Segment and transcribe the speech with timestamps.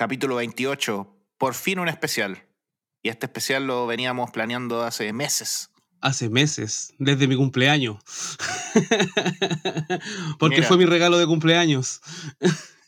[0.00, 1.14] capítulo 28.
[1.36, 2.46] Por fin un especial.
[3.02, 5.68] Y este especial lo veníamos planeando hace meses.
[6.00, 7.98] Hace meses, desde mi cumpleaños.
[10.38, 12.00] Porque fue mi regalo de cumpleaños.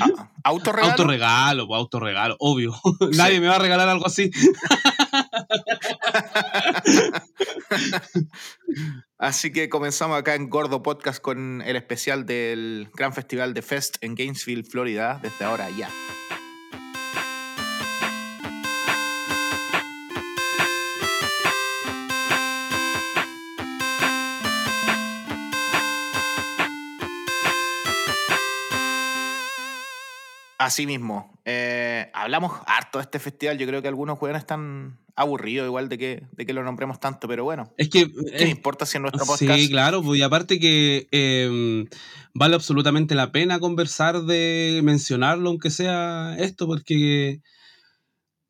[0.00, 0.90] Ah, ¿Autorregalo?
[0.92, 2.74] Autorregalo, pues, autorregalo, obvio.
[3.16, 4.30] Nadie me va a regalar algo así.
[9.18, 13.96] Así que comenzamos acá en Gordo Podcast con el especial del Gran Festival de Fest
[14.02, 15.88] en Gainesville, Florida, desde ahora ya.
[30.66, 31.32] Así mismo.
[31.44, 33.56] Eh, hablamos harto de este festival.
[33.56, 37.28] Yo creo que algunos jugadores están aburridos igual de que, de que lo nombremos tanto,
[37.28, 37.72] pero bueno.
[37.76, 38.10] Es que...
[38.36, 39.60] ¿Qué importa si en nuestro podcast...
[39.60, 40.02] Sí, claro.
[40.02, 41.86] Pues, y aparte que em,
[42.34, 47.42] vale absolutamente la pena conversar de mencionarlo, aunque sea esto, porque...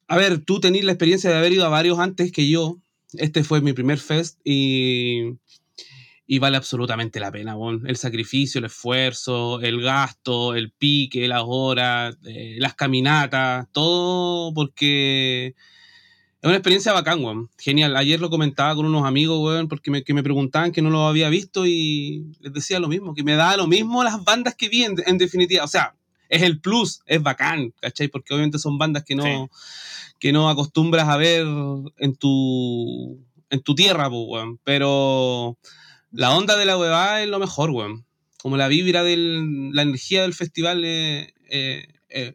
[0.09, 2.79] A ver, tú tenés la experiencia de haber ido a varios antes que yo.
[3.13, 5.35] Este fue mi primer fest y
[6.27, 7.55] y vale absolutamente la pena,
[7.87, 15.55] el sacrificio, el esfuerzo, el gasto, el pique, las horas, eh, las caminatas, todo porque
[16.43, 17.51] es una experiencia bacán, weón.
[17.59, 17.97] Genial.
[17.97, 21.07] Ayer lo comentaba con unos amigos, weón, porque me, que me preguntaban que no lo
[21.07, 24.69] había visto y les decía lo mismo, que me da lo mismo las bandas que
[24.69, 25.65] vi en, definitiva.
[25.65, 25.95] O sea,
[26.29, 28.09] es el plus, es bacán, ¿cachai?
[28.09, 29.49] Porque obviamente son bandas que no,
[30.19, 31.47] que no acostumbras a ver
[31.99, 34.59] en tu, en tu tierra, weón.
[34.65, 35.57] Pero
[36.17, 38.05] la onda de la huevada es lo mejor, weón.
[38.39, 41.33] Como la vibra de la energía del festival es,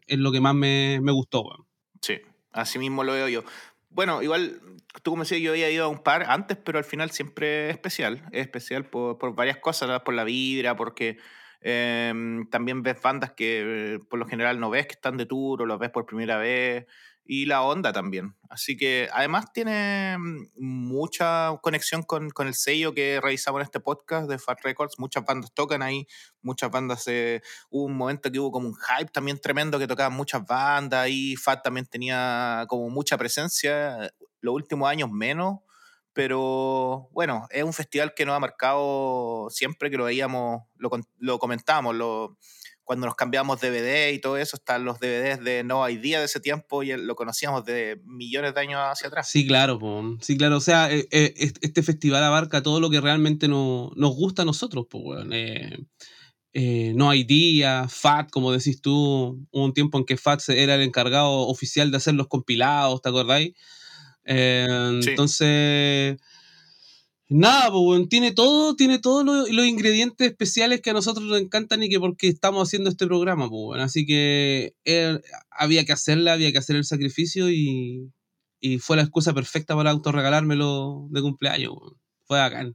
[0.08, 1.66] lo que más me, gustó, weón.
[2.00, 2.20] Sí,
[2.52, 3.44] así mismo lo veo yo.
[3.90, 4.60] Bueno, igual,
[5.02, 7.74] tú como decías, yo había ido a un par antes, pero al final siempre es
[7.74, 8.24] especial.
[8.32, 11.18] Es especial por, varias cosas, por la vibra, porque
[11.60, 15.62] em, también ves bandas que eh, por lo general no ves que están de tour
[15.62, 16.86] o los ves por primera vez
[17.24, 18.36] y la onda también.
[18.48, 23.80] Así que además tiene mm, mucha conexión con, con, el sello que realizamos en este
[23.80, 24.98] podcast de Fat Records.
[24.98, 26.06] Muchas bandas tocan ahí,
[26.42, 27.04] muchas bandas.
[27.06, 31.08] Eh, hubo un momento que hubo como un hype también tremendo que tocaban muchas bandas
[31.08, 34.12] y Fat también tenía como mucha presencia.
[34.40, 35.60] Los últimos años menos,
[36.12, 41.38] pero bueno, es un festival que nos ha marcado siempre que lo veíamos, lo, lo
[41.38, 42.36] comentábamos, lo
[42.84, 46.40] cuando nos cambiamos DVD y todo eso, están los DVDs de No Idea de ese
[46.40, 49.28] tiempo y lo conocíamos de millones de años hacia atrás.
[49.28, 49.78] Sí, claro,
[50.20, 50.56] sí, claro.
[50.56, 54.86] O sea, eh, eh, este festival abarca todo lo que realmente nos gusta a nosotros,
[54.90, 55.24] pues,
[56.94, 61.46] No Idea, FAT, como decís tú, hubo un tiempo en que FAT era el encargado
[61.48, 63.52] oficial de hacer los compilados, ¿te acordáis?
[64.24, 66.18] Entonces
[67.34, 71.88] Nada, pues, tiene todo, tiene todos los, ingredientes especiales que a nosotros nos encantan y
[71.88, 75.18] que porque estamos haciendo este programa, pues, Así que eh,
[75.50, 78.10] había que hacerla, había que hacer el sacrificio y,
[78.80, 81.72] fue la excusa perfecta para autorregalármelo de cumpleaños,
[82.32, 82.74] Fue bacán.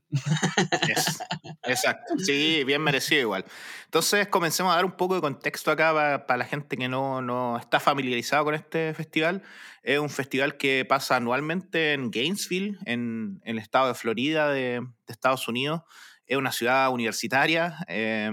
[1.63, 2.13] Exacto.
[2.19, 3.43] Sí, bien merecido igual.
[3.85, 7.57] Entonces comencemos a dar un poco de contexto acá para, la gente que no, no
[7.57, 9.41] está familiarizada con este festival.
[9.81, 15.47] Es un festival que pasa anualmente en Gainesville, en, el estado de Florida de, Estados
[15.47, 15.81] Unidos.
[16.27, 17.79] Es una ciudad universitaria.
[17.87, 18.29] Eh,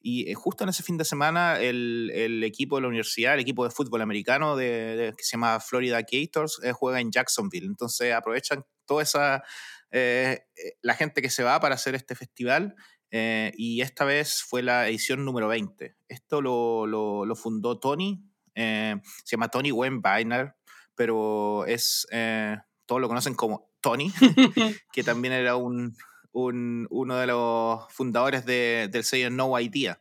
[0.00, 3.70] y justo en ese fin de semana, el, equipo de la universidad, el equipo de
[3.70, 7.66] fútbol americano de, que se llama Florida Gators, eh, juega en Jacksonville.
[7.66, 9.42] Entonces aprovechan toda esa.
[9.90, 12.74] La gente que se va para hacer este festival.
[13.10, 15.96] y esta vez fue la edición número 20.
[16.08, 18.22] Esto lo, lo, fundó Tony,
[18.54, 20.54] se llama Tony Weinbeiner,
[20.96, 24.10] pero es, eh, todos lo conocen como Tony,
[24.92, 25.94] que también era un,
[26.32, 30.00] un, uno de los fundadores de, del sello No Idea.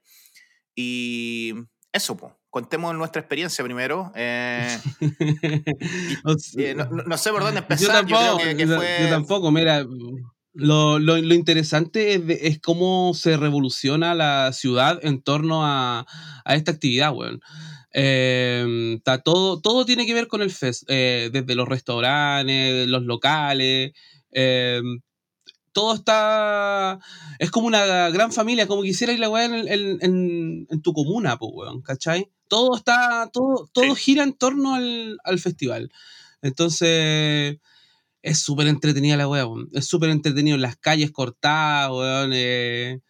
[0.74, 1.54] Y
[1.92, 2.34] eso, pues.
[2.56, 4.14] Contemos nuestra experiencia primero.
[4.16, 4.80] Eh,
[6.58, 8.06] eh, no, sé por dónde empezar.
[8.08, 9.86] Yo tampoco, yo, tampoco mira.
[10.54, 16.06] Lo, lo, lo interesante es, es, cómo se revoluciona la ciudad en torno a,
[16.46, 17.42] a esta actividad, weón.
[17.92, 23.92] Eh, todo, todo tiene que ver con el fest, eh, desde los restaurantes, los locales,
[24.32, 24.82] eh,
[25.76, 27.00] todo está.
[27.38, 31.52] Es como una gran familia, como quisiera ir la weá en, en, tu comuna, pues,
[31.54, 32.32] weón, ¿cachai?
[32.48, 33.30] Todo está.
[33.34, 35.92] Todo, todo gira en torno al, al festival.
[36.42, 37.58] Entonces.
[38.22, 42.32] Es súper entretenida la weá, Es súper entretenido en las calles cortadas, weón.
[42.34, 43.02] Eh,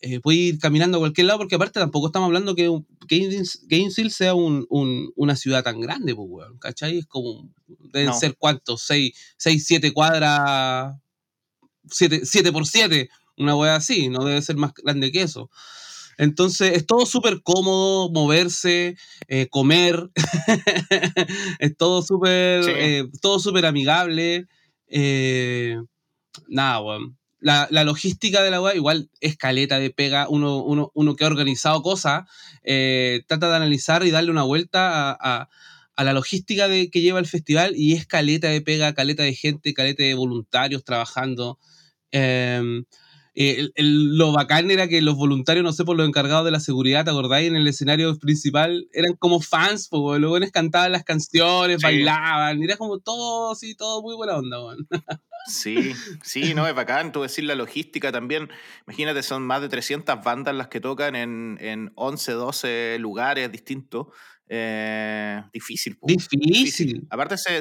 [0.00, 2.68] eh, puede ir caminando a cualquier lado, porque aparte tampoco estamos hablando que
[3.06, 6.98] Gainesville sea una ciudad tan grande, pues, weón, ¿cachai?
[6.98, 7.48] Es como,
[7.92, 10.96] deben ser cuántos, 6, 7 cuadras,
[11.90, 13.08] 7, 7 por 7,
[13.38, 15.50] una weá así, no debe ser más grande que eso.
[16.18, 18.96] Entonces es todo súper cómodo, moverse,
[19.28, 20.10] eh, comer,
[21.58, 24.46] es todo súper eh, todo súper amigable.
[24.88, 25.76] Eh,
[26.48, 27.18] nada, weón.
[27.40, 31.26] La, logística de la web igual es caleta de pega, uno, uno, uno que ha
[31.26, 32.24] organizado cosas,
[32.62, 35.50] trata de analizar y darle una vuelta a,
[35.94, 39.34] a, la logística de, que lleva el festival y es caleta de pega, caleta de
[39.34, 41.58] gente, caleta de voluntarios trabajando.
[42.16, 42.84] Em,
[43.34, 47.04] eh, lo bacán era que los voluntarios, no sé, por los encargados de la seguridad,
[47.04, 47.48] ¿te acordáis?
[47.48, 52.76] En el escenario principal eran como fans, pues, los buenos cantaban las canciones, bailaban, era
[52.76, 54.58] como todo, sí, todo muy buena onda,
[55.48, 57.12] Sí, sí, no, es bacán.
[57.12, 58.48] Tú decir la logística también.
[58.86, 64.06] Imagínate, son más de 300 bandas las que tocan en, en 11, 12 lugares distintos.
[64.48, 67.06] Eh, difícil, difícil.
[67.10, 67.60] Aparte, se,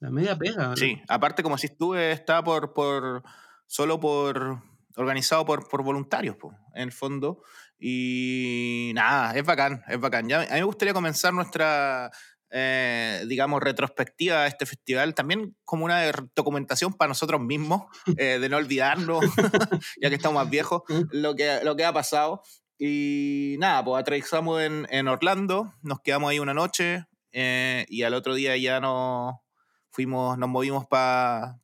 [0.00, 0.74] la media pega.
[0.74, 3.22] Sí, aparte, como si estuve, está por, por
[3.72, 4.62] solo por
[4.96, 6.36] organizado por, por voluntarios,
[6.74, 7.42] en el fondo.
[7.78, 10.28] Y nada, es bacán, es bacán.
[10.28, 12.10] Ya, a mí me gustaría comenzar nuestra,
[12.50, 16.02] eh, digamos, retrospectiva a este festival, también como una
[16.36, 17.84] documentación para nosotros mismos,
[18.18, 19.24] eh, de no olvidarnos,
[20.02, 22.42] ya que estamos más viejos, lo que, lo que ha pasado.
[22.78, 28.12] Y nada, pues aterrizamos en, en Orlando, nos quedamos ahí una noche eh, y al
[28.12, 29.36] otro día ya nos
[29.90, 31.56] fuimos, nos movimos para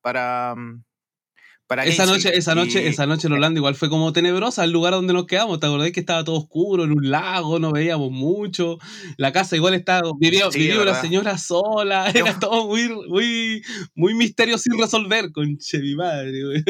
[1.84, 5.12] esa noche, esa noche, esa noche en Orlando igual fue como tenebrosa el lugar donde
[5.12, 5.60] nos quedamos.
[5.60, 7.58] ¿Te acordás que estaba todo oscuro en un lago?
[7.58, 8.78] No veíamos mucho.
[9.16, 10.10] La casa igual estaba.
[10.18, 10.48] Vivía,
[10.84, 12.10] la señora sola.
[12.14, 13.62] Era todo muy, muy,
[13.94, 16.64] muy misterio sin resolver, con mi madre, güey.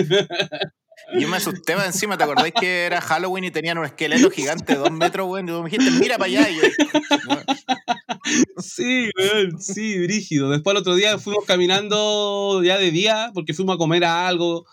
[1.18, 4.78] Yo me asusté encima, ¿te acordáis que era Halloween y tenían un esqueleto gigante de
[4.78, 5.42] dos metros, güey?
[5.42, 6.50] Y tú me dijiste, mira para allá.
[6.50, 6.58] Y
[8.58, 9.08] Sí,
[9.58, 10.50] sí, brígido.
[10.50, 14.66] Después el otro día fuimos caminando ya de día porque fuimos a comer a algo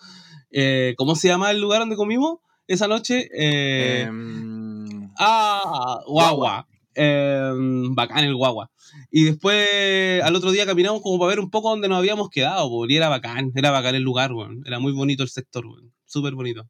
[0.50, 3.28] eh, ¿Cómo se llama el lugar donde comimos esa noche?
[3.32, 6.66] Eh, em, ah, Guagua.
[6.94, 8.70] Em, bacán el Guagua.
[9.10, 12.70] Y después al otro día caminamos como para ver un poco dónde nos habíamos quedado,
[12.88, 14.30] y era bacán, era bacán el lugar,
[14.64, 15.64] era muy bonito el sector,
[16.06, 16.66] súper bonito.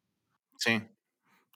[0.58, 0.80] Sí,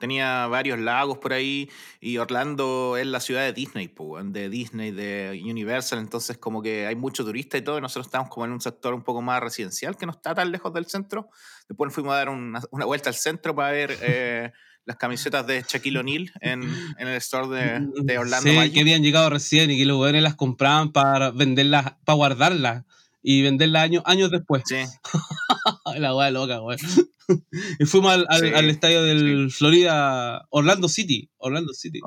[0.01, 1.69] Tenía varios lagos por ahí
[2.01, 3.95] y Orlando es la ciudad de Disney,
[4.25, 8.31] de Disney, de Universal, entonces como que hay mucho turista y todo, y nosotros estamos
[8.31, 11.29] como en un sector un poco más residencial que no está tan lejos del centro.
[11.71, 14.51] Después fuimos a dar una, vuelta al centro para ver eh,
[14.85, 16.65] las camisetas de Shaquille O'Neal en,
[16.99, 18.51] en, el store de, Orlando.
[18.51, 22.85] Sí, que habían llegado recién y que los jóvenes las compraban para venderlas, para guardarlas
[23.23, 24.65] y venderlas años, años después.
[24.67, 24.79] Sí.
[25.97, 26.77] la weá loca, güey.
[27.79, 31.31] y fuimos al, al, estadio del Florida, Orlando City.
[31.37, 32.01] Orlando City.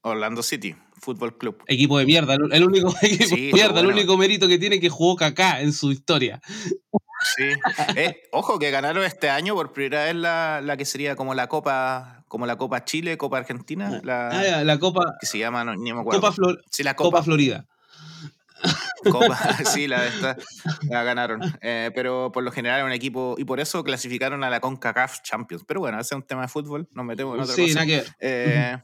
[0.00, 1.62] Orlando City, Fútbol Club.
[1.66, 5.14] Equipo de mierda, el único equipo de mierda, el único mérito que tiene que jugó
[5.16, 6.40] Kaká en su historia.
[7.36, 7.52] Sí.
[7.96, 11.48] Eh, ojo que ganaron este año por primera vez la, la, que sería como la
[11.48, 14.00] Copa, como la Copa Chile, Copa Argentina.
[14.02, 15.16] La, ah, la Copa.
[15.20, 16.20] Que se llama, no, ni me acuerdo.
[16.20, 16.34] Copa,
[16.70, 17.10] sí, la Copa.
[17.10, 17.66] Copa Florida.
[19.10, 20.36] Copa, sí, la, esta,
[20.88, 21.40] la ganaron.
[21.62, 25.22] Eh, pero por lo general era un equipo, y por eso clasificaron a la CONCACAF
[25.22, 25.64] Champions.
[25.66, 27.74] Pero bueno, ese es un tema de fútbol, nos metemos en otra sí, cosa.
[27.74, 28.16] Nada que ver.
[28.20, 28.78] Eh,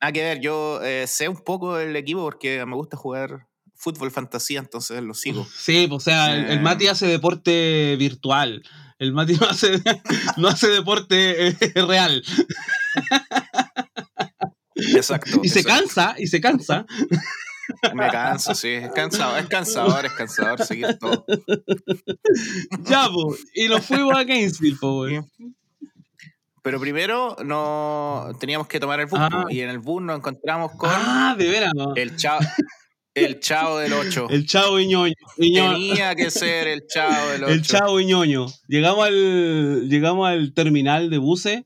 [0.00, 3.47] nada que ver, yo eh, sé un poco del equipo porque me gusta jugar
[3.78, 5.46] fútbol fantasía, entonces lo sigo.
[5.56, 8.62] Sí, pues, o sea, el, Mati hace deporte virtual.
[8.98, 9.80] El Mati no hace,
[10.36, 12.22] no hace deporte real.
[14.74, 15.40] Exacto.
[15.42, 16.84] Y se cansa, y se cansa.
[17.94, 18.70] Me canso, sí.
[18.70, 21.24] Es cansador, es cansador, es cansador seguir todo.
[22.84, 23.44] Ya, pues.
[23.54, 25.24] Y nos fuimos a Gainesville, pues,
[26.62, 29.44] Pero primero no teníamos que tomar el bus ah.
[29.50, 32.40] y en el bus nos encontramos con ah, de veras, el chavo
[33.14, 34.28] el chavo del 8.
[34.30, 35.14] El chavo Iñoño.
[35.36, 37.52] Tenía que ser el chavo del 8.
[37.52, 38.46] El chavo Iñoño.
[38.68, 41.62] Llegamos al, llegamos al terminal de buses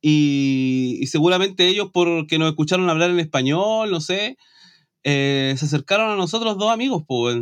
[0.00, 4.36] y, y seguramente ellos porque nos escucharon hablar en español, no sé,
[5.08, 7.36] eh, se acercaron a nosotros dos amigos, pues,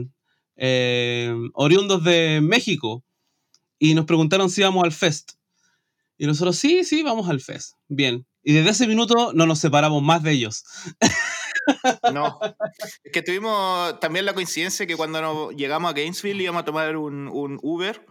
[1.55, 3.03] oriundos de México,
[3.79, 5.33] y nos preguntaron si íbamos al fest.
[6.19, 7.77] Y nosotros, sí, sí, vamos al fest.
[7.89, 8.27] Bien.
[8.43, 10.65] Y desde ese minuto no nos separamos más de ellos.
[12.13, 12.39] No.
[13.03, 17.29] Es que tuvimos también la coincidencia que cuando llegamos a Gainesville íbamos a tomar un,
[17.29, 18.05] un Uber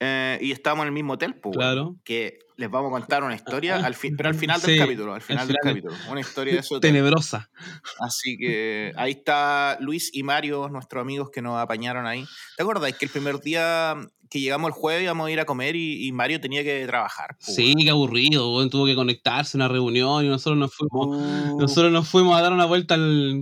[0.00, 1.96] eh, y estábamos en el mismo hotel, pues, claro.
[2.04, 5.22] que les vamos a contar una historia, al fin, pero al final del capítulo, al
[5.22, 6.78] final, del capítulo, una historia de eso.
[6.78, 7.50] Tenebrosa.
[7.98, 12.24] Así que ahí está Luis y Mario, nuestros amigos que nos apañaron ahí.
[12.56, 13.96] ¿Te acuerdas que el primer día
[14.30, 17.36] que llegamos el jueves íbamos a ir a comer y, Mario tenía que trabajar?
[17.38, 21.58] Sí, qué aburrido, tuvo que conectarse a una reunión y nosotros nos fuimos, uh.
[21.58, 22.96] nosotros nos fuimos a dar una vuelta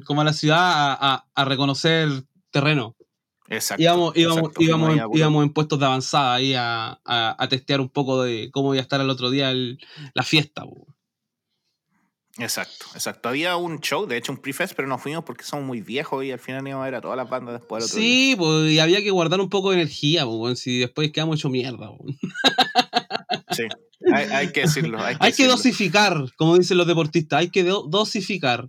[0.05, 2.09] como a la ciudad a, a reconocer
[2.51, 2.97] terreno.
[3.49, 3.83] Exacto.
[3.83, 8.81] Íbamos, íbamos, en, puestos de avanzada ahí a, a, testear un poco de cómo iba
[8.81, 9.53] a estar el otro día
[10.15, 10.65] la fiesta.
[12.39, 13.29] Exacto, exacto.
[13.31, 16.33] Había un show, de hecho un prefest, pero no fuimos porque somos muy viejos y
[16.33, 18.79] al final íbamos a ver a todas las bandas después del otro Sí, pues y
[18.79, 21.91] había que guardar un poco de energía, pues, si después quedamos hecho mierda.
[21.97, 22.17] Pues.
[23.53, 23.65] Sí,
[24.13, 24.99] hay, que decirlo.
[25.03, 28.69] Hay que, dosificar, como dicen los deportistas, hay que dosificar.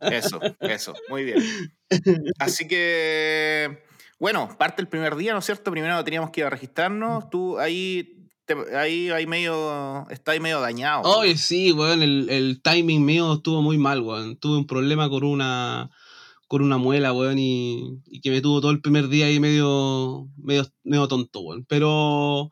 [0.00, 1.38] Eso, eso, muy bien.
[2.38, 3.84] Así que,
[4.18, 5.70] bueno, parte el primer día, ¿no es cierto?
[5.70, 7.30] Primero teníamos que ir a registrarnos.
[7.30, 8.23] Tú ahí,
[8.76, 11.02] ahí, ahí medio, está ahí medio dañado.
[11.02, 14.36] Oye, sí, weón, el, el, timing mío estuvo muy mal, weón.
[14.36, 15.90] Tuve un problema con una
[16.46, 20.28] con una muela, weón, y, y, que me tuvo todo el primer día ahí medio,
[20.36, 21.64] medio, medio tonto, weón.
[21.68, 22.50] Pero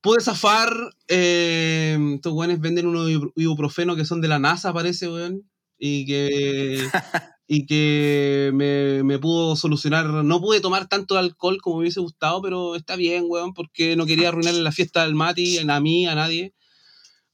[0.00, 0.72] pude zafar.
[1.08, 5.44] Eh, estos weones venden unos ibuprofeno que son de la NASA, parece, weón
[5.78, 6.88] y que,
[7.46, 10.06] y que me, me, pudo solucionar.
[10.06, 14.06] No pude tomar tanto alcohol como me hubiese gustado, pero está bien, weón, porque no
[14.06, 16.54] quería arruinarle la fiesta al Mati, a mí, a nadie.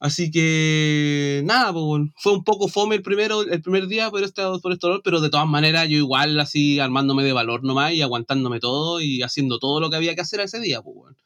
[0.00, 4.42] Así que nada, pues, fue un poco fome el primero, el primer día por este,
[4.62, 8.00] por este dolor, pero de todas maneras yo igual así armándome de valor nomás y
[8.00, 11.16] aguantándome todo y haciendo todo lo que había que hacer ese día, pues.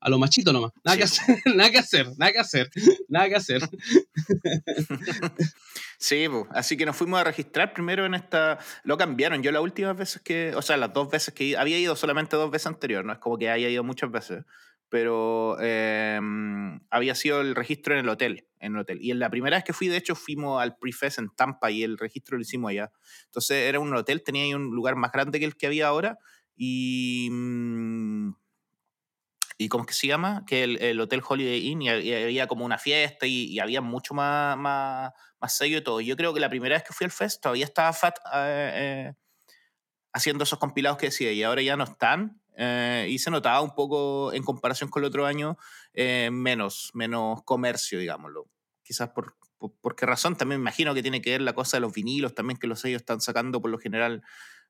[0.00, 0.72] A lo machito nomás.
[0.84, 2.70] Nada que hacer, nada que hacer, nada que hacer,
[3.08, 3.62] nada que hacer.
[6.00, 8.58] Sí, así que nos fuimos a registrar primero en esta.
[8.84, 9.42] Lo cambiaron.
[9.42, 10.54] Yo las últimas veces que.
[10.54, 13.36] O sea, las dos veces que había ido solamente dos veces anterior, no es como
[13.36, 14.44] que haya ido muchas veces.
[14.88, 18.46] Pero em, había sido el registro en el hotel.
[18.60, 18.98] En el hotel.
[19.02, 21.82] Y en la primera vez que fui, de hecho, fuimos al Prefest en Tampa y
[21.82, 22.92] el registro lo hicimos allá.
[23.24, 26.18] Entonces era un hotel, tenía ahí un lugar más grande que el que había ahora.
[26.56, 27.28] Y.
[27.32, 28.34] Mm,
[29.60, 30.44] ¿Y cómo es que se llama?
[30.46, 34.14] Que el, el Hotel Holiday Inn y había como una fiesta y, y había mucho
[34.14, 36.00] más, más, más sello y todo.
[36.00, 39.14] Yo creo que la primera vez que fui al fest todavía estaba Fat eh, eh,
[40.12, 42.40] haciendo esos compilados que decía y ahora ya no están.
[42.56, 45.58] Eh, y se notaba un poco en comparación con el otro año
[45.94, 48.48] menos, menos comercio, digámoslo.
[48.84, 51.76] Quizás por, por, por, qué razón, también me imagino que tiene que ver la cosa
[51.76, 54.22] de los vinilos, también que los sellos están sacando por lo general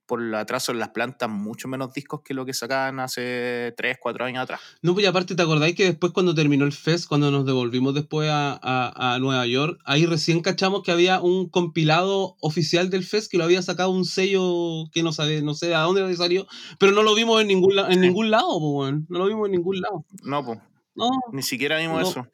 [0.08, 3.98] por el atraso en las plantas mucho menos discos que lo que sacaban hace 3,
[4.00, 4.60] 4 años atrás.
[4.80, 8.30] No, pues aparte, ¿te acordáis que después cuando terminó el fest, cuando nos devolvimos después
[8.32, 13.36] a, a, Nueva York, ahí recién cachamos que había un compilado oficial del fest que
[13.36, 16.46] lo había sacado un sello que no sabe, no sé a dónde salió,
[16.78, 19.80] pero no lo vimos en ningún, en ningún lado, pues, no lo vimos en ningún
[19.82, 20.04] lado.
[20.22, 20.58] No, pues.
[20.94, 21.10] No.
[21.32, 22.26] Ni siquiera vimos eso.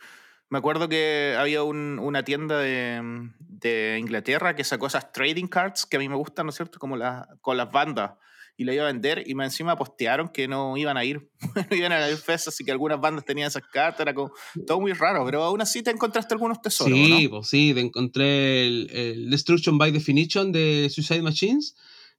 [0.51, 5.87] Me acuerdo que había un, una tienda de, de, Inglaterra que sacó esas trading cards
[5.87, 6.79] que a mí me gustan, ¿no es cierto?
[6.79, 6.97] Como
[7.41, 8.13] con las bandas.
[8.57, 11.29] Y la iba a vender y me encima postearon que no iban a ir.
[11.71, 14.01] no iban a ir fest, así que algunas bandas tenían esas cartas.
[14.01, 14.33] Era como
[14.65, 16.97] todo muy raro, pero aún así te encontraste algunos tesoros.
[16.97, 21.75] Sí, pues sí, te encontré el, el, Destruction by Definition de Suicide Machines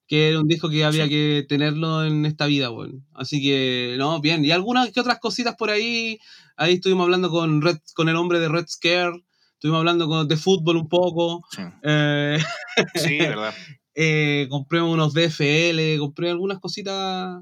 [0.08, 3.02] que era un disco que había que tenerlo en esta vida, bueno.
[3.14, 4.46] Así que, no, bien.
[4.46, 6.20] Y algunas que otras cositas por ahí.
[6.58, 9.24] Ahí estuvimos hablando con, Red, con el hombre de Red Scare.
[9.54, 11.42] Estuvimos hablando con, de fútbol un poco.
[11.52, 12.38] Sí, eh,
[12.96, 13.54] sí verdad.
[13.96, 17.42] eh, compré unos DFL, compré algunas cositas,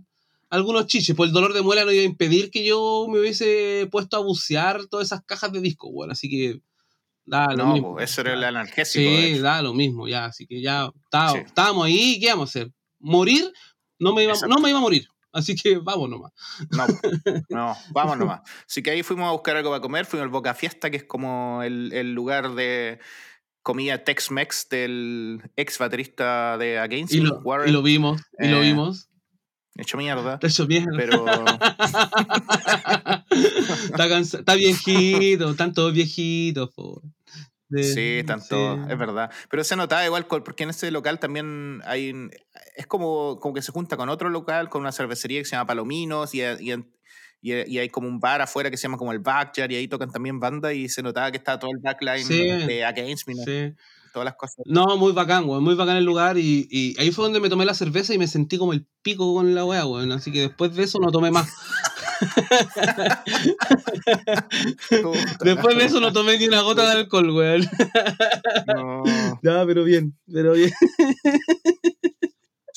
[0.50, 1.16] algunos chiches.
[1.16, 4.22] Pues el dolor de muela no iba a impedir que yo me hubiese puesto a
[4.22, 6.14] bucear todas esas cajas de disco, bueno.
[6.14, 6.62] Así que
[7.26, 8.00] Da lo no, mismo.
[8.00, 9.10] eso era el analgésico.
[9.10, 10.26] Sí, da lo mismo, ya.
[10.26, 10.92] Así que ya
[11.46, 12.72] estábamos, ahí, ¿qué vamos a hacer?
[13.00, 13.52] ¿Morir?
[14.00, 15.08] No me iba, no me iba a morir.
[15.32, 16.32] Así que vamos nomás.
[16.70, 16.86] No,
[17.50, 18.42] no, vamos nomás.
[18.68, 21.04] Así que ahí fuimos a buscar algo para comer, fuimos al Boca Fiesta, que es
[21.06, 23.00] como el, el lugar de
[23.64, 28.62] comida Tex-Mex del ex baterista de Against y lo, y lo vimos, y lo eh,
[28.62, 29.10] vimos.
[29.76, 30.40] Hecho mierda.
[30.42, 30.92] Hecho mierda.
[30.96, 31.26] Pero.
[33.86, 37.02] está, está, viejito, están todos viejitos, po.
[37.72, 39.32] sí, tanto, es verdad.
[39.50, 42.30] Pero se notaba igual, porque en ese local también hay.
[42.76, 45.68] Es como, como que se junta con otro local, con una cervecería que se llama
[45.68, 46.72] Palominos, y, y,
[47.44, 50.10] y, hay como un bar afuera que se llama como el Backyard, y ahí tocan
[50.10, 53.36] también bandas, y se notaba que estaba todo el backline de Against Me.
[53.36, 53.76] Sí
[54.14, 54.58] todas las cosas.
[54.66, 57.66] No, muy bacán, weón, muy bacán el lugar y, y, ahí fue donde me tomé
[57.66, 60.14] la cerveza y me sentí como el pico con la weá, weón.
[60.14, 61.52] Así que después de eso no tomé más.
[65.42, 67.68] después de eso no tomé ni una gota de alcohol, weón.
[68.68, 69.04] no.
[69.42, 70.72] no, pero bien, pero bien.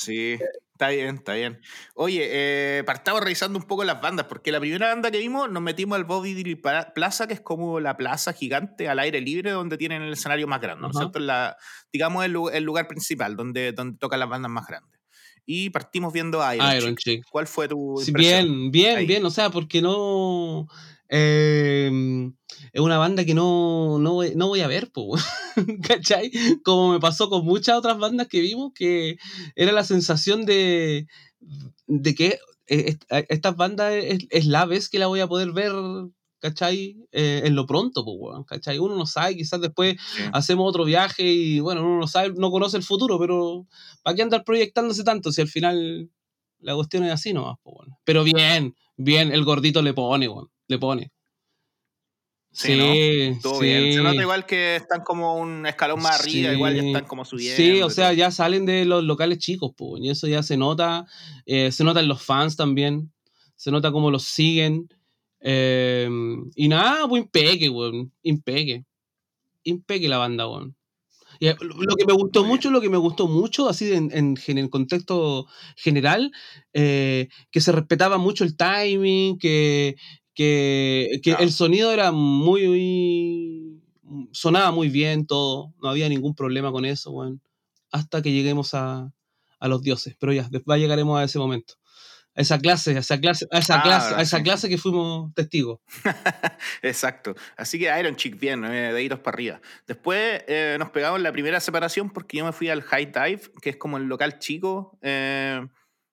[0.06, 0.38] sí.
[0.76, 1.58] Está bien, está bien.
[1.94, 5.62] Oye, eh, partamos revisando un poco las bandas, porque la primera banda que vimos nos
[5.62, 6.54] metimos al Bobby
[6.94, 10.60] Plaza, que es como la plaza gigante al aire libre donde tienen el escenario más
[10.60, 11.18] grande, ¿no es cierto?
[11.18, 11.56] La,
[11.90, 15.00] digamos el, el, lugar principal donde, donde tocan las bandas más grandes.
[15.46, 17.24] Y partimos viendo a Iron, Chick.
[17.30, 18.70] ¿Cuál fue tu impresión?
[18.70, 20.66] Bien, bien, bien, o sea, porque no...
[21.08, 21.90] Eh,
[22.72, 24.90] es una banda que no, no, voy, no voy a ver,
[25.82, 26.30] ¿cachai?
[26.64, 29.16] Como me pasó con muchas otras bandas que vimos, que
[29.54, 31.06] era la sensación de,
[31.86, 32.98] de que e,
[33.28, 35.72] estas bandas es, la vez que la voy a poder ver
[36.38, 36.96] ¿cachai?
[37.12, 38.78] Eh, en lo pronto, weón, ¿cachai?
[38.78, 39.96] Uno no sabe, quizás después
[40.32, 43.66] hacemos otro viaje y, bueno, uno no sabe, no conoce el futuro, pero
[44.02, 46.10] ¿para qué andar proyectándose tanto si al final
[46.60, 47.98] la cuestión es así nomás, pues, bueno.
[48.04, 51.12] Pero bien, bien, el gordito le pone, weón, le pone.
[52.56, 53.92] Sí, todo bien.
[53.92, 57.56] Se nota igual que están como un escalón más arriba, igual ya están como subiendo.
[57.56, 61.04] Sí, o sea, ya salen de los locales chicos, pues, y eso ya se nota,
[61.44, 63.12] eh, se nota en los fans también,
[63.56, 64.88] se nota cómo los siguen.
[65.40, 66.08] Eh,
[66.54, 68.86] y nada, pues impeque, weón, impeque.
[69.64, 70.74] Impeque la banda, weón.
[71.38, 74.58] Y eh, lo que me gustó mucho, lo que me gustó mucho, así en, en,
[74.58, 75.46] el contexto
[75.76, 76.32] general,
[76.72, 79.96] que se respetaba mucho el timing, que,
[80.36, 83.82] que, el sonido era muy,
[84.32, 87.40] sonaba muy bien todo, no había ningún problema con eso, bueno,
[87.90, 89.10] hasta que lleguemos a,
[89.62, 91.74] los dioses, pero ya, después llegaremos a ese momento.
[92.36, 95.32] A esa clase, a esa clase, a esa, ah, clase, a esa clase que fuimos
[95.32, 95.80] testigos.
[96.82, 97.34] Exacto.
[97.56, 99.60] Así que Iron Chick, bien, eh, de iros para arriba.
[99.86, 103.70] Después eh, nos pegamos la primera separación porque yo me fui al High Dive, que
[103.70, 104.98] es como el local chico.
[105.00, 105.66] Eh,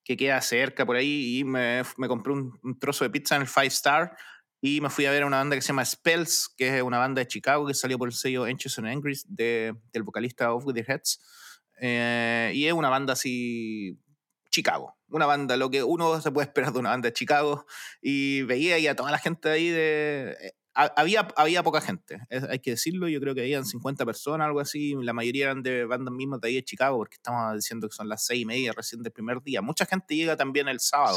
[0.03, 3.47] que queda cerca por ahí y me, me compré un, trozo de pizza en el
[3.47, 4.15] Five Star
[4.61, 6.97] y me fui a ver a una banda que se llama Spells, que es una
[6.97, 10.65] banda de Chicago que salió por el sello Anxious and Angry de, del vocalista Off
[10.65, 11.19] With The Heads.
[11.81, 13.99] Eh, y es una banda así,
[14.49, 17.65] Chicago, una banda, lo que uno se puede esperar de una banda de Chicago.
[18.01, 22.71] Y veía ahí a toda la gente ahí de había, había poca gente, hay que
[22.71, 23.07] decirlo.
[23.07, 24.95] Yo creo que habían 50 personas, algo así.
[25.01, 28.09] La mayoría eran de bandas mismas de ahí de Chicago, porque estamos diciendo que son
[28.09, 29.61] las seis y media recién del primer día.
[29.61, 31.15] Mucha gente llega también el sábado,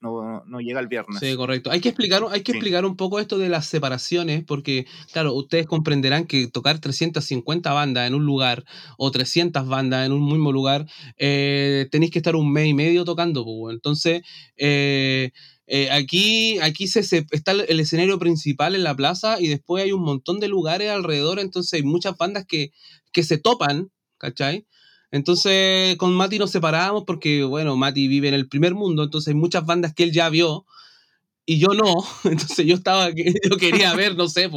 [0.00, 1.20] no, no, llega el viernes.
[1.20, 1.70] Sí, correcto.
[1.70, 5.66] Hay que explicar, hay que explicar un poco esto de las separaciones, porque, claro, ustedes
[5.66, 8.64] comprenderán que tocar 350 bandas en un lugar
[8.96, 10.86] o 300 bandas en un mismo lugar,
[11.16, 13.44] eh, tenéis que estar un mes y medio tocando.
[13.44, 14.22] Pues, entonces,
[14.56, 15.30] eh,
[15.70, 20.02] eh, aquí aquí se, está el escenario principal en la plaza y después hay un
[20.02, 22.72] montón de lugares alrededor, entonces hay muchas bandas que,
[23.12, 24.66] que se topan, ¿cachai?
[25.10, 29.34] Entonces con Mati nos separábamos porque, bueno, Mati vive en el primer mundo, entonces hay
[29.34, 30.64] muchas bandas que él ya vio
[31.44, 31.84] y yo no,
[32.24, 33.10] entonces yo estaba,
[33.50, 34.50] yo quería ver, no sé,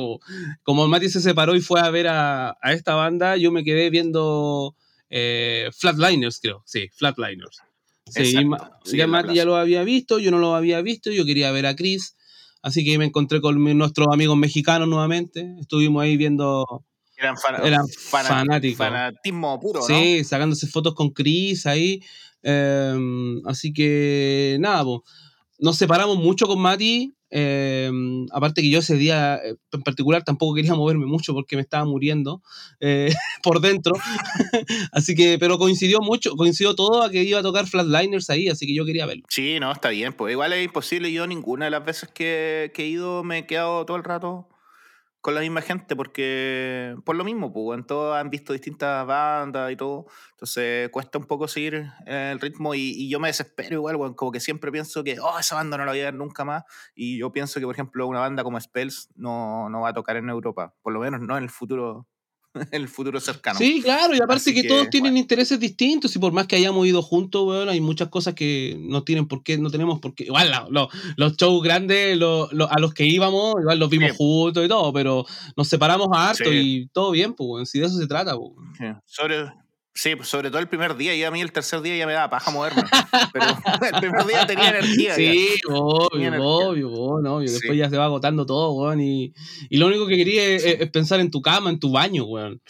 [0.63, 3.89] como Mati se separó y fue a ver a, a esta banda, yo me quedé
[3.89, 4.77] viendo
[5.09, 7.61] eh, Flatliners, creo, sí, Flatliners.
[8.11, 8.33] Sí,
[8.97, 11.75] ya Mati ya lo había visto, yo no lo había visto, yo quería ver a
[11.75, 12.15] Chris,
[12.61, 16.65] así que me encontré con nuestros amigos mexicanos nuevamente, estuvimos ahí viendo...
[17.17, 18.77] Eran, fanáticos.
[18.77, 22.01] Fanatismo puro, Sí, sacándose fotos con Chris ahí.
[22.41, 24.83] Em, así que nada,
[25.59, 27.13] nos separamos mucho con Mati.
[27.33, 31.61] Em, aparte que yo ese día eh, en particular tampoco quería moverme mucho porque me
[31.61, 32.41] estaba muriendo
[32.81, 33.13] eh,
[33.43, 33.93] por dentro.
[34.91, 38.67] así que, pero coincidió mucho, coincidió todo a que iba a tocar Flatliners ahí, así
[38.67, 39.23] que yo quería verlo.
[39.29, 41.11] Sí, no, está bien, pues igual es imposible.
[41.11, 44.47] Yo ninguna de las veces que, que he ido me he quedado todo el rato
[45.21, 49.71] con la misma gente, porque por lo mismo, pues, en todos han visto distintas bandas
[49.71, 54.31] y todo, entonces cuesta un poco seguir el ritmo y, yo me desespero igual, como
[54.31, 56.63] que siempre pienso que, oh, esa banda no la voy a ver nunca más,
[56.95, 60.17] y yo pienso que, por ejemplo, una banda como Spells no, no va a tocar
[60.17, 62.07] en Europa, por lo menos no en el futuro
[62.71, 63.57] el futuro cercano.
[63.57, 67.01] Sí, claro, y aparte que, todos tienen intereses distintos y por más que hayamos ido
[67.01, 70.25] juntos, bueno, hay muchas cosas que no tienen por qué, no tenemos por qué.
[70.25, 70.51] Igual
[71.15, 75.67] los shows grandes a los que íbamos, igual los vimos juntos y todo, pero nos
[75.67, 78.35] separamos a harto y todo bien, pues, si de eso se trata.
[78.37, 78.95] Pues.
[79.05, 79.45] Sobre,
[79.93, 82.13] Sí, pues, sobre todo el primer día, y a mí el tercer día ya me
[82.13, 82.83] daba paja moverme.
[83.33, 83.45] pero
[83.93, 85.15] el primer día tenía energía.
[85.15, 89.01] Sí, obvio, obvio, obvio, Después ya se va agotando todo, weón.
[89.01, 89.33] Y,
[89.69, 92.61] y lo único que quería es, pensar en tu cama, en tu baño, weón.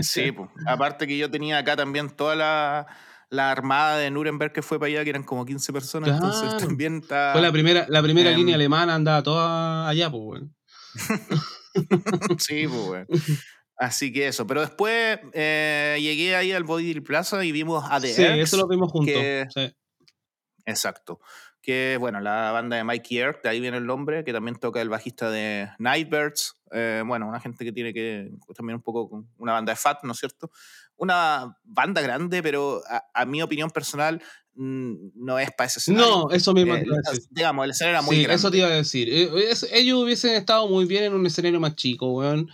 [0.00, 0.48] sí, pues.
[0.66, 2.86] Aparte que yo tenía acá también toda la,
[3.28, 6.08] la armada de Nuremberg que fue para allá, que eran como 15 personas.
[6.08, 7.32] Entonces también está.
[7.32, 10.54] Fue la primera, la primera línea alemana, andaba toda allá, pues, weón.
[12.38, 13.06] sí, pues, weón.
[13.78, 18.08] Así que eso, pero después eh, llegué ahí al Body Plaza y vimos a The
[18.08, 19.22] Sí, eso lo vimos juntos.
[20.64, 21.20] Exacto.
[21.60, 24.80] Que bueno, la banda de Mikey Earth, de ahí viene el nombre, que también toca
[24.80, 26.54] el bajista de Nightbirds.
[26.70, 30.12] Eh, bueno, una gente que tiene que también un poco una banda de Fat, ¿no
[30.12, 30.50] es cierto?
[30.96, 34.22] Una banda grande, pero a, mi opinión personal
[34.54, 36.08] no es para ese escenario.
[36.08, 36.74] No, eso mismo.
[36.76, 36.84] Eh,
[37.30, 39.08] digamos, el escenario era muy sí, Eso te iba a decir.
[39.10, 42.48] ellos hubiesen estado muy bien en un escenario más chico, weón.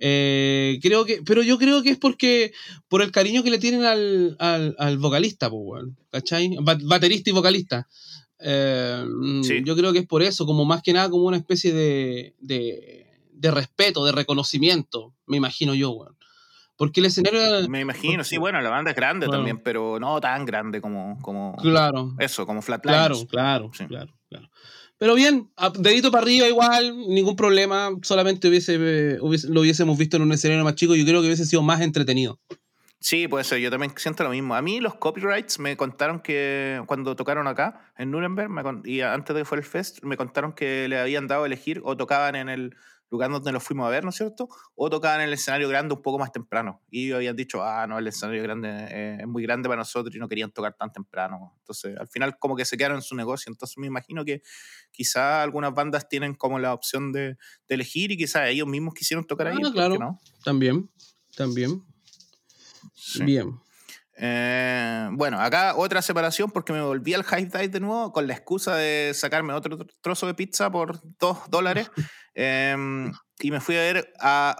[0.00, 2.52] Eh, creo que, pero yo creo que es porque
[2.88, 6.56] por el cariño que le tienen al, al, vocalista, pues, ¿cachai?
[6.60, 7.88] Baterista y vocalista.
[8.38, 11.72] Eh, mm, yo creo que es por eso, como más que nada como una especie
[11.72, 16.16] de, de, respeto, de reconocimiento, me imagino yo, weón.
[16.76, 17.68] Porque el escenario...
[17.68, 21.56] Me imagino, sí, bueno, la banda es grande también, pero no tan grande como, como
[21.56, 22.14] claro.
[22.20, 23.26] eso, como Flatliners.
[23.26, 24.48] Claro, claro, claro, claro.
[24.98, 27.90] Pero bien, dedito para arriba igual, ningún problema.
[28.02, 28.78] Solamente hubiese,
[29.18, 30.96] lo hubiésemos visto en un escenario más chico.
[30.96, 32.40] Yo creo que hubiese sido más entretenido.
[33.00, 33.60] Sí, puede ser.
[33.60, 34.56] Yo también siento lo mismo.
[34.56, 38.50] A mí los copyrights me contaron que cuando tocaron acá, en Nuremberg,
[38.84, 41.96] y antes de que el fest, me contaron que le habían dado a elegir o
[41.96, 42.74] tocaban en el
[43.10, 44.48] lugar donde los fuimos a ver, ¿no es cierto?
[44.74, 46.82] O tocaban en el escenario grande un poco más temprano.
[46.90, 50.14] Y ellos habían dicho, ah, no, el escenario grande eh, es muy grande para nosotros
[50.14, 51.54] y no querían tocar tan temprano.
[51.58, 53.50] Entonces, al final como que se quedaron en su negocio.
[53.50, 54.42] Entonces, me imagino que
[54.90, 57.36] quizá algunas bandas tienen como la opción de,
[57.68, 59.58] elegir y quizá ellos mismos quisieron tocar ahí.
[59.64, 60.20] Ah, claro, no?
[60.44, 60.90] también,
[61.36, 61.82] también.
[63.24, 63.58] Bien.
[64.20, 68.34] Eh, bueno, acá otra separación porque me volví al High Dive de nuevo con la
[68.34, 71.90] excusa de sacarme otro trozo de pizza por dos dólares.
[72.34, 74.56] Em, y me fui a ver a,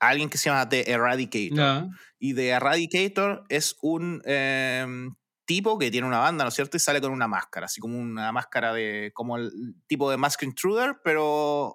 [0.00, 1.88] alguien que se llama The Eradicator.
[2.18, 6.76] Y The Eradicator es un em, tipo que tiene una banda, ¿no es cierto?
[6.76, 9.12] Y sale con una máscara, así como una máscara de.
[9.14, 9.50] como el
[9.86, 11.74] tipo de Mask Intruder, pero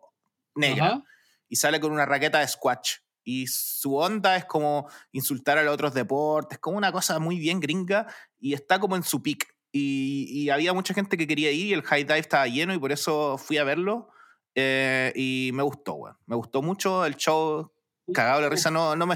[0.56, 1.04] negra.
[1.50, 2.98] Y sale con una raqueta de Squatch.
[3.26, 7.60] Y su onda es como insultar a los otros deportes, como una cosa muy bien
[7.60, 9.54] gringa y está como en su pick.
[9.72, 12.92] Y, había mucha gente que quería ir y el high dive estaba lleno y por
[12.92, 14.10] eso fui a verlo.
[14.56, 16.14] Eh, y me gustó, güey.
[16.26, 17.72] Me gustó mucho el show.
[18.14, 18.70] Cagado la risa.
[18.70, 19.16] No, no me,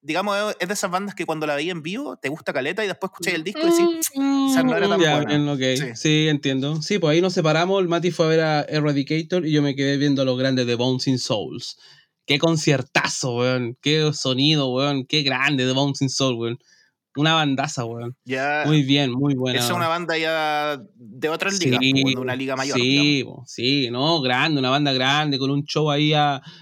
[0.00, 2.88] digamos, es de esas bandas que cuando la veía en vivo te gusta caleta y
[2.88, 5.94] después escuché el disco y decís, o sea, no era tan buena.
[5.94, 6.28] sí.
[6.28, 6.80] entiendo.
[6.82, 7.80] Sí, pues ahí nos separamos.
[7.80, 10.66] El Mati fue a ver a Eradicator y yo me quedé viendo a los grandes
[10.66, 11.76] de Bones in Souls.
[12.28, 13.78] Qué conciertazo, weón.
[13.80, 15.06] Qué sonido, weón.
[15.06, 16.58] Qué grande de Bouncing Soul, weón.
[17.18, 18.16] Una bandaza, weón.
[18.24, 19.58] Ya, muy bien, muy buena.
[19.58, 22.78] Es una banda ya de otra liga, de una liga mayor.
[22.78, 26.12] Sí, sí, no, grande, una banda grande, con un show ahí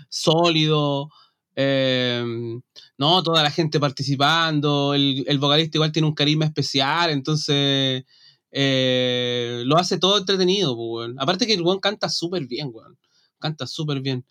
[0.09, 1.11] sólido.
[1.55, 2.63] Em,
[2.97, 4.95] no, toda la gente participando.
[4.95, 8.05] El, el, vocalista igual tiene un carisma especial, entonces
[8.51, 11.17] eh, lo hace todo entretenido, weón.
[11.19, 12.97] Aparte que el weón canta súper bien, weón.
[13.39, 14.25] Canta súper bien.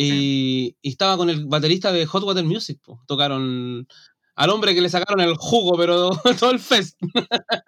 [0.00, 2.80] Y, estaba con el baterista de Hot Water Music.
[3.06, 3.86] Tocaron
[4.38, 6.96] al hombre que le sacaron el jugo, pero todo el fest.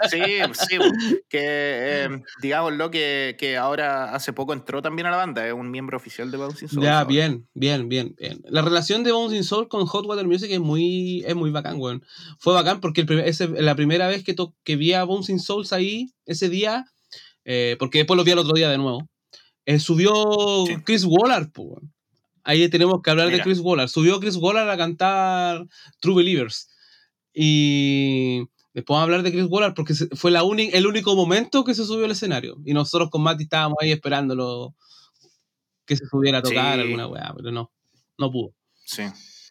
[0.09, 0.21] Sí,
[0.53, 0.79] sí,
[1.29, 2.09] que eh,
[2.41, 5.97] digamos lo que, que, ahora hace poco entró también a la banda, es un miembro
[5.97, 6.85] oficial de Bouncing Soul.
[6.85, 10.61] Ya, bien, bien, bien, bien, La relación de Bouncing Soul con Hot Water Music es
[10.61, 12.05] muy, es muy bacán, weón.
[12.39, 16.49] Fue bacán porque el la primera vez que, que vi a Bouncing Souls ahí, ese
[16.49, 16.85] día,
[17.45, 19.09] eh, porque después lo vi el otro día de nuevo,
[19.67, 20.13] eh, subió
[20.85, 21.83] Chris Waller, pues,
[22.45, 23.89] ahí tenemos que hablar de Chris Waller.
[23.89, 25.67] Subió Chris Waller a cantar
[26.01, 26.69] True Believers.
[27.33, 28.41] Y
[28.75, 31.85] después vamos a hablar de Chris Waller porque fue la el único momento que se
[31.85, 32.57] subió al escenario.
[32.65, 34.75] Y nosotros con Mati estábamos ahí esperándolo
[35.87, 37.73] que se subiera a tocar alguna weá, pero no,
[38.17, 38.55] no pudo.
[38.85, 39.03] Sí,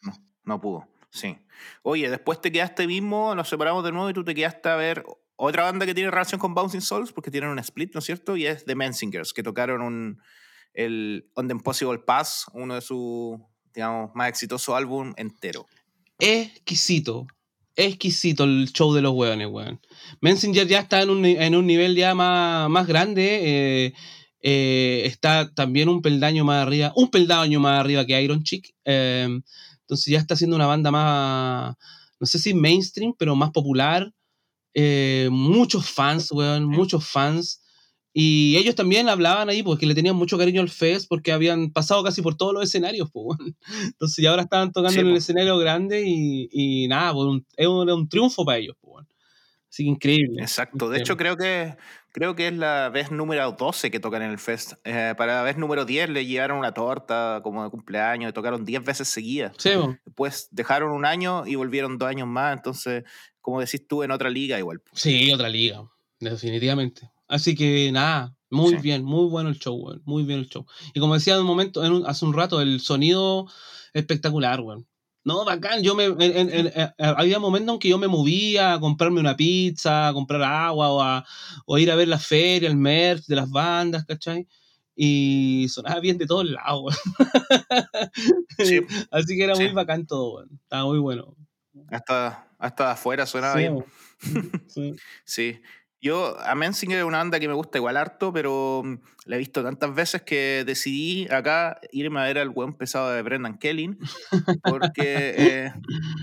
[0.04, 1.38] no, no pudo, sí.
[1.84, 5.04] Oye, después te quedaste mismo, nos separamos de nuevo y tú te quedaste a ver
[5.36, 8.38] otra banda que tiene relación con Bouncing Souls porque tienen un split, ¿no es cierto?
[8.38, 10.21] Y es The Mensingers, que tocaron un,
[10.74, 13.38] el On the Impossible Pass, uno de sus,
[13.74, 15.68] digamos, más exitosos álbum entero.
[16.20, 17.28] Exquisito.
[17.76, 19.80] Exquisito el show de los hueones, weón.
[20.20, 23.40] Messenger ya está en un, en un nivel ya más, más grande.
[23.42, 23.94] Eh,
[24.42, 28.74] eh, está también un peldaño más arriba, un peldaño más arriba que Iron Chick.
[28.84, 29.30] Eh,
[29.82, 31.76] entonces ya está siendo una banda más,
[32.20, 34.12] no sé si mainstream, pero más popular.
[35.32, 37.62] muchos fans, weón, muchos fans.
[38.13, 42.04] Y ellos también hablaban ahí, porque le tenían mucho cariño al Fest, porque habían pasado
[42.04, 43.38] casi por todos los escenarios, pues,
[43.86, 48.10] Entonces, ya ahora estaban tocando en el escenario grande y, y nada, pues, es un,
[48.10, 49.06] triunfo para ellos, pues,
[49.69, 50.41] Así que increíble.
[50.41, 50.89] Exacto.
[50.89, 51.76] De hecho, creo que,
[52.12, 54.74] creo que es la vez número 12 que tocan en el Fest.
[54.84, 58.65] Eh, para la vez número 10 le llevaron una torta como de cumpleaños y tocaron
[58.65, 59.54] 10 veces seguidas.
[59.60, 59.69] Sí,
[60.06, 62.58] Después dejaron un año y volvieron dos años más.
[62.58, 63.04] Entonces,
[63.41, 64.82] como decís tú, en otra liga igual.
[64.93, 65.88] Sí, otra liga,
[66.19, 67.12] definitivamente.
[67.30, 70.02] Así que nada, muy bien, muy bueno el show, weón.
[70.06, 70.65] Muy bien el show.
[70.94, 73.48] Y como decía en un momento, hace un rato, el sonido
[73.94, 74.88] espectacular, weón.
[75.24, 75.84] No, bacán.
[75.84, 80.13] Yo me, eh, había momentos en que yo me movía a comprarme una pizza, a
[80.13, 81.26] comprar agua o a,
[81.65, 84.48] o ir a ver la feria, el merch de las bandas, ¿cachai?
[84.96, 86.98] Y sonaba bien de todos lados,
[88.58, 88.80] sí.
[89.12, 90.50] Así que era muy bacán todo, weón.
[90.63, 91.36] Estaba muy bueno.
[91.89, 93.86] Hasta, hasta afuera sonaba bien.
[95.26, 95.62] sí.
[96.02, 99.40] Yo, a Mensinger es una banda que me gusta igual harto, pero mm, la he
[99.40, 103.98] visto tantas veces que decidí acá irme a ver al buen pesado de Brendan Kelly,
[104.64, 105.74] porque eh,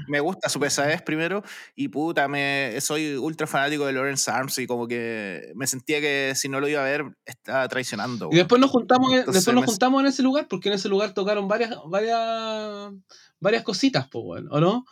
[0.09, 1.43] me gusta su pesadez primero,
[1.75, 6.33] y puta, me, soy ultra fanático de Lawrence Arms y como que me sentía que
[6.35, 8.31] si no lo iba a ver, estaba traicionando.
[8.33, 11.49] Y después nos juntamos, después nos juntamos en ese lugar, porque en ese lugar tocaron
[11.49, 12.93] varias, varias,
[13.41, 14.87] varias cositas, pues bueno, ¿o no?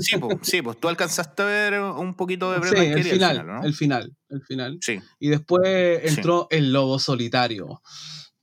[0.00, 3.46] Sí, pues, sí, pues tú alcanzaste a ver un poquito de Brett sí, el final,
[3.46, 3.62] ¿no?
[3.62, 4.78] el final, el final.
[4.80, 5.00] Sí.
[5.18, 7.82] Y después entró el lobo solitario.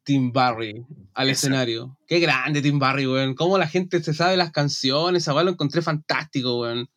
[0.04, 1.96] Tim Barry al escenario.
[2.08, 3.36] Qué grande Tim Barry, weón.
[3.36, 6.90] Cómo la gente se sabe las canciones, a lo encontré fantástico, weón.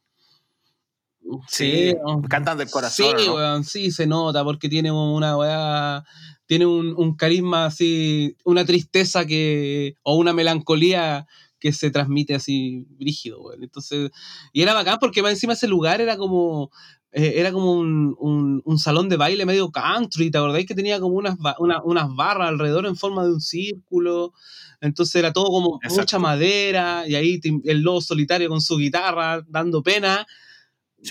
[1.47, 1.95] Sí,
[2.29, 3.19] cantan del corazón.
[3.19, 6.05] Sí, weón, sí, se nota porque tiene una weá,
[6.47, 11.27] tiene un, carisma así, una tristeza que, o una melancolía
[11.63, 13.63] que se transmite así brígido, weón.
[13.63, 14.11] Entonces,
[14.53, 16.73] y era bacán porque más encima ese lugar era como,
[17.13, 21.37] eh, era como un, salón de baile medio country, ¿te acordáis que tenía como unas,
[21.85, 24.33] unas barras alrededor en forma de un círculo?
[24.81, 29.85] Entonces era todo como mucha madera y ahí el lobo solitario con su guitarra dando
[29.85, 30.27] pena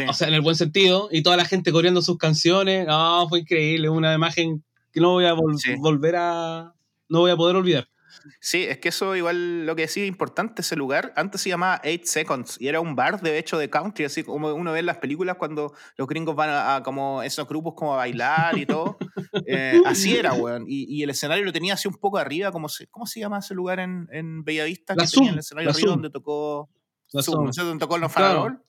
[0.08, 2.88] o sea, en el buen sentido, y toda la gente corriendo sus canciones.
[2.88, 6.74] No, fue increíble, una imagen que no voy a volver a.
[7.10, 7.90] No voy a poder olvidar.
[8.40, 12.06] Sí, es que eso igual lo que decía importante ese lugar, antes se llamaba Eight
[12.06, 14.98] Seconds y era un bar de hecho de country, así como uno ve en las
[14.98, 18.98] películas cuando los gringos van a, como esos grupos como a bailar y todo.
[19.48, 20.66] Eh, así era, weón.
[20.68, 23.54] Y, el escenario lo tenía así un poco arriba, como se, ¿cómo se llama ese
[23.54, 24.94] lugar en, en Bellavista?
[24.96, 26.70] La que Zoom, el escenario arriba donde tocó
[27.12, 28.62] la Zoom, ¿no donde tocó los claro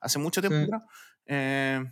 [0.00, 0.84] hace mucho tiempo, sí.
[1.26, 1.84] Eh,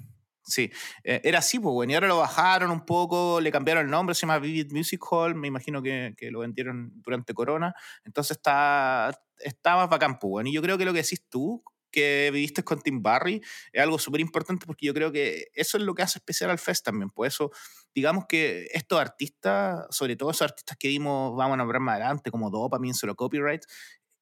[0.48, 0.70] sí,
[1.04, 4.14] eh, era así, pues, bueno, y ahora lo bajaron un poco, le cambiaron el nombre,
[4.14, 9.10] se llama Vivid Music Hall, me imagino que, que lo vendieron durante Corona, entonces está,
[9.38, 12.80] está más pues, bueno, y yo creo que lo que decís tú, que viviste con
[12.80, 13.40] Tim Barry
[13.72, 16.58] es algo súper importante porque yo creo que eso es lo que hace especial al
[16.58, 17.10] Fest también.
[17.10, 17.50] Por eso,
[17.94, 22.30] digamos que estos artistas, sobre todo esos artistas que vimos, vamos a nombrar más adelante,
[22.30, 23.62] como Dopamine, Solo Copyright,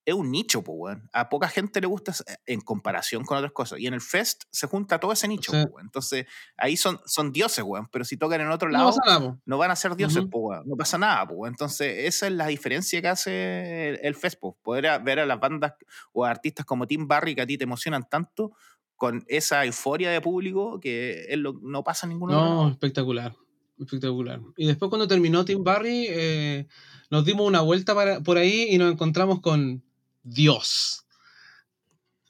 [0.07, 1.11] es un nicho, pues, weón.
[1.13, 2.15] A poca gente le gusta
[2.47, 3.81] en comparación con otras cosas.
[3.81, 5.87] Y en el Fest se junta todo ese nicho, pues, weón.
[5.87, 7.89] Entonces, ahí son, son dioses, weón.
[7.91, 8.93] Pero si tocan en otro lado,
[9.45, 10.69] no, van a ser dioses, pues, weón.
[10.69, 11.55] No pasa nada, pues, weón.
[11.55, 14.55] Entonces, esa es la diferencia que hace el, Fest, pues.
[14.63, 15.75] Poder ver a las bandas
[16.13, 18.53] o a artistas como Tim Barry que a ti te emocionan tanto
[18.95, 23.35] con esa euforia de público que él no pasa en ningún No, espectacular.
[23.79, 24.41] Espectacular.
[24.57, 26.67] Y después cuando terminó Tim Barry, eh,
[27.11, 29.83] nos dimos una vuelta para, por ahí y nos encontramos con
[30.27, 31.05] Dios.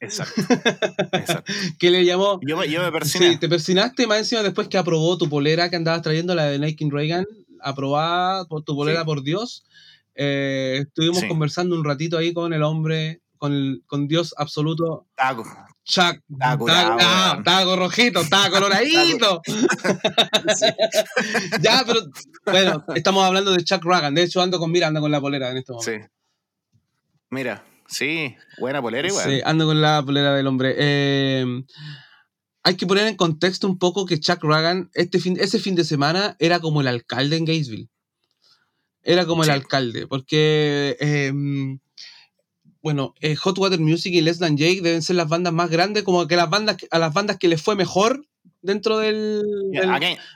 [0.01, 0.43] Exacto.
[1.13, 1.53] Exacto.
[1.79, 2.39] que le llamó.
[2.47, 3.33] Yo, me persiné.
[3.33, 6.59] Sí, te persinaste más encima después que aprobó tu polera que andabas trayendo, la de
[6.59, 7.27] Nike Reagan.
[7.61, 9.65] Aprobada por tu polera por Dios.
[10.15, 15.07] Eh, estuvimos conversando un ratito ahí con el hombre, con, con Dios absoluto.
[15.15, 15.45] Taco.
[15.85, 16.21] Chuck.
[16.39, 19.41] Taco, taco, taco rojito, taco coloradito.
[21.61, 22.01] ya, pero
[22.45, 24.15] bueno, estamos hablando de Chuck Ragan.
[24.15, 25.91] De hecho, ando con Miranda con la polera en este momento.
[25.91, 25.99] Sí.
[27.31, 29.29] Mira, Sí, buena polera igual.
[29.29, 30.75] Sí, ando con la polera del hombre.
[31.41, 31.65] Em,
[32.63, 35.85] hay que poner en contexto un poco que Chuck Ragan, este fin, ese fin de
[35.85, 37.89] semana, era como el alcalde en Gainesville.
[39.03, 41.79] Era como el alcalde, porque, em,
[42.83, 46.03] bueno, eh, Hot Water Music y Less Than Jake deben ser las bandas más grandes,
[46.03, 48.27] como que las bandas, a las bandas que les fue mejor
[48.63, 49.43] dentro del.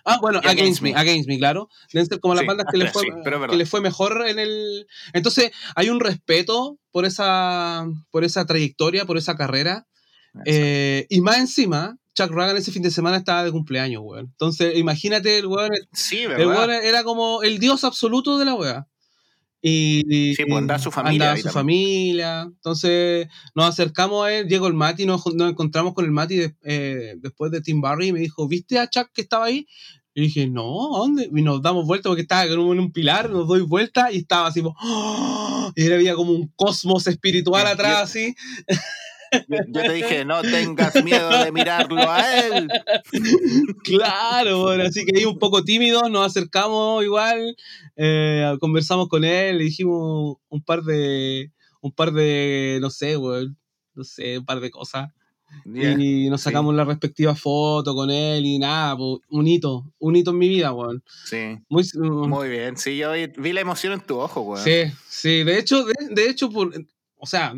[0.04, 1.68] ah, bueno, against, me, against me, claro.
[1.92, 3.04] Deben ser como las bandas que les, fue,
[3.48, 4.86] que les fue mejor en el.
[5.12, 9.86] Entonces, hay un respeto por esa, por esa trayectoria, por esa carrera.
[10.44, 14.26] Eh, y más encima, Chuck Ragan ese fin de semana estaba de cumpleaños, weón.
[14.26, 15.70] Entonces, imagínate, el weón.
[15.92, 16.22] Sí.
[16.22, 18.86] El weón era como el dios absoluto de la weá.
[19.62, 21.36] Y, sí, pues andaba su familia.
[21.36, 22.42] su familia.
[22.42, 27.14] Entonces nos acercamos a él, llegó el Mati, nos, nos encontramos con el Mati eh,
[27.18, 29.66] después de Tim Barry y me dijo, ¿viste a Chuck que estaba ahí?
[30.12, 31.30] Y dije, no, ¿dónde?
[31.32, 34.60] Y nos damos vuelta porque estaba en un pilar, nos doy vuelta y estaba así,
[34.64, 35.72] ¡oh!
[35.76, 38.34] y había como un cosmos espiritual atrás, así.
[39.48, 42.68] Yo te dije, no tengas miedo de mirarlo a él.
[43.84, 47.56] Claro, bueno, así que ahí un poco tímido, nos acercamos igual,
[47.96, 53.16] eh, conversamos con él, le dijimos un par de, un par de, no sé,
[53.94, 55.10] no sé, un par de cosas.
[55.64, 60.38] y nos sacamos la respectiva foto con él y nada, un hito, un hito en
[60.38, 61.02] mi vida, weón.
[61.24, 61.58] Sí.
[61.68, 62.28] Muy, mm.
[62.28, 64.64] Muy bien, sí, yo vi la emoción en tu ojo, weón.
[64.64, 66.72] Sí, sí, de hecho, de, hecho, por,
[67.16, 67.54] o sea,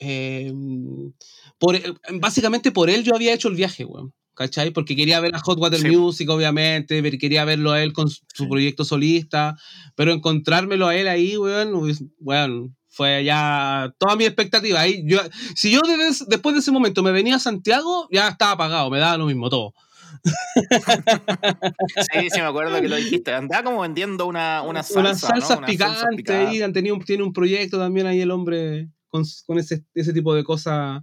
[0.00, 1.12] em,
[1.58, 1.78] por,
[2.14, 4.12] básicamente por él yo había hecho el viaje, weón.
[4.34, 4.70] ¿Cachai?
[4.70, 8.84] Porque quería ver a Hot Water Music, obviamente, quería verlo a él con su proyecto
[8.84, 9.54] solista,
[9.96, 14.80] pero encontrármelo a él ahí, weón, bueno, fue ya toda mi expectativa.
[14.80, 15.18] Ahí, yo,
[15.54, 15.80] si yo
[16.26, 19.48] después de ese momento me venía a Santiago, ya estaba apagado, me daba lo mismo
[19.50, 19.74] todo.
[22.12, 23.32] sí, sí, me acuerdo que lo dijiste.
[23.32, 25.00] Andaba como vendiendo una, una salsa.
[25.00, 26.62] Unas salsas picantes.
[26.62, 30.44] han tenido, tiene un proyecto también ahí el hombre con, con ese, ese, tipo de
[30.44, 31.02] cosas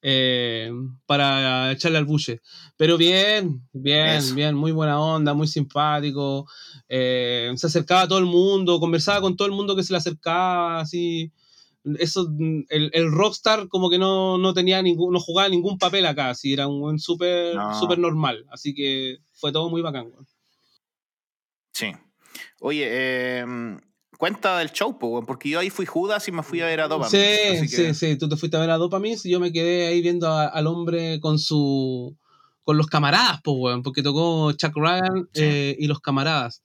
[0.00, 0.70] eh,
[1.06, 2.40] para echarle al buche.
[2.76, 6.46] Pero bien, bien, bien, muy buena onda, muy simpático.
[6.88, 9.98] Eh, se acercaba a todo el mundo, conversaba con todo el mundo que se le
[9.98, 11.32] acercaba, así.
[11.98, 12.28] eso,
[12.68, 16.52] el, el, Rockstar como que no, no, tenía ningún, no jugaba ningún papel acá, así
[16.52, 20.12] era un súper super normal, así que fue todo muy bacán.
[21.72, 21.92] Sí.
[22.60, 23.46] Oye, eh,
[24.18, 27.60] cuenta del show, porque yo ahí fui Judas y me fui a ver a Dopamine.
[27.60, 30.02] Sí, sí, sí, tú te fuiste a ver a Dopamine y yo me quedé ahí
[30.02, 32.14] viendo al hombre con su
[32.64, 36.62] con los camaradas, pues, porque tocó Chuck Ryan eh, y los camaradas.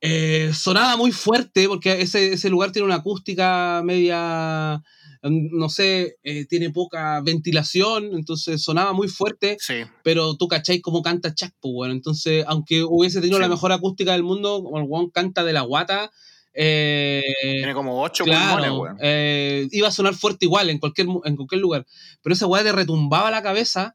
[0.00, 4.82] Eh, sonaba muy fuerte porque ese, ese, lugar tiene una acústica media,
[5.22, 9.58] mm, no sé, eh, tiene poca ventilación, entonces sonaba muy fuerte,
[10.02, 14.10] pero tú cacháis cómo canta Chuck, pues bueno, entonces aunque hubiese tenido la mejor acústica
[14.10, 16.10] del mundo, el Juan canta de la guata.
[16.58, 17.22] Eh,
[17.58, 21.86] tiene como ocho claro, iba a sonar fuerte igual en cualquier, en cualquier lugar,
[22.22, 23.94] pero esa guata te retumbaba la cabeza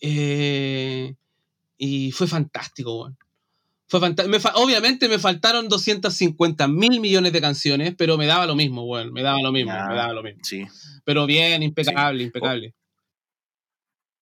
[0.00, 1.16] y
[2.12, 3.16] fue fantástico, bueno.
[3.86, 4.00] Fue
[4.54, 9.22] obviamente me faltaron 250 mil millones de canciones, pero me daba lo mismo, bueno, me
[9.22, 10.40] daba lo mismo, me daba lo mismo.
[10.42, 10.66] Sí.
[11.04, 12.74] Pero bien, impecable, impecable.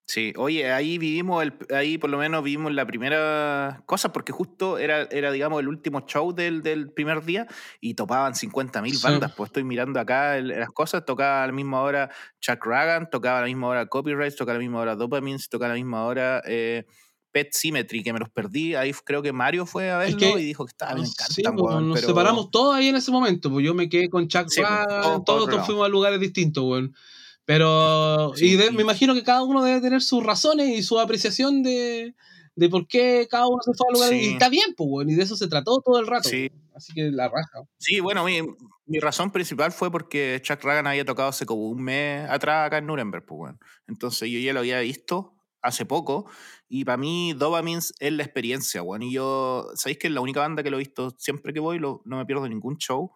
[0.05, 4.79] Sí, oye, ahí vivimos, el, ahí por lo menos vivimos la primera cosa, porque justo
[4.79, 7.47] era, era digamos, el último show del, del primer día
[7.81, 9.33] y topaban 50 mil bandas.
[9.35, 12.11] Pues estoy mirando acá las cosas, tocaba a la misma hora
[12.41, 15.73] Chuck Ragan, tocaba a la misma hora Copyright, tocaba a la misma hora Dopamine, tocaba
[15.73, 16.85] a la misma hora eh,
[17.31, 18.75] Pet Symmetry, que me los perdí.
[18.75, 22.01] Ahí creo que Mario fue a verlo y dijo que estaba, me encantan, pues, Nos
[22.01, 25.65] separamos todos ahí en ese momento, pues yo me quedé con Chuck sí, pues, todos,
[25.65, 26.95] fuimos a lugares distintos, weón.
[27.45, 32.15] Pero, y me imagino que cada uno debe tener sus razones y su apreciación de,
[32.55, 34.23] de por qué cada uno se fue a lugares.
[34.23, 36.29] Y está bien, pues, weón, y de eso se trató todo el rato.
[36.75, 37.65] Así que la raja.
[37.79, 38.41] Sí, bueno, mi,
[38.87, 42.79] mi, razón principal fue porque Chuck Ragan había tocado hace como un mes atrás acá
[42.79, 43.59] en Nuremberg, pues, weón.
[43.87, 46.27] Entonces yo ya lo había visto hace poco.
[46.69, 49.05] Y para mí, Dopamines es la experiencia, bueno.
[49.05, 51.79] Y yo, ¿sabéis que es la única banda que lo he visto siempre que voy?
[51.79, 53.13] Lo, no me pierdo ningún show.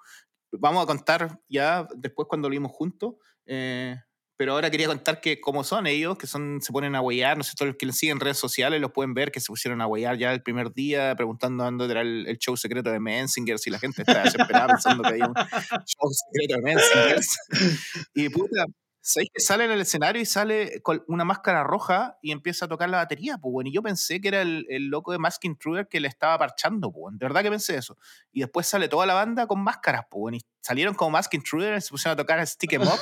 [0.53, 3.15] Vamos a contar ya después cuando lo vimos juntos.
[3.47, 3.97] Eh,
[4.37, 7.45] pero ahora quería contar que cómo son ellos, que son, se ponen a huellar, no
[7.45, 9.81] sé, todos los que les siguen en redes sociales los pueden ver, que se pusieron
[9.81, 13.71] a huellar ya el primer día, preguntando dónde era el, show secreto de Mensinger, si
[13.71, 17.21] la gente está desesperada pensando que hay un show secreto de Mensinger.
[18.15, 18.67] y puta,
[19.09, 22.69] ¿Sabéis que sale en el escenario y sale con una máscara roja y empieza a
[22.69, 23.39] tocar la batería?
[23.39, 26.09] Pues bueno, y yo pensé que era el, el loco de Mask Intruder que le
[26.09, 27.17] estaba parchando, pues bueno.
[27.17, 27.97] de verdad que pensé eso.
[28.33, 31.81] Y después sale toda la banda con máscaras, pues bueno, y salieron como Mask Intruder,
[31.81, 32.99] se pusieron a tocar Stick Em Up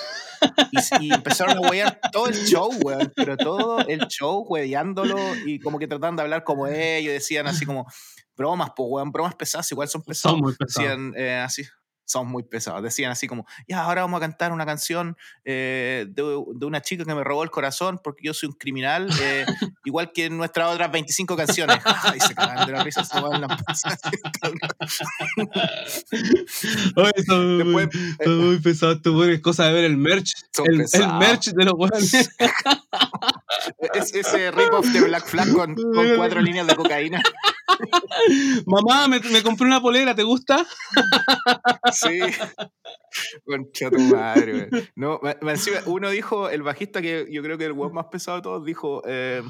[1.00, 5.78] y, empezaron a huear todo el show, weón, pero todo el show hueveándolo y como
[5.78, 7.86] que tratando de hablar como ellos, decían así como
[8.36, 10.34] bromas, pues weón, bromas pesadas, igual son pesadas.
[10.34, 10.90] Son muy pesadas.
[10.90, 11.62] Decían eh, así
[12.04, 12.82] son muy pesados.
[12.82, 17.04] Decían así como, ya, ahora vamos a cantar una canción eh, de, de, una chica
[17.04, 19.46] que me robó el corazón porque yo soy un criminal, eh,
[19.84, 21.78] igual que en nuestras otras 25 canciones.
[22.24, 23.46] Se de la risa, se van la
[27.64, 27.88] muy,
[28.18, 30.32] eh, muy pesados, tú pones cosa de ver el merch.
[30.64, 32.12] El, el, merch de los buenos.
[32.14, 32.30] es,
[34.14, 37.22] ese rip-off de Black Flag con, con cuatro líneas de cocaína.
[38.66, 40.66] Mamá, me, compré una polera, ¿te gusta?
[41.92, 42.20] Sí.
[43.44, 45.20] Concha tu madre, No,
[45.86, 49.02] uno dijo, el bajista que yo creo que el web más pesado de todos, dijo.
[49.06, 49.42] Eh,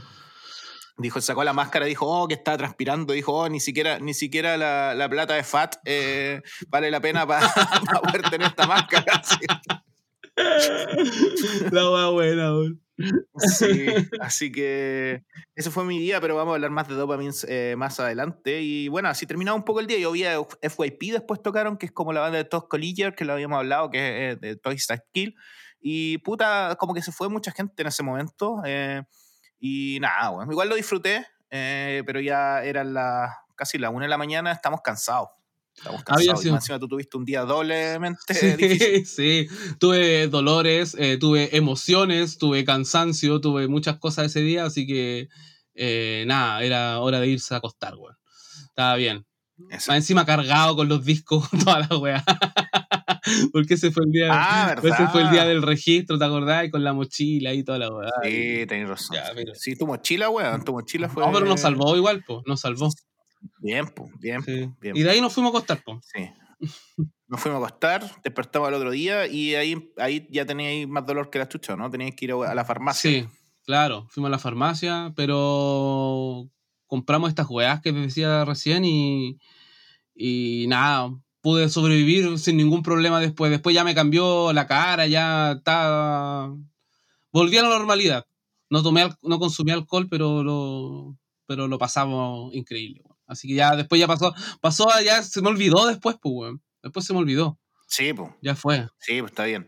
[0.96, 4.56] dijo, sacó la máscara, dijo, oh, que está transpirando, dijo, oh, ni siquiera, ni siquiera
[4.56, 7.48] la, la plata de FAT eh, vale la pena para
[8.02, 9.22] poder tener esta máscara.
[11.72, 12.52] La hueá buena,
[13.36, 13.86] Sí,
[14.20, 17.98] así que eso fue mi día, pero vamos a hablar más de Dopamines eh, más
[17.98, 18.60] adelante.
[18.62, 19.98] Y bueno, así terminaba un poco el día.
[19.98, 23.24] Yo vi a FYP después tocaron, que es como la banda de Todd Colliger, que
[23.24, 25.34] lo habíamos hablado, que es de Toy Story Kill.
[25.80, 28.62] Y puta, como que se fue mucha gente en ese momento.
[28.64, 29.02] Eh,
[29.58, 34.08] y nada, bueno, igual lo disfruté, eh, pero ya eran las casi las una de
[34.08, 35.28] la mañana, estamos cansados.
[35.76, 36.44] Estamos cansados.
[36.44, 39.04] Encima tú tuviste un día doblemente sí, difícil.
[39.06, 45.28] Sí, tuve dolores, eh, tuve emociones, tuve cansancio, tuve muchas cosas ese día, así que
[45.74, 48.16] eh, nada, era hora de irse a acostar, weón.
[48.68, 49.24] Estaba bien.
[49.88, 52.24] encima cargado con los discos, toda la weá.
[53.52, 54.28] Porque ese fue el día.
[54.30, 56.66] Ah, ese fue el día del registro, ¿te acordás?
[56.66, 58.10] Y con la mochila y toda la weá.
[58.22, 59.16] Sí, tenés razón.
[59.54, 60.64] sí, tu mochila, weón.
[60.64, 61.24] Tu mochila fue.
[61.24, 62.40] No, pero nos salvó igual, pues.
[62.46, 62.90] Nos salvó.
[63.58, 64.42] Bien, pues, bien,
[64.80, 64.96] bien.
[64.96, 65.98] Y de ahí nos fuimos a acostar, pues.
[66.12, 66.30] Sí.
[67.26, 71.30] Nos fuimos a acostar, despertamos al otro día y ahí, ahí ya teníais más dolor
[71.30, 71.90] que la chucha, ¿no?
[71.90, 73.10] Teníais que ir a la farmacia.
[73.10, 73.26] Sí,
[73.64, 76.48] claro, fuimos a la farmacia, pero
[76.86, 79.38] compramos estas weas que decía recién y,
[80.14, 83.50] y nada, pude sobrevivir sin ningún problema después.
[83.50, 86.54] Después ya me cambió la cara, ya estaba...
[87.32, 88.26] Volví a la normalidad.
[88.70, 91.16] No, tomé, no consumí alcohol, pero lo,
[91.46, 93.02] pero lo pasamos increíble.
[93.26, 96.62] Así que ya después ya pasó, pasó, ya se me olvidó después, pues, weón.
[96.82, 97.58] Después se me olvidó.
[97.88, 98.30] Sí, pues.
[98.42, 98.88] Ya fue.
[98.98, 99.66] Sí, pues está bien.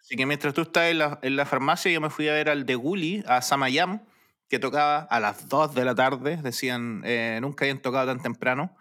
[0.00, 2.48] Así que mientras tú estás en la, en la farmacia, yo me fui a ver
[2.48, 4.02] al de Gully, a Samayam,
[4.48, 6.38] que tocaba a las 2 de la tarde.
[6.38, 8.76] Decían, eh, nunca habían tocado tan temprano.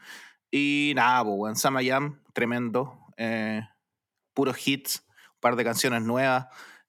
[0.50, 3.00] Y nada, pues, en Samayam, tremendo.
[3.18, 3.62] Eh,
[4.34, 5.04] puros hits,
[5.36, 6.48] un par de canciones nuevas.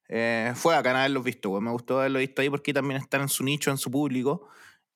[0.09, 1.65] Eh, fue a haberlos visto, weón.
[1.65, 4.49] Me gustó haberlo visto ahí porque también están en su nicho, en su público.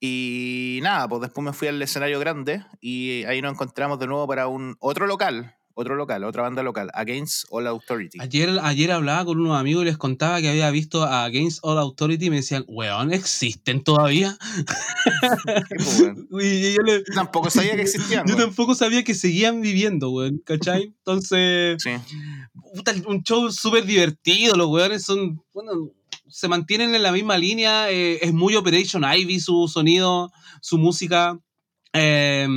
[0.05, 4.27] Y nada, pues después me fui al escenario grande y ahí nos encontramos de nuevo
[4.27, 8.19] para un otro local, otro local, otra banda local, Against All Authority.
[8.21, 11.79] Ayer, ayer hablaba con unos amigos y les contaba que había visto a Against All
[11.79, 14.37] Authority y me decían, weón, ¿existen todavía?
[16.33, 16.81] y yo
[17.15, 18.27] tampoco sabía que existían.
[18.27, 20.83] Yo tampoco sabía que seguían viviendo, weón, ¿cachai?
[20.83, 21.91] Entonces, sí.
[23.07, 25.93] un show súper divertido, los weones son, bueno,
[26.33, 31.39] se mantienen en la misma línea, eh, es muy Operation Ivy su sonido, su música.
[31.93, 32.49] Eh,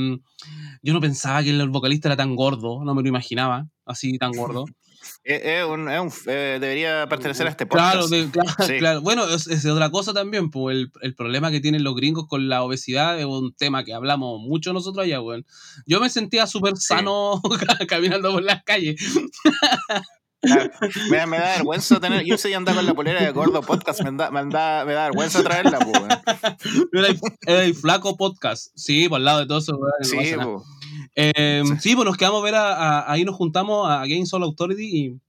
[0.82, 4.32] yo no pensaba que el vocalista era tan gordo, no me lo imaginaba así tan
[4.32, 4.64] gordo.
[5.22, 8.08] Es un, eh, debería pertenecer a este podcast.
[8.08, 12.26] Claro, claro, Bueno, es, otra cosa también, pues el, el, problema que tienen los gringos
[12.26, 15.46] con la obesidad es un tema que hablamos mucho nosotros allá, weón.
[15.86, 17.40] Yo me sentía súper sano
[17.88, 18.96] caminando por las calles.
[21.10, 22.24] Me, me, da vergüenza tener.
[22.24, 24.02] Yo sé andar con la polera de gordo podcast.
[24.02, 27.18] Me da, me da, me da vergüenza traerla, pues.
[27.46, 28.70] Era el flaco podcast.
[28.74, 29.78] Sí, por el lado de todo eso.
[30.02, 30.16] sí,
[31.14, 32.54] em, sí, pues nos quedamos a ver.
[32.54, 35.20] A, ahí nos juntamos a Game Soul Authority y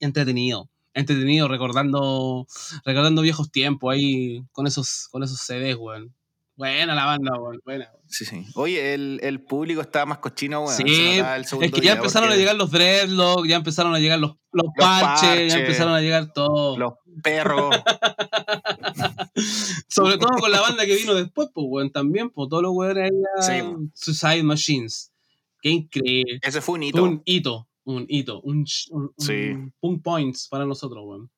[0.00, 0.68] entretenido.
[0.92, 2.46] Entretenido, recordando,
[2.84, 6.14] recordando viejos tiempos ahí con esos, con esos CDs, weón.
[6.56, 7.32] Buena la banda,
[7.64, 7.90] buena.
[8.06, 8.46] Sí, sí.
[8.54, 10.76] Oye, el, el público estaba más cochino, weón.
[10.76, 11.20] Sí,
[11.60, 15.52] es que ya empezaron a llegar los dreadlocks, ya empezaron a llegar los, los, parches,
[15.52, 16.78] ya empezaron a llegar todos.
[16.78, 16.92] Los
[17.24, 17.74] perros.
[19.88, 23.10] Sobre todo con la banda que vino después, pues, weón, también, pues, todos los weones
[23.40, 23.66] ahí sí.
[23.94, 25.12] Suicide Machines.
[25.60, 26.38] Qué increíble.
[26.40, 27.02] Ese fue un hito.
[27.02, 29.56] un hito, un hito, un, un, sí.
[29.80, 31.30] un points para nosotros, weón.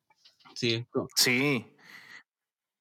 [0.53, 0.85] Sí.
[1.15, 1.65] Sí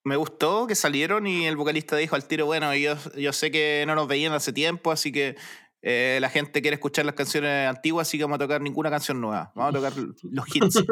[0.06, 3.82] me gustó que salieron y el vocalista dijo al tiro, bueno, yo, yo sé que
[3.88, 5.36] no nos veían hace tiempo, así que
[5.82, 9.20] eh, la gente quiere escuchar las canciones antiguas, así que vamos a tocar ninguna canción
[9.20, 9.52] nueva.
[9.56, 9.92] Vamos a tocar
[10.22, 10.84] los hits.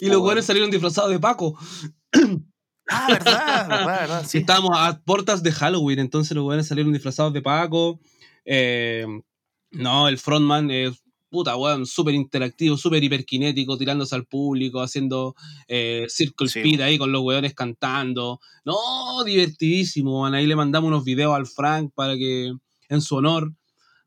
[0.00, 1.58] Y, los buenos salieron disfrazados de Paco.
[2.88, 4.24] Ah, verdad, verdad, verdad.
[4.24, 4.38] Sí.
[4.38, 7.98] Estábamos a puertas de Halloween, entonces los buenos salieron disfrazados de Paco.
[8.44, 9.04] Eh,
[9.72, 11.01] no, el frontman es
[11.32, 15.34] puta, weón, súper interactivo, súper hiperkinético, tirándose al público, haciendo
[15.66, 18.38] eh, Circle Speed ahí con los weones cantando.
[18.66, 22.52] No, divertidísimo, Ahí le mandamos unos videos al Frank para que,
[22.88, 23.50] en su honor.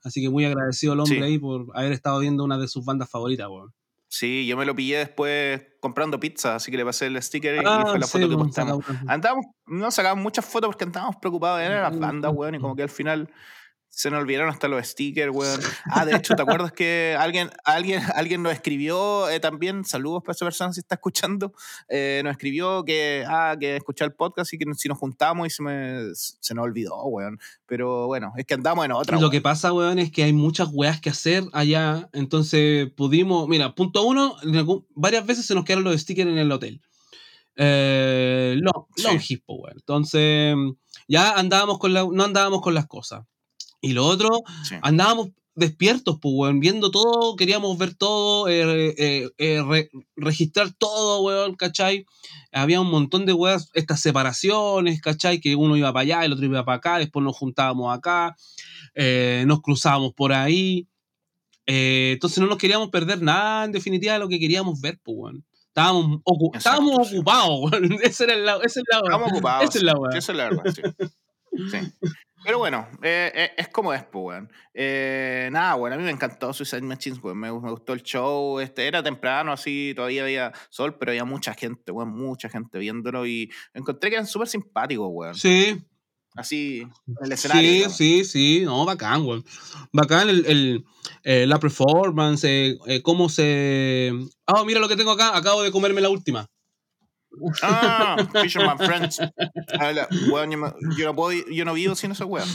[0.04, 3.10] Así que muy agradecido al hombre ahí por haber estado viendo una de sus bandas
[3.10, 3.74] favoritas, weón.
[4.08, 7.66] Sí, yo me lo pillé después comprando pizza, así que le pasé el sticker y
[7.66, 8.86] ah, fue la foto que postamos.
[9.08, 12.84] Andábamos, no sacábamos muchas fotos porque andábamos preocupados de las bandas, weón, y como que
[12.84, 13.30] al final
[13.96, 15.62] se nos olvidaron hasta los stickers, weón.
[15.86, 19.86] Ah, de hecho, ¿te acuerdas que alguien, alguien, alguien nos escribió eh, también?
[19.86, 21.54] Saludos para esa persona si está escuchando.
[21.88, 25.50] Eh, nos escribió que, ah, que escuchar el podcast y que si nos juntamos y
[25.50, 27.40] se, me, se nos olvidó, weón.
[27.66, 29.18] Pero bueno, es que andamos en otra.
[29.18, 32.10] Lo que pasa, weón, es que hay muchas weas que hacer allá.
[32.12, 33.48] Entonces pudimos.
[33.48, 34.36] Mira, punto uno,
[34.94, 36.82] varias veces se nos quedaron los stickers en el hotel.
[37.56, 39.42] Eh, no, sí.
[39.48, 39.72] weón.
[39.74, 40.54] Entonces,
[41.08, 43.24] ya andábamos con la, no andábamos con las cosas.
[43.82, 44.44] Y lo otro,
[44.82, 51.56] andábamos despiertos, pues, weón, viendo todo, queríamos ver todo, eh, eh, eh, registrar todo, weón,
[51.56, 52.06] ¿cachai?
[52.52, 55.40] Había un montón de weas, estas separaciones, ¿cachai?
[55.40, 58.36] Que uno iba para allá, el otro iba para acá, después nos juntábamos acá,
[59.46, 60.88] nos cruzábamos por ahí.
[61.66, 65.46] entonces no nos queríamos perder nada, en definitiva, de lo que queríamos ver, pues, weón.
[65.68, 66.22] Estábamos,
[66.54, 67.98] estábamos ocupados, weón.
[68.04, 68.62] Ese era el lado.
[68.62, 69.70] Ese es la Estábamos ocupados.
[69.70, 70.82] Esa es la, Esa es la verdad, sí.
[71.72, 71.78] sí.
[72.46, 74.52] Pero bueno, eh, eh, es como es, pues, weón.
[74.72, 77.40] Eh, nada, bueno, a mí me encantó Suicide Machines, weón.
[77.40, 78.60] Me, me, gustó el show.
[78.60, 83.26] Este, era temprano, así, todavía había sol, pero había mucha gente, weón, mucha gente viéndolo
[83.26, 85.34] y encontré que eran súper simpáticos, weón.
[85.34, 85.84] Sí.
[86.36, 87.90] Así, en el escenario.
[87.90, 89.44] Sí, sí, sí, no, bacán, weón.
[89.92, 90.86] Bacán el,
[91.24, 94.12] el la performance, cómo se...
[94.46, 96.48] Ah, mira lo que tengo acá, acabo de comerme la última.
[97.62, 99.20] Ah, Fisherman Friends.
[100.98, 102.46] yo, no puedo, yo no vivo sin esa weá.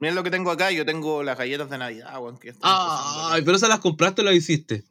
[0.00, 2.38] Miren lo que tengo acá, yo tengo las galletas de Navidad, weón.
[2.62, 4.84] Ay, pero esas las compraste o las hiciste.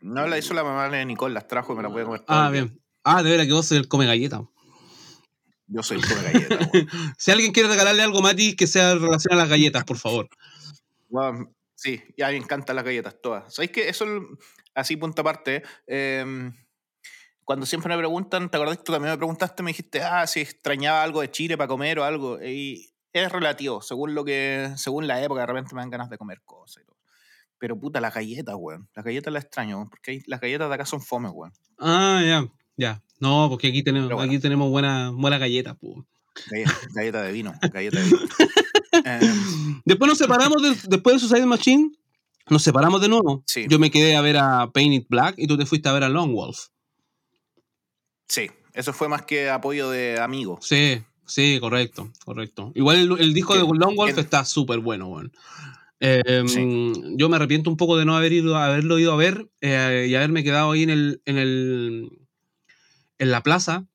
[0.00, 2.24] No, la hizo la mamá de Nicole, las trajo y me las voy a comer.
[2.28, 2.80] Ah, bien.
[3.02, 4.42] Ah, de veras que vos sos el come galleta.
[5.66, 6.58] Yo soy el come galleta.
[7.18, 10.28] si alguien quiere regalarle algo a Mati que sea relacionado a las galletas, por favor.
[11.74, 13.52] sí, ya me encantan las galletas todas.
[13.52, 14.06] ¿Sabéis que eso,
[14.72, 16.52] así punto aparte, eh,
[17.46, 19.62] cuando siempre me preguntan, ¿te acordás que tú también me preguntaste?
[19.62, 22.42] Me dijiste, ah, si extrañaba algo de Chile para comer o algo.
[22.42, 26.18] Y es relativo, según lo que, según la época, de repente me dan ganas de
[26.18, 26.96] comer cosas y todo.
[27.58, 28.88] Pero puta, las galletas, weón.
[28.96, 31.52] Las galletas las extraño, weón, porque las galletas de acá son fome, weón.
[31.78, 33.00] Ah, ya, ya.
[33.20, 36.04] No, porque aquí tenemos, aquí tenemos buenas buena galletas, pues.
[36.94, 38.18] Galleta, de vino, galleta de vino.
[39.04, 41.90] Em, después nos separamos, después de Suicide Machine,
[42.48, 43.44] nos separamos de nuevo.
[43.68, 46.08] Yo me quedé a ver a Painted Black y tú te fuiste a ver a
[46.08, 46.68] Long Wolf.
[48.28, 50.66] Sí, eso fue más que apoyo de amigos.
[50.66, 52.72] Sí, sí, correcto, correcto.
[52.74, 55.20] Igual el, disco de Long Wolf está súper bueno.
[55.98, 60.06] Em, yo me arrepiento un poco de no haber ido, haberlo ido a ver eh,
[60.08, 62.26] y haberme quedado ahí en el, en el
[63.18, 63.86] en la plaza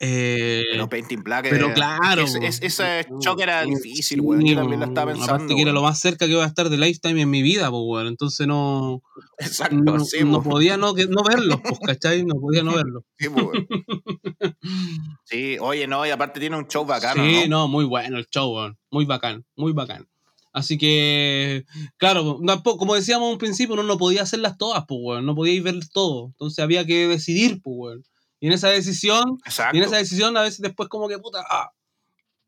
[0.00, 1.46] eh, pero Painting Black.
[1.48, 2.24] Pero claro.
[2.24, 4.44] ese choque era difícil, güey.
[4.48, 5.34] Yo también lo estaba pensando.
[5.34, 7.70] Aparte que era lo más cerca que iba a estar de Lifetime en mi vida,
[7.70, 8.08] pues, güey.
[8.08, 9.02] Entonces no.
[9.38, 12.24] Exacto, no, sí, no podía no, no verlos, pues, ¿cachai?
[12.24, 13.04] No podía no verlos.
[13.16, 13.28] Sí,
[15.24, 17.16] sí, oye, no, y aparte tiene un show bacán.
[17.16, 18.72] Sí, no, muy bueno el show, güey.
[18.90, 20.06] Muy bacán, muy bacán.
[20.52, 21.64] Así que,
[21.96, 25.22] claro, como decíamos un principio, uno no podía hacerlas todas, pues, güey.
[25.22, 26.26] No podía ir ver todo.
[26.26, 27.98] Entonces había que decidir, pues, güey.
[28.44, 29.38] Y en esa decisión,
[29.72, 31.72] y en esa decisión a veces después como que puta, ah.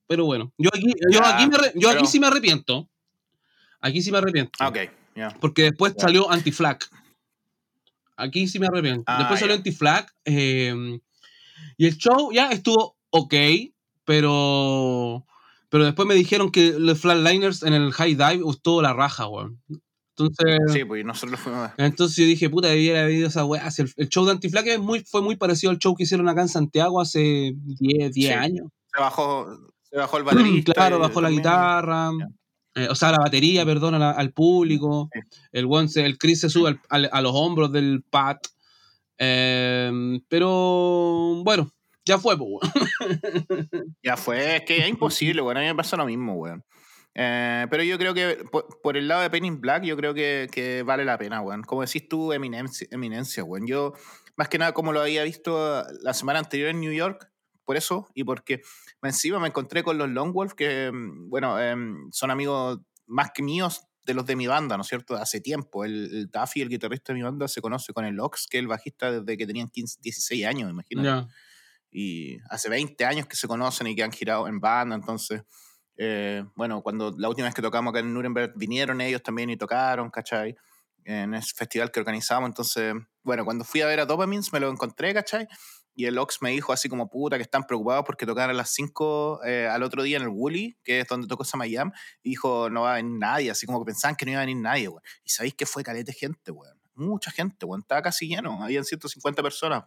[0.06, 2.86] Pero bueno, yo aquí, yo aquí, yo aquí sí me arrepiento.
[3.80, 4.52] Aquí sí me arrepiento.
[4.58, 4.76] Ah, ok,
[5.40, 6.80] Porque después salió Anti-Flag.
[8.14, 9.04] Aquí sí me arrepiento.
[9.06, 10.12] Ah, después salió Anti-Flag.
[10.26, 11.00] Em,
[11.78, 13.34] y el show ya estuvo ok,
[14.04, 15.24] pero
[15.70, 19.62] pero después me dijeron que los Flatliners en el High Dive estuvo la raja, weón.
[20.18, 21.70] Entonces, sí, pues nosotros fuimos.
[21.76, 23.68] Entonces yo dije, puta, debiera haber ido esa weá.
[23.96, 26.48] El, show de Antiflaque es muy, fue muy parecido al show que hicieron acá en
[26.48, 28.68] Santiago hace 10, 10 años.
[28.94, 29.46] Se bajó,
[29.82, 30.72] se bajó el baterista.
[30.72, 32.10] claro, bajó la guitarra.
[32.74, 35.10] Eh, o sea, la batería, perdón, al público.
[35.52, 38.38] El, one, el Chris se sube a los hombros del Pat.
[39.18, 41.70] Em, pero bueno,
[42.04, 42.70] ya fue, pues,
[44.02, 45.56] Ya fue, es que es imposible, weón.
[45.56, 46.64] A mí me pasa lo mismo, weón.
[47.18, 48.44] Eh, pero yo creo que
[48.82, 51.62] por, el lado de Penny Black, yo creo que, vale la pena, weón.
[51.62, 53.66] Como decís tú, eminencia, eminencia, weón.
[53.66, 53.94] Yo,
[54.36, 57.32] más que nada, como lo había visto la semana anterior en New York,
[57.64, 58.60] por eso, y porque
[59.02, 63.42] encima me encontré con los Long Wolf, que, mm, bueno, em, son amigos más que
[63.42, 65.16] míos de los de mi banda, ¿no es cierto?
[65.16, 65.86] Hace tiempo.
[65.86, 68.60] El, el Taffy, el guitarrista de mi banda, se conoce con el Ox, que es
[68.60, 71.32] el bajista desde que tenían 15, 16 años, imagínate.
[71.90, 75.42] Y hace 20 años que se conocen y que han girado en banda, entonces
[75.96, 79.56] eh, bueno, cuando la última vez que tocamos acá en Nuremberg vinieron ellos también y
[79.56, 80.56] tocaron, ¿cachai?
[81.04, 82.48] En ese festival que organizamos.
[82.48, 85.46] Entonces, bueno, cuando fui a ver a Dopamins me lo encontré, ¿cachai?
[85.94, 88.70] Y el Ox me dijo así como puta que están preocupados porque tocaron a las
[88.74, 91.90] 5 eh, al otro día en el Woolly, que es donde tocó Samayam,
[92.22, 94.44] y dijo no va a venir nadie, así como que pensaban que no iba a
[94.44, 95.02] venir nadie, güey.
[95.24, 96.70] Y sabéis que fue calete gente, güey.
[96.94, 97.80] Mucha gente, güey.
[97.80, 99.84] Estaba casi lleno, habían 150 personas.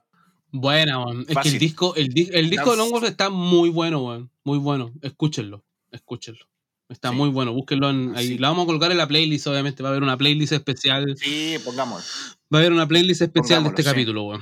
[0.51, 4.27] Buena, Es que el disco, el, el disco de Longwolf está muy bueno, güey.
[4.43, 4.91] Muy bueno.
[5.03, 6.45] Escúchenlo escúchenlo.
[6.89, 8.39] Está muy bueno, búsquenlo en, ahí.
[8.39, 9.83] La vamos a colocar en la playlist, obviamente.
[9.83, 11.15] Va a haber una playlist especial.
[11.17, 12.03] Sí, pongámoslo.
[12.51, 14.41] Va a haber una playlist especial de este capítulo, weón.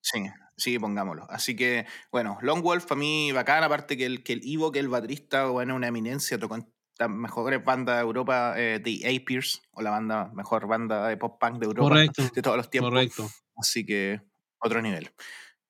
[0.00, 0.22] Sí,
[0.56, 1.26] sí, pongámoslo.
[1.28, 4.78] Así que, bueno, Long Wolf para mí bacán, aparte que el, que el Ivo, que
[4.78, 9.62] el baterista, bueno, una eminencia, tocó en las mejores bandas de Europa, eh, The Apirs,
[9.72, 12.90] o la banda, mejor banda de pop punk de Europa de todos los tiempos.
[12.90, 13.28] Correcto.
[13.56, 14.20] Así que,
[14.60, 15.10] otro nivel.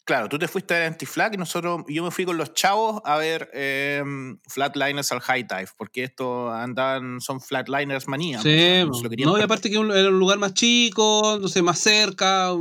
[0.04, 3.18] Claro, tú te fuiste a Anti-Flag y nosotros, yo me fui con los chavos a
[3.18, 8.42] ver em, Flatliners al High Dive, porque estos andaban, son Flatliners manía.
[8.42, 8.82] Sí,
[9.18, 12.52] no, y aparte que era un lugar más chico, no sé, más cerca,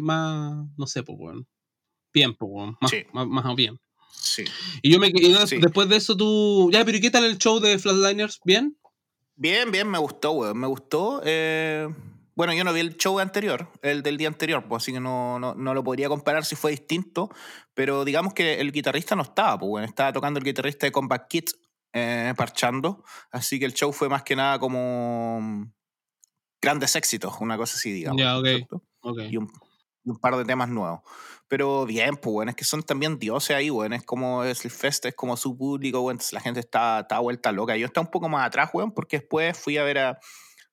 [0.00, 1.44] más, no sé, pues bueno,
[2.12, 2.78] bien, pues bueno,
[3.12, 3.80] más, más, bien.
[4.12, 4.44] Sí.
[4.80, 7.58] Y yo me quedé, después de eso tú, ya, pero ¿y qué tal el show
[7.58, 8.38] de Flatliners?
[8.44, 8.78] ¿Bien?
[9.34, 11.20] Bien, bien, me gustó, weón, me gustó.
[11.24, 11.88] Eh
[12.36, 15.38] bueno, yo no vi el show anterior, el del día anterior, pues así que no,
[15.38, 17.30] no, no, lo podría comparar si fue distinto,
[17.74, 21.28] pero digamos que el guitarrista no estaba, pues bueno, estaba tocando el guitarrista de Combat
[21.28, 21.50] Kit,
[21.92, 25.72] eh, parchando, así que el show fue más que nada como mm,
[26.60, 28.20] grandes éxitos, una cosa así, digamos.
[28.20, 28.66] Ya, okay.
[29.30, 29.48] Y, un,
[30.20, 31.00] par de temas nuevos.
[31.46, 34.72] Pero bien, pues bueno, es que son también dioses ahí, bueno, es como es el
[34.72, 37.76] fest, es como su público, bueno, la gente está, está vuelta loca.
[37.76, 40.18] Yo estaba un poco más atrás, weón, porque después fui a ver a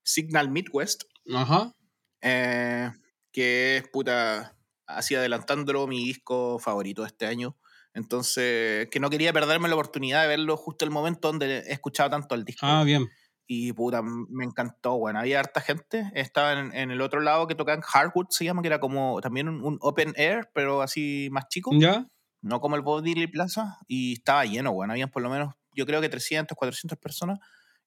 [0.03, 1.03] Signal Midwest,
[1.33, 1.73] Ajá.
[2.21, 2.91] Eh,
[3.31, 4.55] que es puta,
[4.85, 7.57] así adelantándolo, mi disco favorito de este año.
[7.93, 12.09] Entonces, que no quería perderme la oportunidad de verlo justo el momento donde he escuchado
[12.09, 12.65] tanto el disco.
[12.65, 13.09] Ah, bien.
[13.47, 14.97] Y puta, me encantó.
[14.97, 16.09] Bueno, había harta gente.
[16.15, 19.77] Estaba en, el otro lado que tocaban Hardwood, se llama, que era como también un,
[19.81, 21.71] open air, pero así más chico.
[21.73, 22.07] Ya.
[22.41, 23.77] No como el Bob Dylan Plaza.
[23.87, 24.93] Y estaba lleno, bueno.
[24.93, 27.39] Habían por lo menos, yo creo que 300, 400 personas.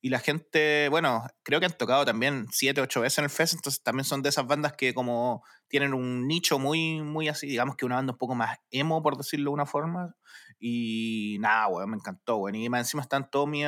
[0.05, 3.55] Y la gente, bueno, creo que han tocado también siete, ocho veces en el fest,
[3.55, 7.75] entonces también son de esas bandas que como tienen un nicho muy, muy así, digamos
[7.77, 10.15] que una banda un poco más emo, por decirlo de una forma.
[10.61, 12.55] Y nada, weón, me encantó, weón.
[12.55, 13.65] Y más encima están todos mis,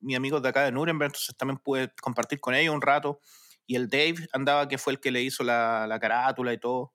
[0.00, 3.18] mis amigos de acá de Nuremberg, entonces también pude compartir con ellos un rato.
[3.66, 6.92] Y el Dave andaba, que fue el que le hizo la, la carátula y todo.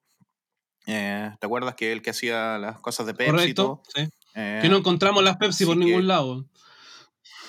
[0.86, 3.82] Eh, ¿Te acuerdas que el que hacía las cosas de Pepsi Correcto, y todo?
[3.96, 4.08] sí.
[4.36, 6.46] Eh, que no encontramos las Pepsi por ningún que- lado.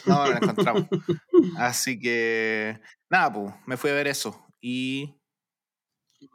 [0.08, 0.84] No, no la encontramos.
[1.58, 2.80] Así que,
[3.10, 4.46] nada, pues, me fui a ver eso.
[4.60, 5.14] Y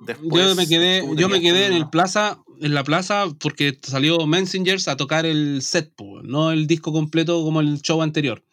[0.06, 0.48] después...
[0.48, 4.26] yo me quedé, yo me quedé en una- el plaza, en la plaza, porque salió
[4.26, 8.44] Messengers a tocar el set, po, no el disco completo como el show anterior.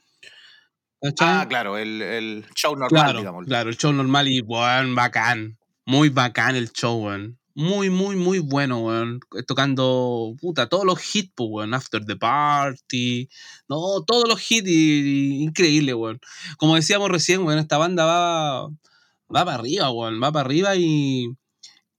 [1.20, 3.46] Ah, claro, el, el show normal, claro, digamos.
[3.46, 5.56] claro, el show normal y weón, bacán.
[5.86, 7.39] Muy bacán el show, weón.
[7.60, 9.20] Muy, muy, muy bueno, weón.
[9.46, 11.74] Tocando, puta, todos los hits, weón.
[11.74, 13.28] After the Party.
[13.68, 16.20] No, todos los hits y, increíble, weón.
[16.56, 20.22] Como decíamos recién, weón, esta banda va, va para arriba, weón.
[20.22, 21.34] Va para arriba y,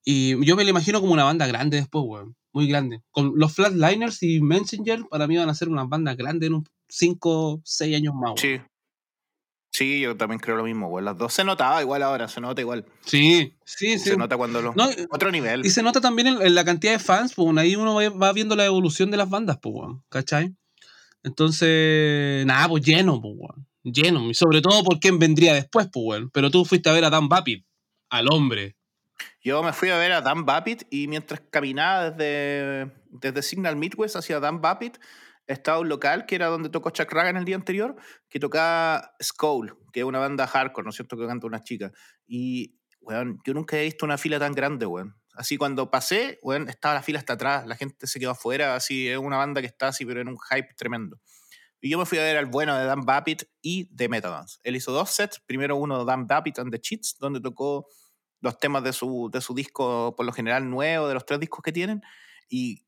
[0.04, 2.36] y yo me lo imagino como una banda grande después, weón.
[2.54, 3.04] Muy grande.
[3.12, 7.62] Con los Flatliners y Messenger, para mí van a ser unas bandas grandes en 5,
[7.64, 8.38] 6 años más, weón.
[8.38, 8.71] Sí.
[9.72, 11.04] Sí, yo también creo lo mismo, güey.
[11.04, 12.86] Las dos se notaba igual ahora, se nota igual.
[13.06, 14.10] Sí, sí, sí.
[14.10, 14.74] Se nota cuando lo...
[14.76, 15.66] No, Otro nivel.
[15.66, 18.56] Y se nota también en, en la cantidad de fans, pues ahí uno va, viendo
[18.58, 19.74] la evolución de las bandas, pues,
[20.10, 20.54] ¿cachai?
[21.24, 23.36] Entonces, nada, pues lleno, pues,
[23.84, 24.30] lleno.
[24.30, 26.24] Y sobre todo por quién vendría después, pues.
[26.34, 27.64] Pero tú fuiste a ver a Dan Bapid,
[28.10, 28.76] al hombre.
[29.44, 34.16] Yo me fui a ver a Dan Babbitt y mientras caminaba desde, desde Signal Midwest
[34.16, 34.98] hacia Dan Babbitt,
[35.48, 37.96] estaba un local que era donde tocó Chuck Ragan el día anterior,
[38.30, 41.18] que tocaba Skull, que es una banda hardcore, ¿no es cierto?
[41.18, 41.92] Que canta una chica.
[42.28, 45.16] Y, weón, yo nunca he visto una fila tan grande, weón.
[45.34, 49.08] Así cuando pasé, weón, estaba la fila hasta atrás, la gente se quedó afuera, así,
[49.08, 51.20] es una banda que está así, pero en un hype tremendo.
[51.80, 54.60] Y yo me fui a ver al bueno de Dan Babbitt y de Metadance.
[54.64, 57.88] Él hizo dos sets, primero uno Dan Babbitt and the Cheats, donde tocó
[58.40, 61.62] los temas de su, de su disco, por lo general nuevo, de los tres discos
[61.64, 62.02] que tienen,
[62.50, 62.86] y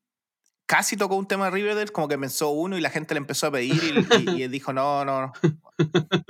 [0.66, 3.46] casi tocó un tema de Riverdale, como que pensó uno y la gente le empezó
[3.48, 5.32] a pedir y, y- y él dijo no, no, no.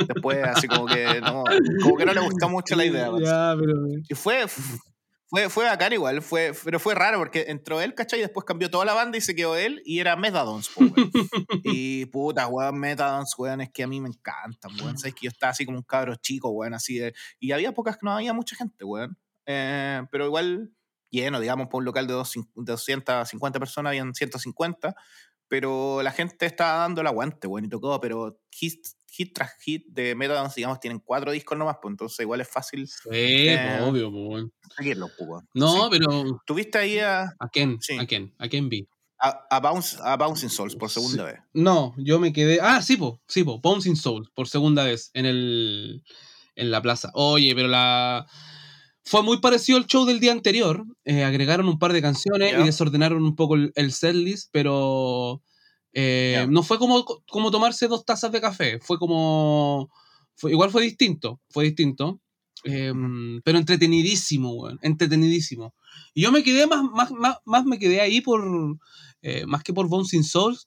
[0.08, 1.44] Después así como que no,
[1.82, 3.10] como que no le gustó mucho la idea.
[3.10, 3.22] pues.
[3.24, 3.86] Pero...
[4.08, 4.46] Y fue,
[5.26, 8.20] fue, fue bacán igual, fue, pero fue raro porque entró él, ¿cachai?
[8.20, 11.10] Y después cambió toda la banda y se quedó él y era Metadons, po, weón.
[11.64, 14.98] Y puta, weón, Metadons, weón, es que a mí me encantan, weón.
[14.98, 17.14] Sabes que yo estaba así como un cabro chico, weón, así de.
[17.40, 19.16] Y había pocas, no había mucha gente, weón.
[19.46, 20.70] Eh, pero igual
[21.14, 22.42] lleno, digamos, por un local de, dos, de
[22.72, 24.94] 250 personas, habían 150.
[25.48, 29.86] Pero la gente estaba dando el aguante, weón, y tocó, pero hit, hit tras hit
[29.88, 33.82] de Metadons, digamos, tienen cuatro discos nomás, pues entonces igual es fácil Sí, Eh, pues,
[33.88, 34.52] obvio, pues, weón.
[34.76, 35.44] seguirlos, pues.
[35.52, 35.88] No, Sí.
[35.90, 36.40] pero...
[36.46, 37.78] ¿Tuviste ahí a, ¿A quién?
[37.80, 37.98] Sí.
[37.98, 38.34] ¿A quién?
[38.38, 38.88] ¿A quién vi?
[39.20, 41.38] a, a Bounce, a Bouncing Souls por segunda vez?
[41.52, 42.58] No, yo me quedé.
[42.60, 46.02] Ah, sí, po, sí, po, Bouncing Soul, por segunda vez en el.
[46.56, 47.10] en la plaza.
[47.14, 48.26] Oye, pero la.
[49.04, 50.84] Fue muy parecido al show del día anterior.
[51.04, 52.60] eh, agregaron un par de canciones Ya.
[52.60, 55.42] y desordenaron un poco el, el setlist, pero.
[55.92, 56.46] eh, Ya.
[56.46, 58.78] no fue como, como tomarse dos tazas de café.
[58.80, 59.90] Fue como.
[60.36, 61.40] fue- igual fue distinto.
[61.50, 62.20] Fue distinto.
[62.66, 62.92] eh,
[63.44, 64.78] pero entretenidísimo, weón.
[64.80, 65.74] Entretenidísimo.
[66.14, 68.42] Y yo me quedé más, más, más, más me quedé ahí por.
[69.20, 70.66] eh, más que por Bouncing Souls.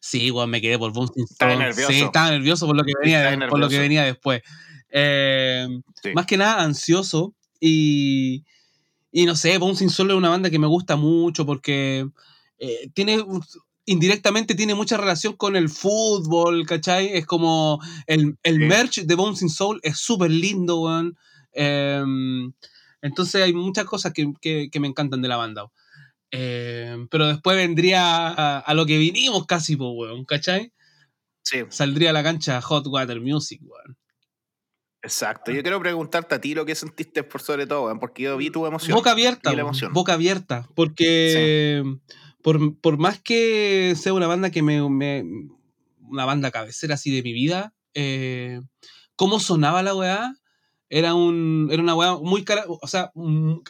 [0.00, 1.66] Sí, weón, me quedé por Bouncing Estaba Souls.
[1.68, 1.92] nervioso.
[1.92, 4.42] Sí, estaba nervioso por lo que venía, Estaba por lo que venía después.
[4.90, 5.68] Eh,
[6.02, 6.10] Sí.
[6.14, 7.34] Más que nada ansioso.
[7.60, 8.44] Y.
[9.12, 12.06] Y no sé, Bouncing Soul es una banda que me gusta mucho porque
[12.58, 13.24] eh, tiene.
[13.88, 17.08] Indirectamente tiene mucha relación con el fútbol, ¿cachai?
[17.14, 18.64] Es como el, el Sí.
[18.64, 21.16] merch de Bouncing Soul es súper lindo, weón.
[21.52, 22.52] Em,
[23.00, 25.66] entonces hay muchas cosas que, que- que me encantan de la banda.
[26.32, 30.72] Em, pero después vendría a, a lo que vinimos casi, po, weón, ¿cachai?
[31.42, 33.96] Sí, Saldría a la cancha Hot Water Music, weón.
[35.06, 35.52] Exacto.
[35.52, 38.50] Yo quiero preguntarte a ti lo que sentiste por sobre todo, weón, porque yo vi
[38.50, 38.94] tu emoción.
[38.96, 39.92] Boca abierta, la emoción.
[39.92, 41.82] boca abierta, porque
[42.42, 45.24] por, por más que sea una banda que me, me-
[46.08, 48.60] una banda cabecera así de mi vida, eh,
[49.16, 50.34] cómo sonaba la weá,
[50.88, 53.10] era un era una weá muy cara, o sea,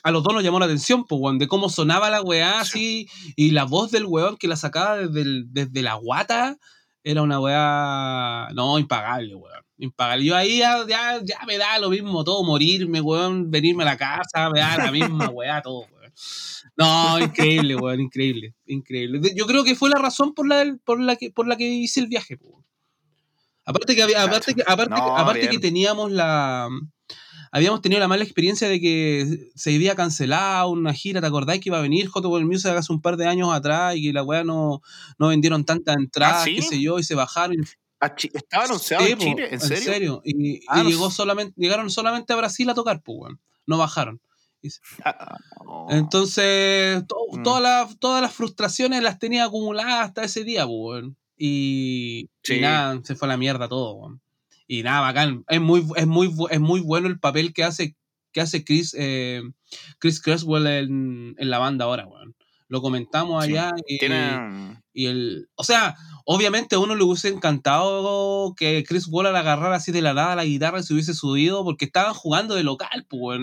[0.03, 3.09] a los dos nos llamó la atención, pues, weón, de cómo sonaba la weá así,
[3.37, 6.59] y la voz del weón que la sacaba desde, el- desde la guata,
[7.05, 10.25] era una weá, no, impagable, weón, impagable.
[10.25, 13.97] Yo ahí ya, ya, ya me da lo mismo todo, morirme, weón, venirme a la
[13.97, 16.13] casa, me da la misma weá, todo, weón.
[16.77, 19.21] No, increíble, weón, increíble, increíble.
[19.35, 22.01] Yo creo que fue la razón por la, por la, que, por la que hice
[22.01, 22.65] el viaje, weón.
[23.65, 26.69] Aparte que, había- aparte que, aparte, No, aparte que teníamos la...
[27.53, 31.69] Habíamos tenido la mala experiencia de que se había cancelado una gira, ¿te acordás que
[31.71, 34.45] iba a venir Wheels Music hace un par de años atrás y que la weá
[34.45, 34.83] no,
[35.19, 36.57] no vendieron tantas entradas, ¿Ah, sí?
[36.57, 37.57] qué sé yo, y se bajaron?
[38.01, 39.49] ¿Estaba anunciado Sí, en Chile?
[39.51, 40.23] ¿En serio?
[40.25, 43.35] Y, Ah, y no llegó solamente, llegaron solamente a Brasil a tocar, pues.
[43.67, 44.21] No bajaron.
[45.05, 45.39] Ah,
[45.91, 47.43] Entonces, mm.
[47.43, 51.05] todas las frustraciones las tenía acumuladas hasta ese día, pues,
[51.39, 52.31] y,
[52.61, 54.19] nada, se fue a la mierda todo,
[54.67, 55.45] Y nada, bacán.
[55.49, 57.95] Es muy, es muy, es muy bueno el papel que hace,
[58.33, 59.43] que hace Chris, eh,
[59.99, 62.35] Chris Creswell en, en, la banda ahora, weón.
[62.69, 63.99] Lo comentamos allá y,
[64.97, 65.49] y, el.
[65.55, 70.15] O sea, obviamente a uno le hubiese encantado que Chris Waller agarrara así de la
[70.15, 73.41] nada la guitarra y se hubiese subido porque estaban jugando de local, pues.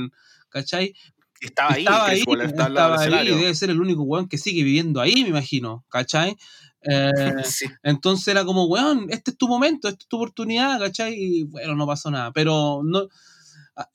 [0.49, 0.93] ¿Cachai?
[1.41, 5.29] Estaba, estaba ahí, estaba ahí, debe ser el único weón que sigue viviendo ahí, me
[5.29, 6.37] imagino, ¿cachai?
[6.83, 7.11] Eh,
[7.83, 11.13] entonces era como, weón, este es tu momento, esta es tu oportunidad, ¿cachai?
[11.17, 12.31] Y bueno, no pasó nada.
[12.31, 13.07] Pero no,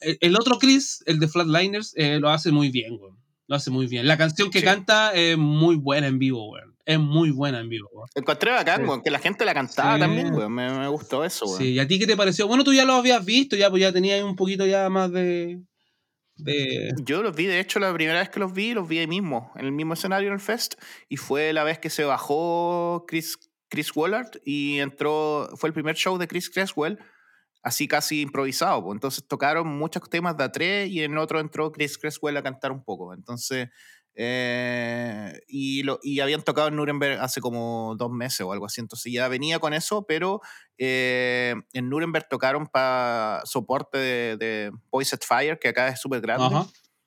[0.00, 3.18] el otro Chris, el de Flatliners, eh, lo hace muy bien, weón.
[3.46, 4.06] Lo hace muy bien.
[4.06, 6.67] La canción que canta es muy buena en vivo, weón.
[6.88, 8.08] Es muy buena en vivo, weón.
[8.14, 10.50] Encontré bacán, weón, que la gente la cantaba también, weón.
[10.50, 11.58] Me, me, gustó eso, weón.
[11.58, 12.48] Sí, ¿y a ti qué te pareció?
[12.48, 15.60] Bueno, tú ya lo habías visto, ya, pues ya tenías un poquito ya más de,
[16.36, 16.94] de...
[17.04, 19.52] Yo los vi, de hecho, la primera vez que los vi, los vi ahí mismo,
[19.56, 20.76] en el mismo escenario en el Fest,
[21.10, 23.36] y fue la vez que se bajó Chris,
[23.68, 26.98] Chris Wallard y entró, fue el primer show de Chris Creswell
[27.62, 28.82] así casi improvisado.
[28.82, 28.96] Pues.
[28.96, 32.82] Entonces tocaron muchos temas de A3 y en otro entró Chris Creswell a cantar un
[32.82, 33.14] poco.
[33.14, 33.68] Entonces,
[34.20, 38.80] eh, y, lo, y habían tocado en Nuremberg hace como dos meses o algo así.
[38.80, 40.40] Entonces ya venía con eso, pero
[40.76, 46.56] eh, en Nuremberg tocaron para soporte de, de At Fire, que acá es súper grande.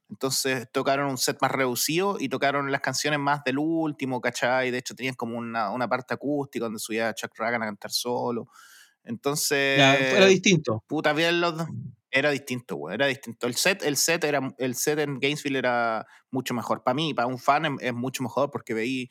[0.09, 4.71] Entonces tocaron un set más reducido y tocaron las canciones más del último, ¿cachai?
[4.71, 8.47] De hecho tenían como una, una parte acústica donde subía Chuck Ragan a cantar solo.
[9.03, 9.79] Entonces.
[9.79, 10.81] era distinto.
[10.87, 11.55] Puta, bien los
[12.11, 12.95] Era distinto, güey.
[12.95, 13.47] Era distinto.
[13.47, 16.83] El set, el set era, el set en Gainesville era mucho mejor.
[16.83, 19.09] Para mí, para un fan es, mucho mejor porque veí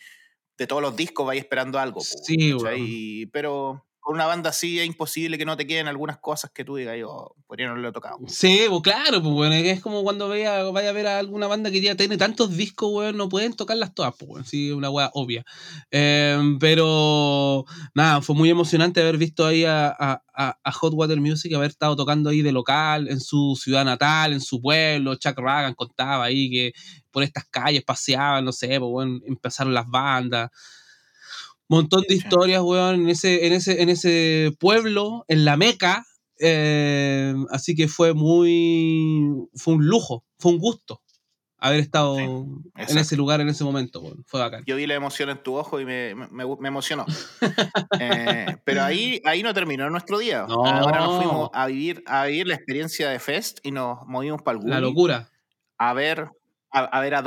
[0.59, 2.01] de todos los discos vais esperando algo.
[2.01, 3.27] Sí, güey.
[3.27, 6.77] Pero con una banda así es imposible que no te queden algunas cosas que tú
[6.77, 8.19] digas, yo podría no lo he tocado.
[8.29, 11.71] Sí, pues claro, pues bueno, es como cuando vaya, vaya a ver a alguna banda
[11.71, 15.11] que ya tiene tantos discos, weón, no pueden tocarlas todas, pues bueno, sí, una weá
[15.13, 15.45] obvia.
[15.91, 21.53] Em, pero nada, fue muy emocionante haber visto ahí a, a, a, Hot Water Music,
[21.53, 25.15] haber estado tocando ahí de local, en su ciudad natal, en su pueblo.
[25.17, 26.73] Chuck Ragan contaba ahí que
[27.11, 30.51] por estas calles paseaban, no sé, pues bueno, empezaron las bandas
[31.77, 36.05] montón de historias, weón, en ese, en ese, en ese pueblo, en la Meca.
[36.39, 39.49] Eh, así que fue muy.
[39.55, 41.03] Fue un lujo, fue un gusto
[41.61, 44.01] haber estado en ese lugar en ese momento.
[44.01, 44.25] Weón.
[44.27, 44.65] Fue bacán.
[44.67, 47.07] Yo vi la emoción en tu ojo y me, me, me emocionó.
[48.03, 50.47] Eh, pero ahí, ahí no terminó nuestro día.
[50.49, 54.59] Ahora nos fuimos a vivir, a vivir la experiencia de Fest y nos movimos para
[54.59, 55.29] el La locura.
[55.77, 56.31] A ver
[56.71, 57.25] a, ver a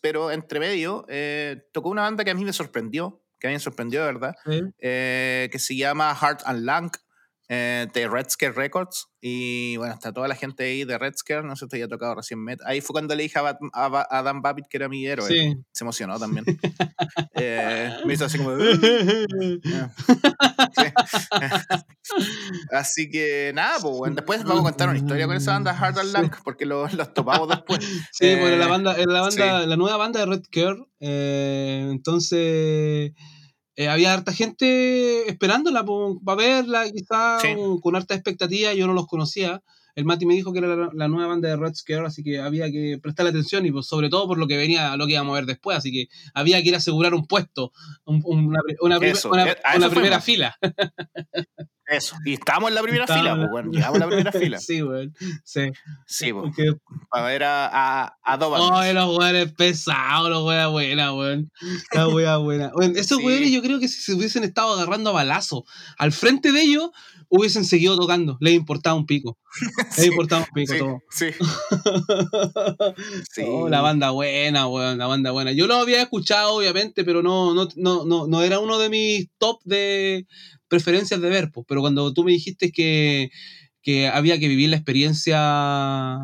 [0.00, 3.54] pero entre medio eh, tocó una banda que a mí me sorprendió que a mí
[3.54, 4.34] me sorprendió, ¿verdad?
[4.78, 6.90] Eh, que se llama Heart and Lung
[7.50, 9.08] eh, de Red Scare Records.
[9.20, 11.88] Y bueno, está toda la gente ahí de Red Scare, no sé si te había
[11.88, 12.44] tocado recién.
[12.44, 12.60] Met.
[12.66, 15.56] Ahí fue cuando le dije a, Adam Babbitt que era mi héroe.
[15.72, 16.44] Se emocionó también.
[17.40, 18.50] Eh, me hizo así como.
[22.72, 25.98] así que nada, pues bueno, después vamos a contar una historia con esa banda Heart
[25.98, 27.78] and Lung, porque los, los topamos después.
[28.10, 30.84] Sí, bueno, la banda, la banda, la nueva banda de Red Scare.
[30.98, 33.12] entonces
[33.78, 35.84] eh, había harta gente esperándola
[36.24, 37.40] para verla, quizás
[37.80, 39.62] con harta expectativa, yo no los conocía.
[39.94, 42.72] El Mati me dijo que era la, nueva banda de Red Scare, así que había
[42.72, 45.36] que prestarle atención y pues, sobre todo por lo que venía, lo que íbamos a
[45.36, 47.70] ver después, así que había que ir a asegurar un puesto,
[48.04, 48.58] una,
[49.90, 50.58] primera fila.
[51.88, 54.58] Eso, y estábamos en la primera fila, pues, bueno, llegamos en la primera fila.
[54.58, 55.10] sí, güey.
[55.42, 55.70] Sí.
[56.06, 56.52] Sí, pues.
[57.10, 57.66] Para ver a,
[58.02, 61.46] a, a Oh, los güeyes pesados, los güeyes buena, güey.
[61.94, 62.70] La wea buena.
[62.74, 63.52] Bueno, esos sí.
[63.52, 65.64] yo creo que si se hubiesen estado agarrando a balazo
[65.96, 66.90] al frente de ellos,
[67.30, 68.36] hubiesen seguido tocando.
[68.40, 69.38] Les importaba un pico.
[69.96, 70.98] Les importaba un pico todo.
[71.10, 71.30] Sí.
[73.30, 73.42] sí.
[73.50, 75.52] Oh, la banda buena, weón, la banda buena.
[75.52, 79.28] Yo lo había escuchado, obviamente, pero no, no, no, no, no era uno de mis
[79.38, 80.26] top de,
[80.68, 83.30] preferencias de ver, pero cuando tú me dijiste que,
[83.82, 86.20] que había que vivir la experiencia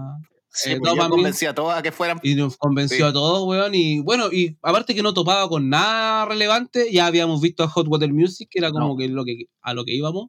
[0.56, 2.20] Sí, eh, pues convenció a todos a que fueran.
[2.22, 3.74] Y nos convenció a todos, weón.
[3.74, 7.88] Y bueno, y aparte que no topaba con nada relevante, ya habíamos visto a Hot
[7.88, 10.28] Water Music, que era como que, lo que a lo que íbamos.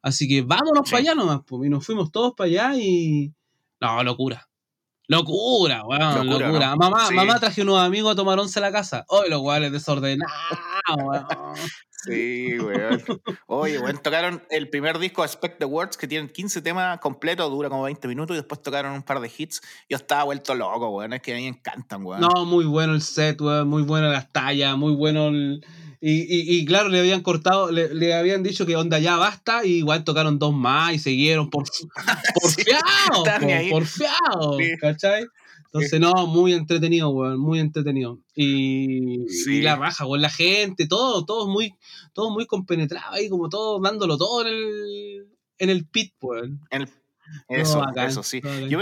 [0.00, 1.66] Así que vámonos para allá nomás, pues.
[1.66, 3.34] Y nos fuimos todos para allá y.
[3.78, 4.48] No, locura.
[5.06, 6.74] Locura, weón, locura.
[6.74, 9.04] Mamá, mamá traje unos amigos a tomar once a la casa.
[9.08, 10.32] Hoy los weones desordenados,
[10.96, 11.26] weón.
[12.04, 13.02] Sí, weón.
[13.46, 17.68] Oye, weón, tocaron el primer disco, Expect the Words, que tienen 15 temas completos, dura
[17.68, 19.60] como 20 minutos, y después tocaron un par de hits.
[19.88, 21.12] Yo estaba vuelto loco, weón.
[21.12, 22.20] Es que a mí me encantan, weón.
[22.20, 23.68] No, muy bueno el set, weón.
[23.68, 25.64] Muy buena las tallas, muy bueno el.
[26.00, 29.78] Y, y, claro, le habían cortado, le, le, habían dicho que onda ya basta, y
[29.78, 31.64] igual tocaron dos más y siguieron por,
[32.40, 32.82] porfiados,
[33.40, 35.26] por, porfiados, ¿cachai?
[35.72, 38.20] Entonces, no, muy entretenido, weón, muy entretenido.
[38.34, 41.74] Y, y la raja, weón, la gente, todo, todo muy,
[42.14, 46.60] todo muy compenetrado ahí, como todo, dándolo todo en el, en el pit, weón.
[47.48, 48.40] eso, eso sí.
[48.70, 48.80] Yo,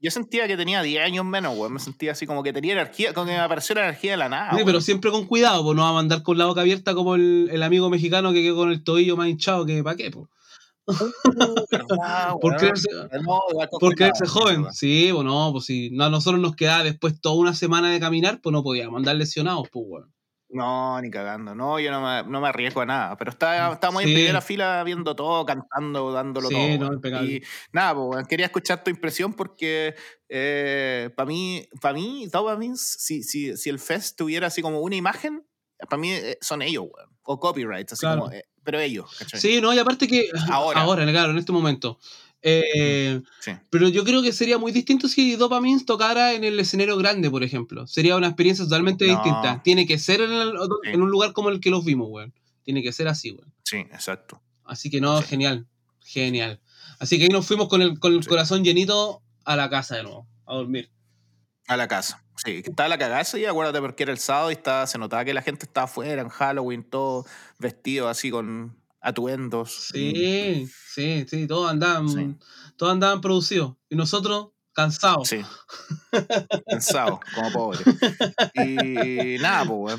[0.00, 1.72] yo, sentía que tenía 10 años menos, weón.
[1.72, 4.28] Me sentía así como que tenía energía, como que me apareció la energía de la
[4.28, 4.56] nada.
[4.56, 7.16] Sí, pero siempre con cuidado, pues no va a mandar con la boca abierta como
[7.16, 10.28] el, el amigo mexicano que quedó con el tobillo más hinchado que pa' qué, pues.
[12.40, 14.66] Porque creerse, joven.
[14.72, 18.40] Sí, bueno, pues si no, a nosotros nos quedaba después toda una semana de caminar,
[18.42, 20.12] pues no podíamos andar lesionados, pues bueno.
[20.52, 21.54] No, ni cagando.
[21.54, 23.16] No, yo no me, no me arriesgo a nada.
[23.16, 26.90] Pero estaba, estaba muy en primera fila viendo todo, cantando, dándolo sí, todo.
[26.90, 29.94] No, y nada, pues, quería escuchar tu impresión porque
[30.28, 35.46] eh, para mí, para mí, si, si, si el fest tuviera así como una imagen,
[35.88, 36.86] para mí eh, son ellos,
[37.22, 38.32] O copyrights, así como.
[38.32, 39.10] Eh, pero ellos.
[39.34, 40.28] Sí, no, y aparte que.
[40.50, 40.80] Ahora.
[40.80, 41.98] Ahora, claro, en este momento.
[42.42, 43.20] Eh,
[43.68, 47.42] pero yo creo que sería muy distinto si Dopamine tocara en el escenario grande, por
[47.42, 47.86] ejemplo.
[47.86, 49.62] Sería una experiencia totalmente distinta.
[49.62, 52.32] Tiene que ser en, un lugar como el que los vimos, weón.
[52.62, 53.52] Tiene que ser así, weón.
[53.64, 54.40] Sí, exacto.
[54.64, 55.66] Así que no, genial.
[56.02, 56.60] Genial.
[56.98, 60.04] Así que ahí nos fuimos con el, con el corazón llenito a la casa de
[60.04, 60.90] nuevo, a dormir.
[61.70, 62.20] A la casa.
[62.34, 65.32] Sí, estaba la cagada y acuérdate porque era el sábado y estaba, se notaba que
[65.32, 67.24] la gente estaba afuera en Halloween, todo
[67.60, 69.88] vestido así con atuendos.
[69.92, 72.40] Sí, sí, sí, todos andaban,
[72.76, 73.76] todos andaban producidos.
[73.88, 75.28] Y nosotros cansados.
[75.28, 75.42] Sí.
[76.68, 77.82] cansados, como pobres.
[78.54, 79.96] Y nada, pues,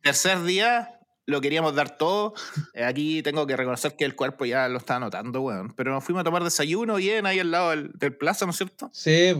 [0.00, 2.34] Tercer día, lo queríamos dar todo.
[2.72, 5.74] Eh, aquí tengo que reconocer que el cuerpo ya lo estaba notando, weón.
[5.76, 8.56] Pero nos fuimos a tomar desayuno bien ahí al lado del, del plaza, ¿no es
[8.56, 8.90] cierto?
[8.92, 9.32] Sí,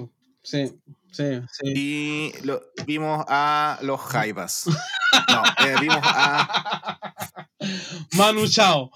[0.44, 0.80] sí.
[1.14, 1.62] Sí, sí.
[1.64, 4.64] Y lo, vimos a los Jaivas.
[4.66, 7.00] No, eh, vimos a.
[8.16, 8.90] Manu Chao.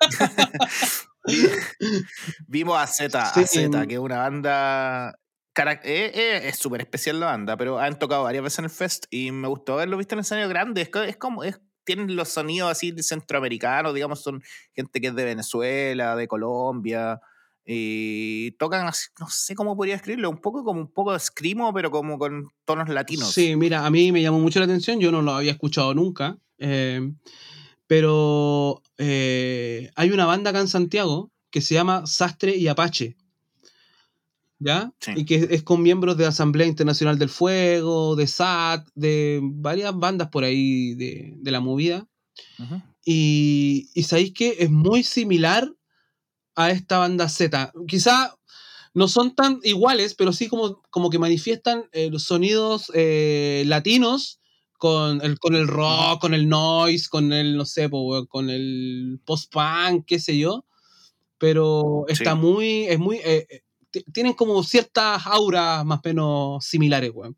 [2.46, 5.18] vimos a Z, a Z, que es una banda.
[5.56, 9.06] Eh, eh, es súper especial la banda, pero han tocado varias veces en el fest
[9.10, 10.82] y me gustó verlo visto en el escenario grande.
[10.82, 11.42] Es, es como.
[11.42, 14.42] Es, tienen los sonidos así centroamericanos, digamos, son
[14.74, 17.18] gente que es de Venezuela, de Colombia.
[17.64, 21.90] Y tocan, no sé cómo podría escribirlo, un poco como un poco de screamo, pero
[21.90, 23.32] como con tonos latinos.
[23.32, 26.38] Sí, mira, a mí me llamó mucho la atención, yo no lo había escuchado nunca,
[26.58, 27.12] eh,
[27.86, 33.16] pero eh, hay una banda acá en Santiago que se llama Sastre y Apache,
[34.58, 34.92] ¿ya?
[35.14, 40.28] Y que es con miembros de Asamblea Internacional del Fuego, de SAT, de varias bandas
[40.30, 42.08] por ahí de, la movida.
[43.04, 45.72] Y, y sabéis que es muy similar
[46.54, 47.72] a esta banda Z.
[47.86, 48.34] Quizá
[48.94, 54.40] no son tan iguales, pero sí como, como que manifiestan eh, los sonidos eh, latinos
[54.78, 57.88] con el, con el rock, con el noise, con el, no sé,
[58.28, 60.66] con el post-punk, qué sé yo.
[61.38, 63.62] Pero está muy, es muy, eh,
[64.12, 67.36] tienen como ciertas auras más o menos similares, weón.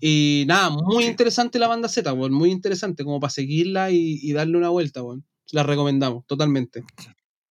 [0.00, 4.32] Y nada, muy interesante la banda Z, weón, muy interesante, como para seguirla y, y
[4.32, 5.24] darle una vuelta, weón.
[5.52, 6.84] La recomendamos, totalmente.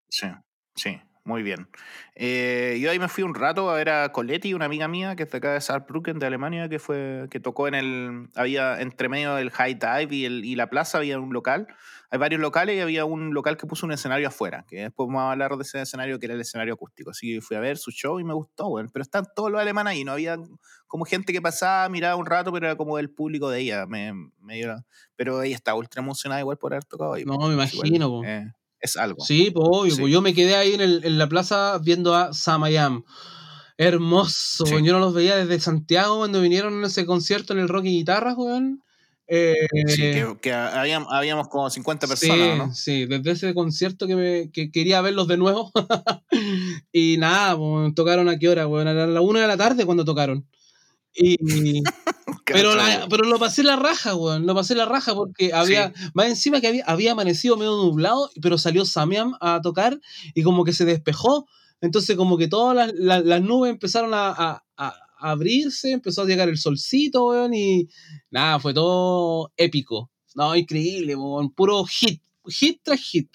[0.10, 0.28] Sí.
[0.76, 1.70] Sí, muy bien.
[2.16, 5.24] Eh, yo ahí me fui un rato a ver a Coletti, una amiga mía que
[5.24, 8.28] es de acá de Saarbrücken, de Alemania, que fue que tocó en el.
[8.36, 11.68] Había entre medio del High Dive y, el, y la plaza, había un local.
[12.10, 15.22] Hay varios locales y había un local que puso un escenario afuera, que después vamos
[15.22, 17.12] a hablar de ese escenario que era el escenario acústico.
[17.12, 18.90] Así que fui a ver su show y me gustó, bueno.
[18.92, 20.38] Pero están todos los alemanes ahí, no había
[20.88, 23.86] como gente que pasaba, miraba un rato, pero era como el público de ella.
[23.86, 24.12] Me,
[25.16, 27.24] pero ella estaba ultra emocionada igual por haber tocado ahí.
[27.24, 28.22] No, me imagino,
[28.84, 29.24] es algo.
[29.24, 33.04] Sí, pues obvio, pues yo me quedé ahí en, la plaza viendo a Samayam.
[33.78, 37.86] Hermoso, yo no los veía desde Santiago cuando vinieron en ese concierto en el Rock
[37.86, 38.84] y Guitarras, weón.
[39.26, 40.12] Eh, sí,
[40.42, 42.74] que, habíamos, como 50 personas, ¿no?
[42.76, 45.72] Sí, desde ese concierto que, me, quería verlos de nuevo.
[46.92, 50.06] y nada, pues, tocaron a qué hora, weón, a la una de la tarde cuando
[50.06, 50.46] tocaron.
[51.16, 51.84] Y,
[52.46, 52.72] pero,
[53.10, 54.46] pero lo pasé la raja, weón.
[54.46, 55.94] Lo pasé la raja porque había.
[56.14, 60.00] Más encima que había, había amanecido medio nublado, pero salió Samiam a tocar
[60.34, 61.48] y como que se despejó.
[61.82, 64.64] Entonces, como que todas las, nubes empezaron a,
[65.20, 67.54] abrirse, empezó a llegar el solcito, weón.
[67.54, 67.88] Y
[68.32, 70.12] nada, fue todo épico.
[70.36, 71.52] No, increíble, weón.
[71.54, 72.22] Puro hit.
[72.46, 73.30] Hit tras hit.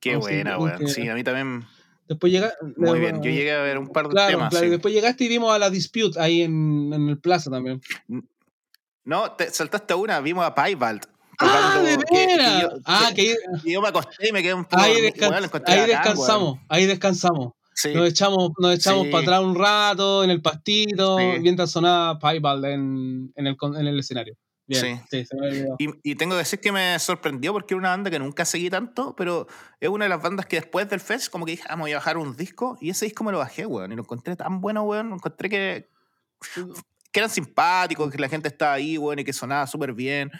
[0.00, 0.88] Qué buena, weón.
[0.88, 1.64] Sí, a mí también
[2.08, 4.50] Después llega, Muy bien, yo llegué a ver un par de temas.
[4.50, 7.82] Claro, después llegaste y vimos a la Dispute ahí en, en el Plaza también.
[9.04, 11.02] No, te saltaste una, vimos a Paivald.
[11.40, 12.72] Ah, de veras.
[12.84, 14.82] ah, que yo, me acosté y me quedé un poco.
[14.82, 15.12] Ahí,
[15.66, 17.52] ahí descansamos, ahí descansamos.
[17.94, 23.32] Nos echamos, nos echamos para atrás un rato en el pastito, mientras sonaba Paivald en,
[23.36, 24.34] en, el, en el escenario.
[24.68, 25.24] Bien, sí.
[25.24, 25.66] se me.
[25.78, 28.68] Y, y, tengo que decir que me sorprendió porque era una banda que nunca seguí
[28.68, 29.46] tanto, pero
[29.80, 31.92] es una de las bandas que después del fest como que dije, ah, me voy
[31.92, 34.60] a bajar un disco y ese disco me lo bajé, weón, y lo encontré tan
[34.60, 35.88] bueno, weón, encontré que,
[37.10, 40.30] que eran simpáticos, que la gente estaba ahí, weón, y que sonaba súper bien.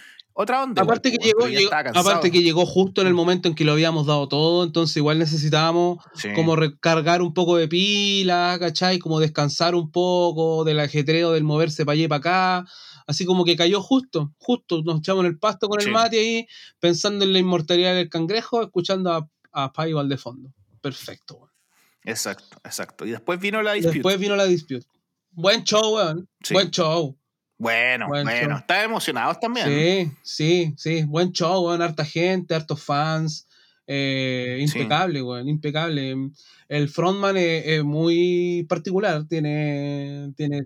[0.40, 0.82] Otra onda.
[0.82, 1.46] Aparte, que llegó,
[1.94, 5.18] aparte que llegó justo en el momento en que lo habíamos dado todo, entonces igual
[5.18, 5.98] necesitábamos
[6.36, 9.00] como recargar un poco de pila, ¿cachai?
[9.00, 12.70] Como descansar un poco del ajetreo del moverse para allá y para acá.
[13.08, 14.82] Así como que cayó justo, justo.
[14.82, 16.46] Nos echamos en el pasto con el mate ahí,
[16.78, 20.52] pensando en la inmortalidad del cangrejo, escuchando a, a Paival de fondo.
[20.82, 21.50] Perfecto,
[22.04, 23.06] Exacto, exacto.
[23.06, 23.94] Y después vino la dispute.
[23.94, 24.86] Después vino la dispute.
[25.30, 26.28] Buen show, weón.
[26.50, 27.18] Buen show.
[27.56, 29.66] Bueno, bueno, ¿están emocionados también?
[29.66, 33.47] Sí, sí, sí, buen show, weón, harta gente, hartos fans,
[33.90, 36.14] eh, impecable, weón, impecable.
[36.68, 40.62] El frontman es, muy particular, tiene, tiene,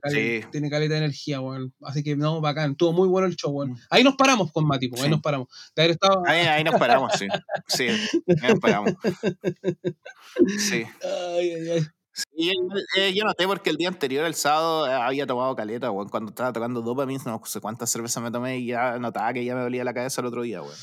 [0.51, 1.73] tiene caleta de energía, weón.
[1.83, 3.71] Así que no, bacán, estuvo muy bueno el show, weón.
[3.71, 3.77] Mm.
[3.91, 5.47] Ahí nos paramos con Mati, ahí nos paramos.
[6.27, 7.29] ahí, ahí, nos paramos, sí.
[7.69, 8.93] Sí, ahí nos paramos.
[10.59, 10.83] Sí.
[11.03, 11.87] Ay, ay, ay.
[12.15, 12.53] Sí,
[12.99, 16.09] eh, yo noté porque el día anterior, el sábado, eh, había tomado caleta, weón.
[16.09, 19.55] Cuando estaba tocando Dopamine, no sé cuántas cervezas me tomé y ya notaba que ya
[19.55, 20.77] me dolía la cabeza el otro día, weón.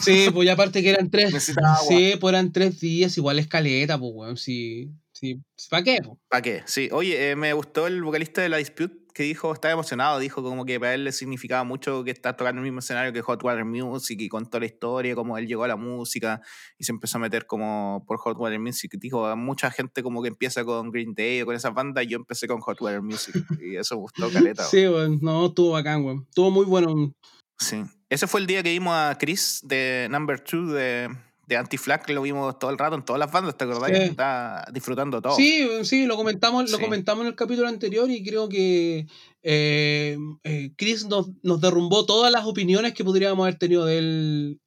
[0.00, 1.52] Sí, pues ya aparte que eran tres.
[1.88, 4.36] Sí, pues eran tres días, igual es caleta, pues, weón.
[4.36, 5.40] Sí, sí.
[5.70, 5.98] ¿Para qué?
[6.28, 6.62] ¿Para qué?
[6.66, 6.88] Sí.
[6.92, 10.64] Oye, eh, me gustó el vocalista de la Dispute que dijo, estaba emocionado, dijo como
[10.64, 13.64] que para él le significaba mucho que está tocando el mismo escenario que Hot Water
[13.64, 16.40] Music y contó la historia, cómo él llegó a la música
[16.78, 18.92] y se empezó a meter como por Hot Water Music.
[18.98, 22.16] Dijo, mucha gente como que empieza con Green Day o con esa banda, y yo
[22.16, 24.64] empecé con Hot Water Music y eso gustó caleta.
[24.64, 26.26] sí, bueno, no, estuvo bacán, weón.
[26.28, 27.14] Estuvo muy bueno.
[27.58, 27.82] Sí.
[28.08, 31.08] Ese fue el día que vimos a Chris de Number Two de
[31.46, 33.90] de Anti-Flag lo vimos todo el rato en todas las bandas, ¿te acordás?
[33.90, 35.36] Está disfrutando todo.
[35.36, 39.06] Sí, sí, lo comentamos, lo comentamos en el capítulo anterior y creo que
[39.42, 44.60] eh, eh, Chris nos, nos, derrumbó todas las opiniones que podríamos haber tenido de él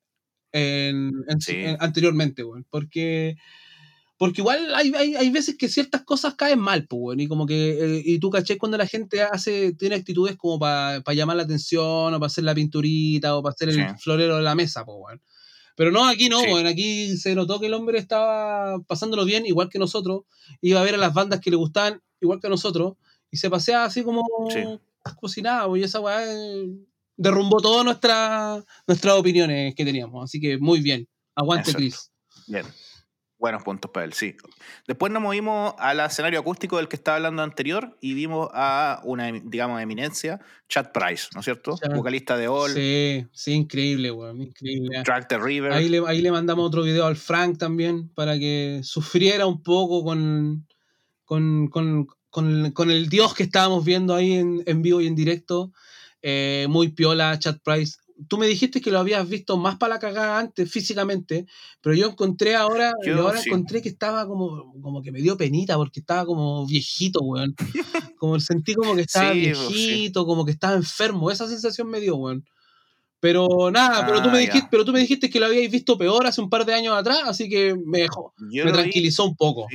[0.51, 1.11] en,
[1.79, 3.37] anteriormente, porque
[4.17, 7.71] porque igual hay, hay, hay, veces que ciertas cosas caen mal, pues, y como que,
[7.71, 12.13] eh, y tú caché cuando la gente hace, tiene actitudes como para llamar la atención,
[12.13, 15.21] o para hacer la pinturita, o para hacer el florero de la mesa, pues, bueno.
[15.75, 19.69] Pero no, aquí no, bueno, aquí se notó que el hombre estaba pasándolo bien, igual
[19.69, 20.21] que nosotros,
[20.61, 22.93] iba a ver a las bandas que le gustaban, igual que nosotros,
[23.29, 24.23] y se paseaba así como
[25.19, 26.69] cocinado, y esa weá eh,
[27.17, 30.23] derrumbó todas nuestras nuestras opiniones que teníamos.
[30.23, 31.07] Así que muy bien.
[31.35, 32.11] Aguante, Chris.
[32.47, 32.65] Bien.
[33.37, 34.35] Buenos puntos para él, sí.
[34.87, 39.29] Después nos movimos al escenario acústico del que estaba hablando anterior y vimos a una,
[39.31, 41.77] digamos, eminencia, Chad Price, ¿no es cierto?
[41.93, 42.71] Vocalista de All.
[42.71, 45.03] Sí, sí, increíble, weón, increíble.
[45.03, 45.73] Track the River.
[45.73, 50.05] Ahí le, ahí le mandamos otro video al Frank también para que sufriera un poco
[50.05, 50.65] con,
[51.25, 55.73] con, con, con, el dios que estábamos viendo ahí en, en vivo y en directo.
[56.21, 59.99] Eh, muy piola, Chad Price, tú me dijiste que lo habías visto más para la
[59.99, 61.45] cagada antes físicamente,
[61.81, 65.75] pero yo encontré ahora, yo, ahora encontré que estaba como, como que me dio penita
[65.75, 67.55] porque estaba como viejito, weón.
[68.17, 71.29] Como sentí como que estaba pues, viejito, como que estaba enfermo.
[71.29, 72.45] Esa sensación me dio, weón.
[73.19, 75.97] Pero nada, pero, tú me ah, dijiste, pero tú me dijiste que lo habíais visto
[75.97, 79.67] peor hace un par de años atrás, así que me dejó, me tranquilizó un poco.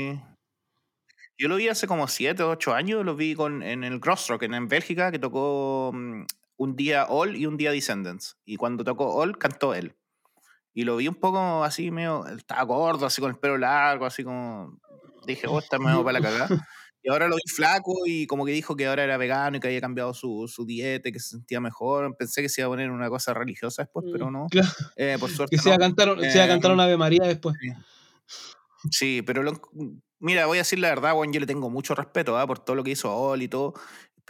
[1.39, 4.43] Yo lo vi hace como 7 o 8 años, lo vi con, en el Crossrock
[4.43, 6.25] en, en Bélgica, que tocó mm,
[6.61, 8.37] un día All y un día Descendants.
[8.45, 9.97] Y cuando tocó All, cantó él.
[10.75, 12.27] Y lo vi un poco así, medio.
[12.27, 14.79] Estaba gordo, así con el pelo largo, así como.
[15.27, 16.49] Dije, oh, está medio para la cagada.
[17.03, 19.69] Y ahora lo vi flaco y como que dijo que ahora era vegano y que
[19.69, 22.15] había cambiado su, su dieta y que se sentía mejor.
[22.19, 24.49] Pensé que se iba a poner una cosa religiosa después, pero no.
[24.97, 25.57] Eh, por suerte.
[25.57, 27.57] Que se iba, a cantar, se iba a cantar una Ave María después.
[28.91, 29.51] Sí, pero
[30.19, 32.47] mira, voy a decir la verdad, Juan, yo le tengo mucho respeto ¿ah?
[32.47, 33.73] por todo lo que hizo All y todo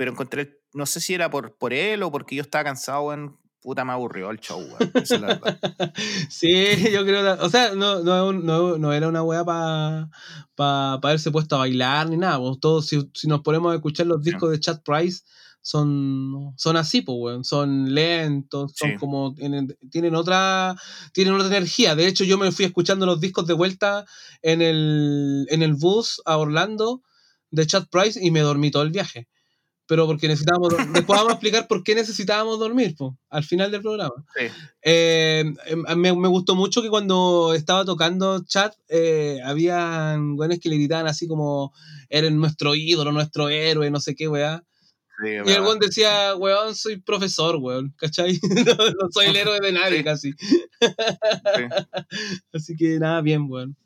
[0.01, 3.37] pero encontré, no sé si era por, por él o porque yo estaba cansado, en
[3.61, 4.93] puta me aburrió el show, weón.
[6.31, 6.53] sí,
[6.93, 10.11] yo creo, o sea, no, no, no, no era una weá para
[10.55, 12.39] pa, haberse puesto a bailar ni nada.
[12.39, 15.23] Pues, todos, si, si, nos ponemos a escuchar los discos de Chad Price,
[15.62, 17.45] son, son así, pues, weón.
[17.45, 20.75] Son lentos, son como, tienen, tienen, otra,
[21.12, 21.95] tienen otra energía.
[21.95, 24.07] De hecho, yo me fui escuchando los discos de vuelta
[24.43, 27.03] en el, en el bus a Orlando
[27.51, 29.29] de Chad Price y me dormí todo el viaje
[29.91, 30.72] pero porque necesitábamos.
[30.93, 34.24] Después vamos a explicar por qué necesitábamos dormir, po, al final del programa.
[34.82, 40.68] Eh, em, me, me, gustó mucho que cuando estaba tocando chat, eh, habían güeyes que
[40.68, 41.72] le gritaban así como:
[42.09, 44.62] Eres nuestro ídolo, nuestro héroe, no sé qué, weá.
[45.24, 48.38] y el weón decía, weón, soy profesor, weón, ¿cachai?
[49.01, 50.34] no, soy el héroe de nadie casi.
[52.53, 53.76] Así que nada, bien, weón.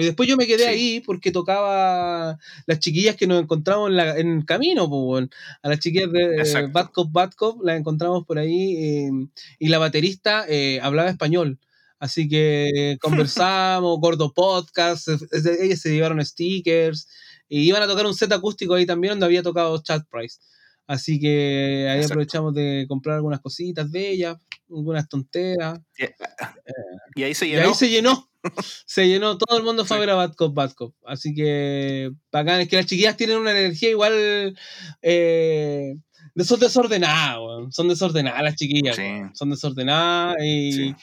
[0.00, 4.44] Y después yo me quedé ahí porque tocaba las chiquillas que nos encontramos en, el
[4.44, 5.28] camino, pues,
[5.62, 9.28] a las chiquillas de Bad Cop, Bad Cop, las encontramos por ahí em,
[9.58, 11.58] y la baterista eh, hablaba español.
[11.98, 12.98] Así que
[13.32, 17.08] conversamos, gordo podcast, ellas se llevaron stickers
[17.48, 20.38] y iban a tocar un set acústico ahí también donde había tocado Chat Price.
[20.86, 24.36] Así que ahí aprovechamos de comprar algunas cositas de ellas,
[24.68, 25.80] algunas tonteras.
[27.14, 27.62] Y, ahí se llenó.
[27.62, 28.28] Y ahí se llenó.
[28.86, 30.94] Se llenó, todo el mundo fue a ver a Bad Cop, Bad Cop.
[31.06, 34.56] Así que bacán, es que las chiquillas tienen una energía igual.
[35.02, 35.94] Eh,
[36.42, 37.38] son desordenadas,
[37.70, 38.96] son desordenadas las chiquillas.
[39.34, 40.94] Son desordenadas y,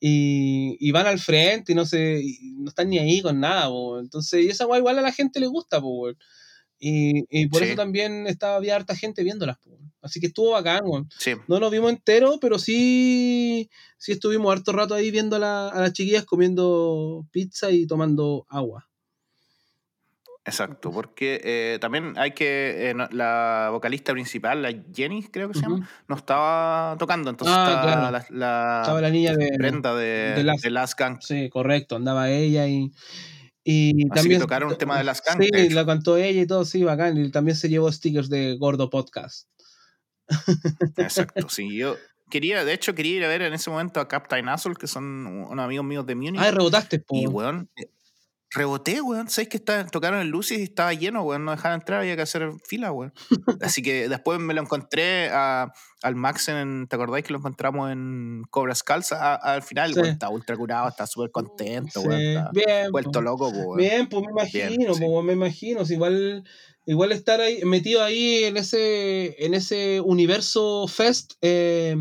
[0.00, 2.22] y, van al frente y no, se,
[2.54, 3.68] no están ni ahí con nada.
[4.00, 5.80] Entonces, y esa guay igual a la gente le gusta.
[5.80, 6.08] Po,
[6.78, 9.58] y, por eso también estaba, había harta gente viéndolas.
[10.02, 10.82] Así que estuvo bacán,
[11.48, 13.68] No lo vimos entero, pero sí,
[13.98, 15.38] sí estuvimos harto rato ahí viendo a,
[15.74, 18.88] las chiquillas comiendo pizza y tomando agua.
[20.44, 22.90] Exacto, porque eh, también hay que.
[22.90, 27.30] Eh, la vocalista principal, la Jenny, creo que se llama, no estaba tocando.
[27.30, 28.18] Entonces ah, estaba, la,
[28.80, 31.18] estaba la niña de Brenda de, de, Last, Gang.
[31.20, 32.92] Sí, correcto, andaba ella y.
[33.68, 35.68] Y también tocaron un tema de las canciones.
[35.68, 37.18] Sí, la cantó ella y todo, sí, bacán.
[37.18, 39.48] Y también se llevó stickers de Gordo Podcast.
[40.96, 41.76] Exacto, sí.
[41.76, 41.96] Yo
[42.30, 45.26] quería, de hecho, quería ir a ver en ese momento a Captain Azul, que son
[45.26, 46.40] unos amigos míos de Munich.
[46.40, 47.16] Ah, rebotaste, po.
[47.16, 47.68] Y, weón,
[48.56, 49.28] Reboté, weón.
[49.28, 51.44] ¿Sabes que está, tocaron en Lucy y estaba lleno, weón?
[51.44, 53.12] No dejaron entrar, había que hacer fila, weón.
[53.60, 56.86] Así que después me lo encontré al Max en.
[56.88, 59.34] ¿Te acordáis que lo encontramos en Cobra Scalza?
[59.34, 62.48] al final, weón, está ultra curado, está súper contento, weón.
[62.52, 62.90] Bien.
[62.90, 63.76] Vuelto loco, weón.
[63.76, 65.82] Bien, pues me imagino, pues, me imagino.
[65.86, 66.44] igual,
[66.86, 71.34] igual estar ahí, metido ahí en ese, en ese universo fest.
[71.42, 71.96] Eh,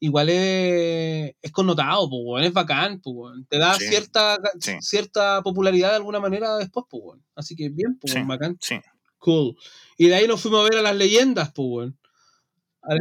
[0.00, 4.38] igual es, es connotado, pues, es bacán, pues, te da cierta,
[4.80, 8.56] cierta popularidad de alguna manera después, pues, así que bien, pues, bacán.
[8.60, 8.80] Sí.
[9.18, 9.56] Cool.
[9.96, 11.92] Y de ahí nos fuimos a ver a las leyendas, pues,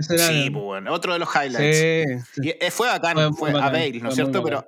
[0.01, 2.25] Sí, pues, otro de los highlights.
[2.37, 4.43] Y eh, fue bacán, fue, a Bale, ¿no es cierto?
[4.43, 4.65] Pero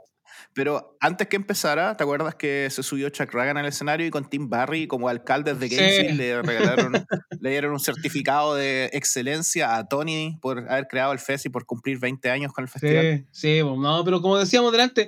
[0.60, 4.30] pero antes que empezara, ¿te acuerdas que se subió Chuck Ragan al escenario y con
[4.30, 6.92] Tim Barry como alcaldes de Gainesville le regalaron,
[7.40, 11.66] le dieron un certificado de excelencia a Tony por haber creado el FES y por
[11.66, 13.26] cumplir 20 años con el festival?
[13.32, 15.08] Sí, sí, no, pero como decíamos delante,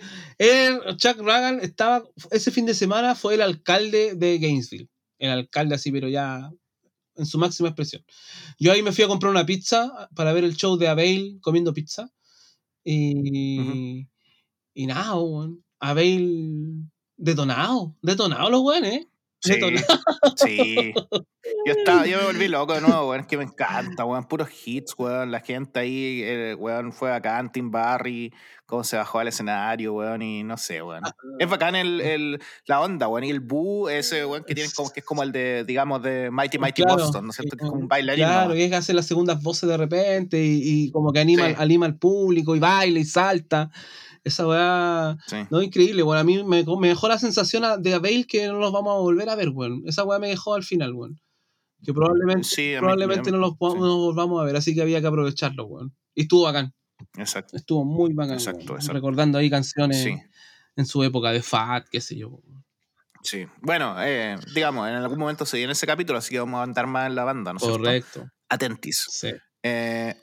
[0.95, 4.87] Chuck Ragan estaba, ese fin de semana fue el alcalde de Gainesville.
[5.19, 6.49] El alcalde así, pero ya
[7.17, 8.05] en su máxima expresión.
[8.57, 11.73] Yo ahí me fui a comprar una pizza para ver el show de Abel comiendo
[11.73, 12.09] pizza.
[12.85, 14.07] Y,
[14.73, 15.63] y nada, weón.
[15.79, 16.83] Abel
[17.17, 19.07] detonado, detonado los weones, ¿eh?
[19.43, 19.53] Sí,
[20.35, 20.93] sí.
[21.65, 23.21] Yo, estaba, yo me volví loco de nuevo, weón.
[23.21, 24.27] Es que me encanta, weón.
[24.27, 25.31] Puros hits, weón.
[25.31, 28.31] La gente ahí, eh, weón, fue acá, Tim Barry,
[28.67, 30.21] cómo se bajó al escenario, weón.
[30.21, 31.01] Y no sé, weón.
[31.39, 33.23] Es bacán el, el, la onda, weón.
[33.23, 36.29] Y el boo, ese, weón, que tiene como que es como el de, digamos, de
[36.29, 37.57] Mighty Mighty Boston, ¿no es cierto?
[37.57, 38.25] Que es como un bailarín.
[38.25, 41.47] Claro, y es que hace las segundas voces de repente y, y como que anima,
[41.57, 43.71] anima al público y baila y salta.
[44.23, 45.17] Esa weá,
[45.49, 48.93] no, increíble, bueno, a mí me, dejó la sensación de Abel que no los vamos
[48.93, 49.81] a volver a ver, weón.
[49.85, 51.19] Esa weá me dejó al final, weón.
[51.83, 55.95] Que probablemente, probablemente no los volvamos a ver, así que había que aprovecharlo, weón.
[56.13, 56.73] Y estuvo bacán.
[57.17, 57.57] Exacto.
[57.57, 58.35] Estuvo muy bacán.
[58.35, 60.07] Exacto, Recordando ahí canciones
[60.75, 62.41] en su época de Fat, qué sé yo.
[63.23, 63.45] Sí.
[63.61, 66.87] Bueno, eh, digamos, en algún momento se viene ese capítulo, así que vamos a andar
[66.87, 68.27] más en la banda, ¿no Correcto.
[68.49, 69.07] Atentis.
[69.09, 69.31] Sí.
[69.63, 70.15] Eh,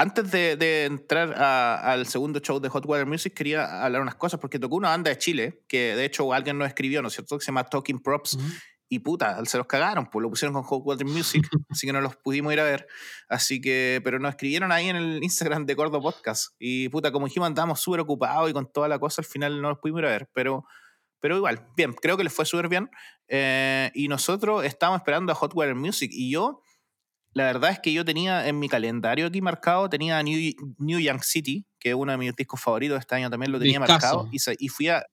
[0.00, 4.58] antes de, entrar al segundo show de Hot Water Music, quería hablar unas cosas, porque
[4.58, 7.44] tocó una banda de Chile, que de hecho alguien nos escribió, ¿no es cierto?, que
[7.44, 8.38] se llama Talking Props.
[8.88, 12.00] Y puta, se los cagaron, pues lo pusieron con Hot Water Music, así que no
[12.00, 12.86] los pudimos ir a ver.
[13.28, 16.54] Así que, pero nos escribieron ahí en el Instagram de Gordo Podcast.
[16.58, 19.68] Y puta, como dijimos, andábamos súper ocupados y con toda la cosa, al final no
[19.68, 20.30] los pudimos ir a ver.
[20.32, 20.64] Pero,
[21.20, 22.88] pero igual, bien, creo que les fue súper bien.
[23.28, 26.10] Eh, y nosotros estábamos esperando a Hot Water Music.
[26.12, 26.62] Y yo,
[27.32, 31.22] la verdad es que yo tenía en mi calendario aquí marcado, tenía New, New Young
[31.22, 34.28] City, que es uno de mis discos favoritos de este año también lo tenía marcado,
[34.32, 35.04] y, y, fui a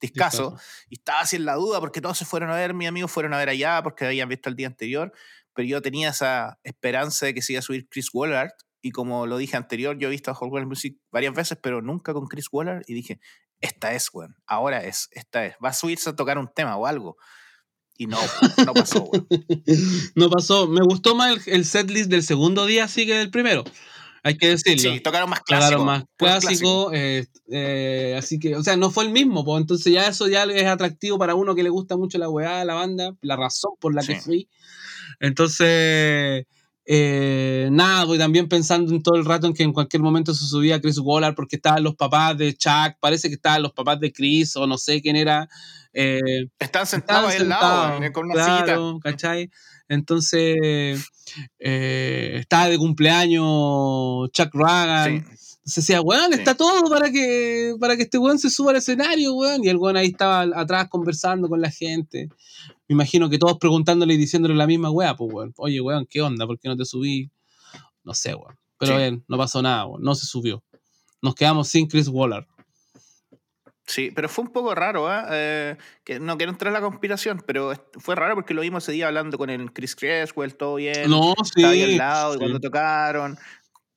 [0.00, 0.58] Discaso,
[0.90, 3.34] y estaba así en la duda porque todos se fueron a ver, mis amigos fueron
[3.34, 5.12] a ver allá porque habían visto el día anterior,
[5.54, 8.50] pero yo tenía esa esperanza de que se iba a subir Chris Wallard,
[8.82, 12.12] y como lo dije anterior, yo he visto a Hot Music varias veces, pero nunca
[12.12, 13.20] con Chris Wallard, y dije,
[13.60, 16.86] esta es, weón, ahora es, esta es, va a subirse a tocar un tema o
[16.86, 17.16] algo.
[17.98, 18.18] Y no,
[18.66, 19.10] no pasó,
[20.14, 20.66] no pasó.
[20.66, 23.64] Me gustó más el, setlist del segundo día, así que del primero.
[24.24, 24.92] Hay que decirlo.
[24.92, 25.78] Sí, tocaron más clásico.
[25.78, 26.92] Tocaron más clásico.
[26.92, 30.44] Eh, eh, así que, o sea, no fue el mismo, pues entonces ya eso ya
[30.44, 33.94] es atractivo para uno que le gusta mucho la weá, la banda, la razón por
[33.94, 34.48] la que fui.
[35.20, 36.46] Entonces,
[36.84, 40.46] eh, nada, voy también pensando en todo el rato en que en cualquier momento se
[40.46, 44.12] subía Chris Waller porque estaban los papás de Chuck, parece que estaban los papás de
[44.12, 45.48] Chris o no sé quién era
[45.92, 49.50] Eh, Están sentados ahí al lado, con una claro, ¿cachai?
[49.88, 51.10] Entonces,
[51.58, 55.26] eh, estaba de cumpleaños Chuck Ragan.
[55.28, 55.36] Sí.
[55.64, 59.34] Se decía, weón, está todo para que, para que este weón se suba al escenario,
[59.34, 59.62] weón.
[59.62, 62.28] Y el weón ahí estaba atrás conversando con la gente.
[62.88, 65.52] Me imagino que todos preguntándole y diciéndole la misma weá, pues weón.
[65.58, 66.46] Oye, weón, ¿qué onda?
[66.46, 67.30] ¿Por qué no te subí?
[68.02, 68.56] No sé, weón.
[68.78, 70.02] Pero bien, no pasó nada, weón.
[70.02, 70.64] No se subió.
[71.20, 72.44] Nos quedamos sin Chris Waller.
[73.84, 75.24] Sí, pero fue un poco raro, ¿eh?
[75.30, 75.76] ¿eh?
[76.04, 79.08] que no quiero entrar en la conspiración, pero fue raro porque lo vimos ese día
[79.08, 81.10] hablando con el Chris Creswell, todo bien.
[81.10, 81.62] No, sí.
[81.62, 83.38] Estaba al lado y cuando tocaron.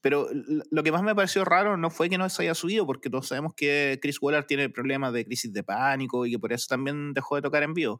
[0.02, 0.30] Pero
[0.70, 3.28] lo que más me pareció raro no fue que no se haya subido, porque todos
[3.28, 7.14] sabemos que Chris Waller tiene problemas de crisis de pánico y que por eso también
[7.14, 8.00] dejó de tocar en vivo.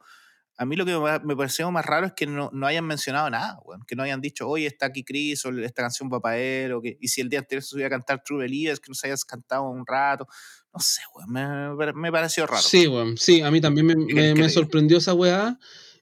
[0.58, 3.58] A mí lo que me pareció más raro es que no, no hayan mencionado nada,
[3.86, 6.80] que no hayan dicho, oye, está aquí Chris, o esta canción va para él, o
[6.80, 9.08] que, y si el día anterior se subía a cantar True Believers, que no se
[9.08, 10.26] hayas cantado un rato.
[10.76, 12.60] No sé, weón, me, me, pareció raro.
[12.60, 15.58] Sí, weón, sí, a mí también me, me, sorprendió esa weá.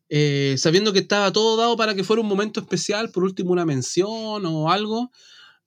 [0.08, 3.64] Eh, sabiendo que estaba todo dado para que fuera un momento especial, por último una
[3.64, 5.12] mención o algo,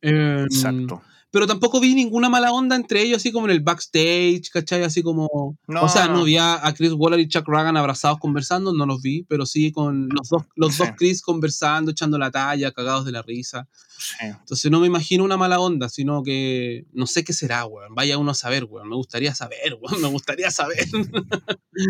[0.01, 0.95] Exacto.
[0.95, 4.83] Em, pero tampoco vi ninguna mala onda entre ellos, así como en el backstage, ¿cachai?
[4.83, 5.27] Así como.
[5.27, 9.23] o sea, no vi a, Chris Waller y Chuck Ragan abrazados conversando, no los vi,
[9.23, 13.21] pero sí con los dos, los dos Chris conversando, echando la talla, cagados de la
[13.21, 13.67] risa.
[14.21, 17.93] Entonces no me imagino una mala onda, sino que no sé qué será, weón.
[17.95, 18.89] Vaya uno a saber, weón.
[18.89, 20.01] Me gustaría saber, weón.
[20.01, 20.85] Me gustaría saber.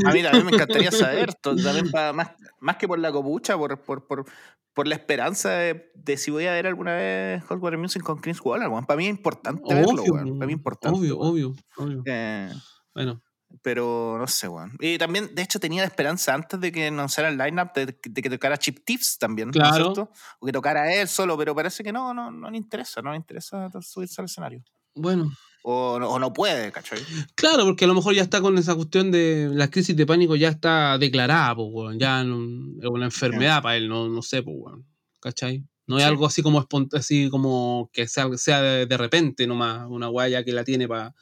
[0.06, 4.08] A mí también me encantaría saber, también más, más que por la copucha, por, por,
[4.08, 4.26] por,
[4.74, 8.40] por la esperanza de, si voy a ver alguna vez Hot Water Music con Chris
[8.42, 8.86] Waller, weón.
[8.86, 10.38] Para mí es importante verlo, weón.
[10.38, 10.98] Para mí es importante.
[10.98, 12.04] Obvio, obvio, obvio.
[12.06, 12.52] Eh,
[12.94, 13.22] bueno.
[13.62, 14.74] Pero no sé, weón.
[14.80, 18.30] Y también, de hecho, tenía esperanza antes de que anunciara el lineup de, de, que
[18.30, 19.94] tocara Chip Tips también, claro.
[19.96, 23.12] ¿no O que tocara él solo, pero parece que no, no, no le interesa, no
[23.12, 24.64] le interesa subirse al escenario.
[24.96, 25.32] Bueno,
[25.64, 27.00] o no, o no, puede, ¿cachai?
[27.36, 30.36] Claro, porque a lo mejor ya está con esa cuestión de la crisis de pánico,
[30.36, 32.00] ya está declarada, pues, weón.
[32.00, 34.86] Ya es una enfermedad para él, no, no sé, pues, weón.
[35.20, 35.66] ¿cachai?
[35.86, 40.44] No es algo así como así como que sea, sea de, repente nomás, una guaya
[40.44, 41.16] que la tiene para.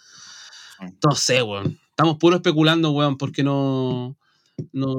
[1.04, 1.80] No sé, weón.
[1.96, 4.18] Estamos puro especulando, weón, porque no.
[4.74, 4.98] no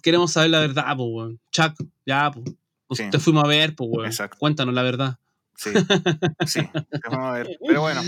[0.00, 1.40] queremos, saber la verdad, pues, weón.
[1.50, 1.74] Chuck,
[2.06, 3.10] ya, pues.
[3.10, 4.30] Te fuimos a ver, pues, weón.
[4.38, 5.18] Cuéntanos la verdad.
[5.56, 5.70] Sí,
[6.46, 6.60] sí,
[7.10, 7.58] vamos a ver.
[7.66, 8.00] Pero bueno.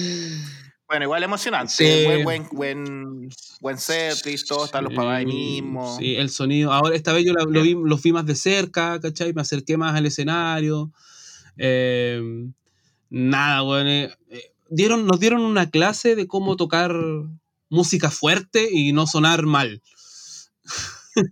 [0.86, 2.04] Bueno, igual emocionante.
[2.04, 3.28] Buen, buen, buen,
[3.60, 4.14] buen set,
[4.46, 5.98] todos están los papás ahí mismo.
[5.98, 6.72] Sí, el sonido.
[6.72, 9.32] Ahora, esta vez yo lo, vi, los vi más de cerca, ¿cachai?
[9.32, 10.92] Me acerqué más al escenario.
[11.56, 12.20] Eh,
[13.10, 13.90] nada, bueno.
[13.90, 16.94] Eh, eh, dieron, nos dieron una clase de cómo tocar
[17.68, 19.82] música fuerte y no sonar mal.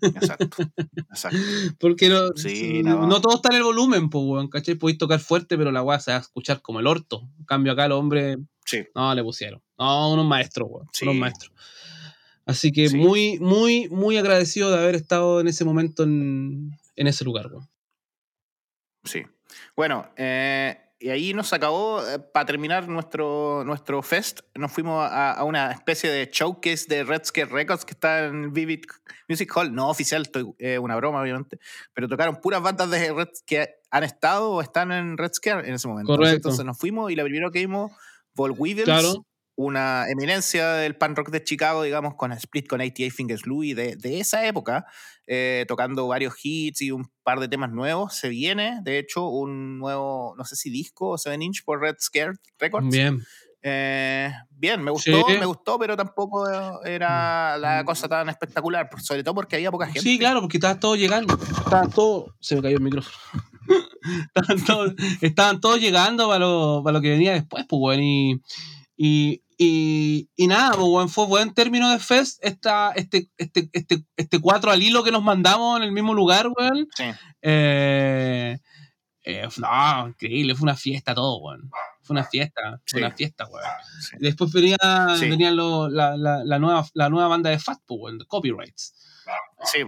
[0.02, 0.62] Exacto,
[1.10, 1.38] exacto.
[1.78, 3.20] Porque no, no.
[3.20, 4.74] todo está en el volumen, pues, weón, ¿cachai?
[4.76, 7.28] Podéis tocar fuerte, pero la weá se va a escuchar como el orto.
[7.38, 8.36] En cambio, acá el hombre.
[8.64, 8.84] Sí.
[8.94, 9.62] No, le pusieron.
[9.78, 10.88] No, unos maestros, weón.
[11.02, 11.52] Unos maestros.
[12.46, 17.24] Así que muy, muy, muy agradecido de haber estado en ese momento en, en ese
[17.24, 17.68] lugar, weón.
[19.04, 19.22] Sí.
[19.76, 25.42] Bueno, eh, y ahí nos acabó, eh, para terminar nuestro, nuestro fest, nos fuimos a,
[25.44, 28.84] una especie de showcase de Red Scare Records que está en Vivid
[29.28, 29.74] Music Hall.
[29.74, 31.58] No oficial, estoy, eh, una broma, obviamente.
[31.92, 35.74] Pero tocaron puras bandas de Red que han estado o están en Red Scare en
[35.74, 36.16] ese momento.
[36.16, 36.36] Correcto.
[36.36, 37.92] Entonces nos fuimos y la primera que vimos,
[38.34, 39.26] Vol Weevils, claro
[39.56, 43.96] una eminencia del pan rock de Chicago, digamos, con Split con 88 Fingers Louis de,
[43.96, 44.86] de esa época,
[45.26, 48.14] eh, tocando varios hits y un par de temas nuevos.
[48.14, 51.96] Se viene, de hecho, un nuevo, no sé si disco o 7 inch por Red
[52.00, 52.88] Scare Records.
[52.88, 53.22] Bien.
[53.66, 56.46] Eh, bien, me gustó, me gustó, pero tampoco
[56.84, 57.86] era la mm.
[57.86, 60.00] cosa tan espectacular, sobre todo porque había poca gente.
[60.00, 61.34] Sí, claro, porque estaba todo llegando.
[61.34, 62.36] Estaba todo.
[62.40, 63.16] Se me cayó el micrófono.
[64.34, 68.42] estaban, todos, estaban todos llegando para lo, para lo que venía después, pues, bueno, y,
[68.96, 74.40] y, y, y nada, pues, fue buen término de Fest esta, este, este, este, este
[74.40, 76.88] cuatro al hilo que nos mandamos en el mismo lugar, weón.
[76.94, 77.04] Sí.
[77.42, 78.58] Eh,
[79.24, 81.70] eh, no, increíble, fue una fiesta todo, weón.
[82.02, 83.64] Fue una fiesta, fue una fiesta, weón.
[84.18, 84.76] Después venía,
[85.20, 88.94] venía la, la, la, nueva, la nueva banda de Fat, pues, weón, de Copyrights.
[89.64, 89.78] Sí,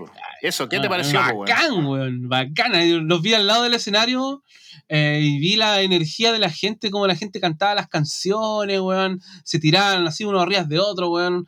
[0.41, 2.29] eso, ¿qué te pareció, Bacán, weón?
[2.29, 3.07] Bacán.
[3.07, 4.43] Los vi al lado del escenario
[4.89, 9.21] eh, y vi la energía de la gente, como la gente cantaba las canciones, weón.
[9.45, 11.47] Se tiraban así unos arriba de otro, weón.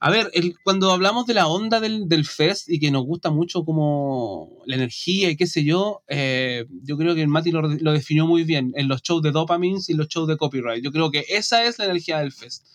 [0.00, 0.30] A ver,
[0.64, 4.76] cuando hablamos de la onda del, del, fest y que nos gusta mucho como la
[4.76, 8.44] energía y qué sé yo, eh, yo creo que el Mati lo, lo, definió muy
[8.44, 10.84] bien en los shows de Dopamines y los shows de Copyright.
[10.84, 12.66] Yo creo que esa es la energía del fest.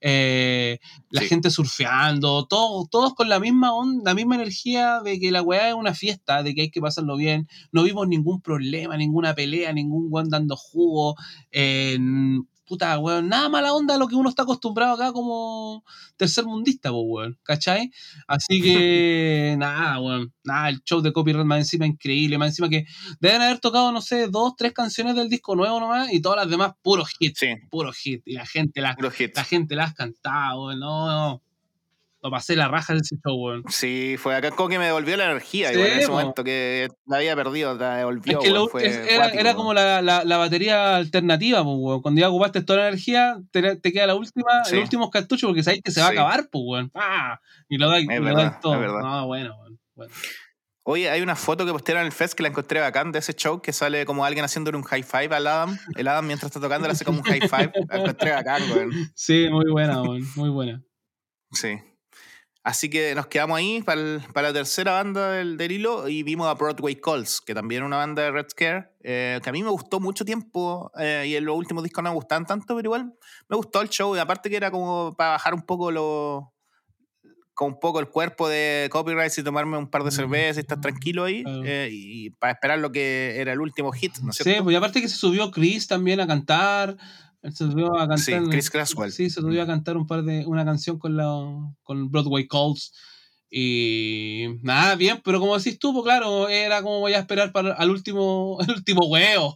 [0.00, 0.78] Eh,
[1.10, 5.42] la gente surfeando, todos, todos con la misma onda, la misma energía de que la
[5.42, 7.48] weá es una fiesta, de que hay que pasarlo bien.
[7.72, 11.16] No vimos ningún problema, ninguna pelea, ningún weón dando jugo.
[12.68, 15.84] Puta, weón, nada mala onda a lo que uno está acostumbrado acá como
[16.16, 17.90] tercer mundista, pues, weón, ¿cachai?
[18.26, 22.84] Así que, nada, weón, nada, el show de copyright más encima increíble, más encima que
[23.20, 26.50] deben haber tocado, no sé, dos, tres canciones del disco nuevo nomás y todas las
[26.50, 28.82] demás puros hits, Sí, puros hits, y la gente
[29.16, 29.36] hit.
[29.36, 31.42] la gente las cantado, weón, no, no,
[32.20, 33.62] lo pasé la raja de ese show, weón.
[33.68, 36.88] Sí, fue acá como que me devolvió la energía Sí, igual en ese momento que
[37.06, 38.38] la había perdido, la devolvió.
[38.38, 38.96] Es que lo- weón, fue es-
[39.34, 42.02] era, como la, la- la batería alternativa, pues, weón.
[42.02, 44.74] Cuando ya ocupaste toda la energía, te, te queda la última, Sí.
[44.76, 46.16] el último cartucho porque sabes que se va Sí.
[46.16, 46.90] a acabar, pues, weón.
[46.94, 47.40] ¡Ah!
[47.68, 48.74] Y lo dais y lo verdad, todo.
[48.74, 49.00] es verdad.
[49.00, 49.78] No, bueno, weón.
[49.94, 50.12] bueno.
[50.90, 53.34] Oye, hay una foto que postearon en el Fest que la encontré bacán de ese
[53.34, 55.78] show que sale como alguien haciéndole un high five al Adam.
[55.96, 57.72] El Adam mientras está tocando le hace como un high five.
[57.90, 58.90] La encontré bacán, weón.
[59.14, 60.22] Sí, muy buena, weón.
[60.34, 60.82] Muy buena.
[61.52, 61.76] Sí.
[62.64, 66.22] Así que nos quedamos ahí para, el- para la tercera banda del, del hilo y
[66.22, 69.52] vimos a Broadway Calls, que también es una banda de Red Scare, eh, que a
[69.52, 72.76] mí me gustó mucho tiempo eh, y en los últimos discos no me gustaban tanto,
[72.76, 73.14] pero igual
[73.48, 76.52] me gustó el show y aparte que era como para bajar un poco lo
[77.54, 80.80] con un poco el cuerpo de copyright y tomarme un par de cervezas y estar
[80.80, 81.62] tranquilo ahí Claro.
[81.64, 84.62] eh, y para esperar lo que era el último hit, ¿no es Sí, cierto?
[84.64, 86.96] pues y aparte que se subió Chris también a cantar.
[87.42, 88.18] Él Se subió a cantar.
[88.18, 89.12] Sí, Chris Cresswell.
[89.12, 91.26] Sí, se subió a cantar un par de, una canción con la
[91.82, 92.92] con Broadway Calls.
[93.50, 97.72] Y nada, bien, pero como decís tú, pues claro, era como voy a esperar para
[97.74, 99.54] al último, el último huevo.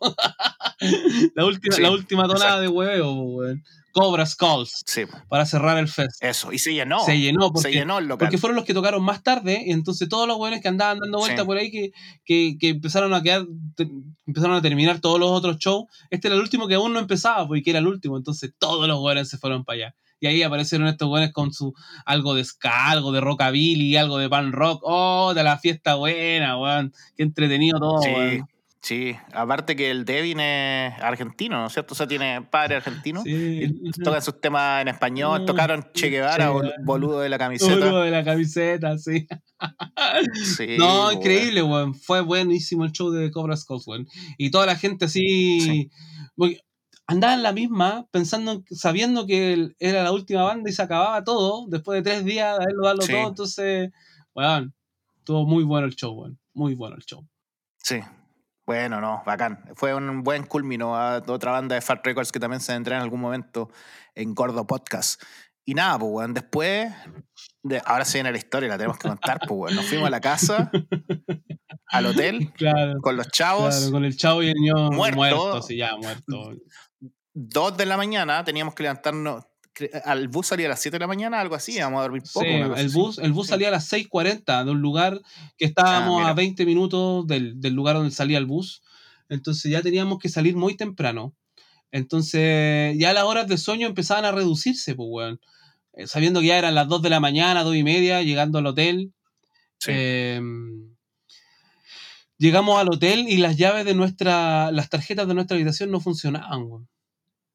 [1.34, 3.64] la última, Sí, la última tonada de huevo, pues, weón.
[3.94, 6.12] Cobras Calls, Sí, para cerrar el fest.
[6.22, 6.50] eso.
[6.50, 7.04] Y se llenó.
[7.04, 8.26] se llenó porque se llenó el local.
[8.26, 11.18] porque fueron los que tocaron más tarde, y entonces todos los buenos que andaban dando
[11.18, 11.46] vueltas Sí.
[11.46, 11.92] por ahí, que,
[12.24, 13.44] que, que empezaron a quedar,
[13.76, 13.90] te-
[14.26, 17.46] empezaron a terminar todos los otros shows, este era el último que aún no empezaba,
[17.46, 19.94] porque era el último, entonces todos los buenos se fueron para allá.
[20.20, 21.74] Y ahí aparecieron estos buenos con su
[22.06, 24.80] algo de ska, algo de rockabilly, algo de pan rock.
[24.84, 26.94] ¡Oh, de la fiesta buena, weón!
[27.16, 28.46] Qué entretenido todo, Sí, weón.
[28.82, 29.16] Sí.
[29.32, 31.94] Aparte que el Devin es argentino, ¿no es cierto?
[31.94, 33.22] O sea, tiene padre argentino.
[33.22, 33.62] Sí.
[33.82, 35.44] Y tocan sus temas en español.
[35.46, 36.52] Tocaron Che Guevara,
[36.84, 38.02] boludo de la camiseta.
[38.02, 39.26] de la camiseta, sí.
[40.56, 41.94] Sí, No, increíble, weón.
[41.94, 44.06] Fue buenísimo el show de Cobra Skulls, weón.
[44.36, 45.60] Y toda la gente así.
[45.60, 45.90] Sí.
[47.06, 51.66] Andaba en la misma, pensando, sabiendo que era la última banda y se acababa todo,
[51.68, 53.12] después de tres días de haberlo dado Sí.
[53.12, 53.28] todo.
[53.28, 53.90] Entonces,
[54.34, 54.72] weón,
[55.18, 56.38] estuvo muy bueno el show, weón.
[56.54, 57.26] Muy bueno el show.
[57.78, 57.96] Sí.
[58.72, 59.62] Bueno, no, bacán.
[59.74, 63.02] Fue un buen culmino a otra banda de Fat Records que también se vendrá en
[63.02, 63.68] algún momento
[64.14, 65.20] en Gordo Podcast.
[65.66, 66.90] Y nada, pues, weón, después,
[67.62, 69.76] de, ahora se viene la historia, la tenemos que contar, pues, weón.
[69.76, 70.70] Nos fuimos a la casa,
[71.88, 72.98] al hotel, Claro.
[73.02, 73.76] con los chavos.
[73.76, 75.16] Claro, con el chavo y el ño Muerto.
[75.16, 76.54] muerto, sí, ya muerto.
[77.34, 79.44] Dos de la mañana teníamos que levantarnos.
[80.04, 82.44] Al bus salía a las 7 de la mañana, algo así, vamos a dormir poco.
[82.46, 82.88] Sí, el así.
[82.94, 85.20] bus, el bus salía a las 6.40 de un lugar
[85.56, 88.82] que estábamos Ah, a 20 minutos del, del lugar donde salía el bus.
[89.28, 91.34] Entonces ya teníamos que salir muy temprano.
[91.90, 95.40] Entonces ya las horas de sueño empezaban a reducirse, pues, weón.
[95.94, 98.66] Eh, Sabiendo que ya eran las 2 de la mañana, 2 y media, llegando al
[98.66, 99.12] hotel.
[99.78, 99.90] Sí.
[99.94, 100.40] Eh,
[102.38, 106.62] llegamos al hotel y las llaves de nuestra, las tarjetas de nuestra habitación no funcionaban,
[106.64, 106.88] weón.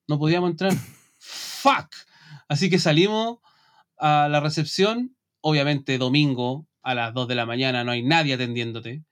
[0.08, 0.72] No podíamos entrar.
[1.68, 1.90] Fuck.
[2.48, 3.40] Así que salimos
[3.98, 9.04] a la recepción, obviamente domingo a las 2 de la mañana, no hay nadie atendiéndote.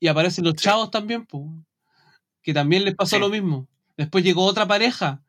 [0.00, 0.64] Y aparecen los Sí.
[0.64, 1.44] chavos también, pues,
[2.42, 3.20] que también les pasó Sí.
[3.22, 3.68] lo mismo.
[3.96, 5.22] Después llegó otra pareja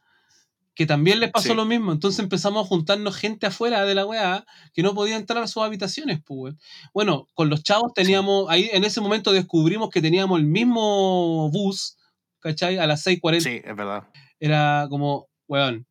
[0.75, 1.55] que también les pasó Sí.
[1.55, 1.91] lo mismo.
[1.91, 5.63] Entonces empezamos a juntarnos gente afuera de la weá que no podía entrar a sus
[5.63, 6.55] habitaciones, pues.
[6.93, 11.97] Bueno, con los chavos teníamos, ahí en ese momento descubrimos que teníamos el mismo bus,
[12.39, 12.77] ¿cachai?
[12.80, 14.07] A las 6.40 Sí, es verdad.
[14.39, 15.85] era como, weón,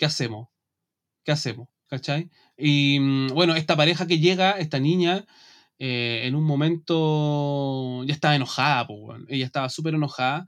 [0.00, 0.48] ¿qué hacemos?
[1.24, 1.68] ¿Qué hacemos?
[1.86, 2.30] ¿Cachai?
[2.56, 5.26] Y mm, bueno, esta pareja que llega, esta niña,
[5.78, 9.26] eh, en un momento ya estaba enojada, pues, weón.
[9.28, 10.46] Ella estaba súper enojada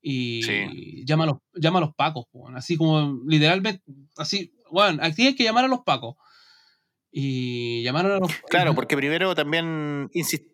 [0.00, 1.04] y Sí.
[1.04, 2.56] llama, a los, llama a los pacos, weón.
[2.56, 3.82] Así como literalmente,
[4.16, 6.14] así, weón, aquí hay que llamar a los pacos.
[7.10, 10.51] Y llamaron a los Claro, porque primero también insis-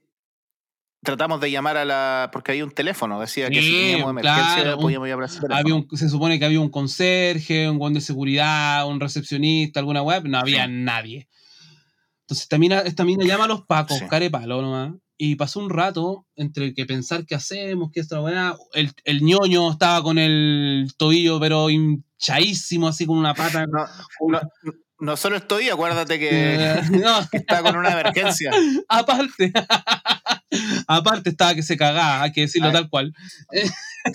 [1.02, 2.30] tratamos de llamar a la.
[2.32, 5.86] Porque había un teléfono, decía que si teníamos emergencia claro, podíamos llamar a había un,
[5.92, 10.38] se supone que había un conserje, un guan de seguridad, un recepcionista, alguna web, no
[10.38, 10.72] había Sí.
[10.72, 11.28] nadie.
[12.22, 14.04] Entonces esta mina, esta mina llama a los pacos, Sí.
[14.08, 14.92] carepalo nomás.
[15.16, 18.54] Y pasó un rato entre que pensar qué hacemos, qué esta weá.
[18.74, 23.66] El, el ñoño estaba con el tobillo, pero hinchadísimo, así con una pata.
[23.66, 23.84] No,
[24.28, 24.40] no,
[25.00, 28.50] no solo estoy, acuérdate que, no, que está con una emergencia.
[28.88, 29.52] aparte.
[30.86, 32.74] aparte estaba que se cagaba, hay que decirlo Ay.
[32.74, 33.14] tal cual.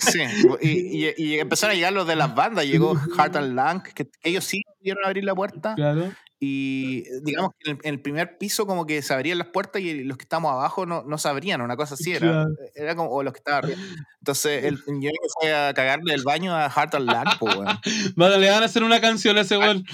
[0.00, 0.20] Sí,
[0.60, 2.66] y, y- y empezaron a llegar los de las bandas.
[2.66, 5.74] Llegó Hart and Lang, que ellos sí pudieron abrir la puerta.
[5.76, 6.12] Claro.
[6.40, 10.18] y digamos que en el, primer piso como que se abrían las puertas y los
[10.18, 12.46] que estábamos abajo no, no se abrían, una cosa así era.
[12.74, 13.80] Era como, o los que estaban arriba.
[14.20, 17.78] Entonces el, yo fue a cagarle el baño a Heart and Land, pues, weón.
[18.16, 19.84] Vale, le van a hacer una canción a ese weón.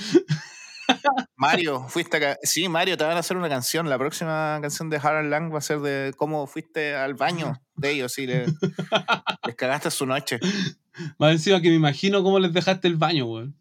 [1.36, 2.36] Mario, fuiste acá.
[2.42, 3.88] Sí, Mario, te van a hacer una canción.
[3.88, 7.92] La próxima canción de Harold Lang va a ser de cómo fuiste al baño de
[7.92, 8.52] ellos y les,
[9.56, 10.38] cagaste su noche.
[11.18, 13.56] Más encima que me imagino cómo les dejaste el baño, weón.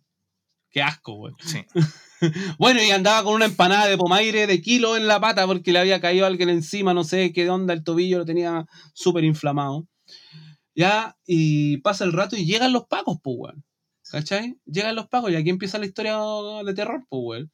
[0.72, 1.35] Qué asco, weón.
[1.39, 1.65] Sí.
[2.60, 5.80] bueno, y andaba con una empanada de pomaire de kilo en la pata porque le
[5.80, 9.88] había caído alguien encima, no sé qué onda, el tobillo lo tenía súper inflamado.
[10.76, 13.64] Ya, y pasa el rato y llegan los pacos, pues, weón.
[14.11, 14.56] ¿Cachai?
[14.65, 16.18] Llegan los pacos y aquí empieza la historia
[16.65, 17.52] de terror, pues, weón.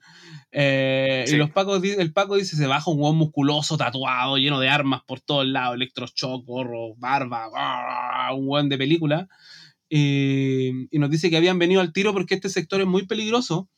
[0.52, 4.70] Eh, y los pacos, el Paco dice, se baja un hueón musculoso, tatuado, lleno de
[4.70, 7.50] armas por todos lados, electroshock, gorro, barba,
[8.34, 9.28] un hueón de película.
[9.90, 13.70] y nos dice que habían venido al tiro porque este sector es muy peligroso,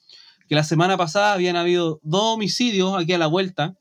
[0.47, 3.75] que la semana pasada habían habido dos homicidios aquí a la vuelta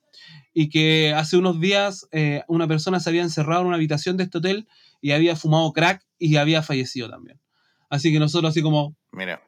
[0.59, 4.25] y que hace unos días eh, una persona se había encerrado en una habitación de
[4.25, 4.67] este hotel
[5.03, 7.39] y había fumado crack y había fallecido también.
[7.89, 8.97] Así que nosotros así como...
[9.13, 9.43] Mira.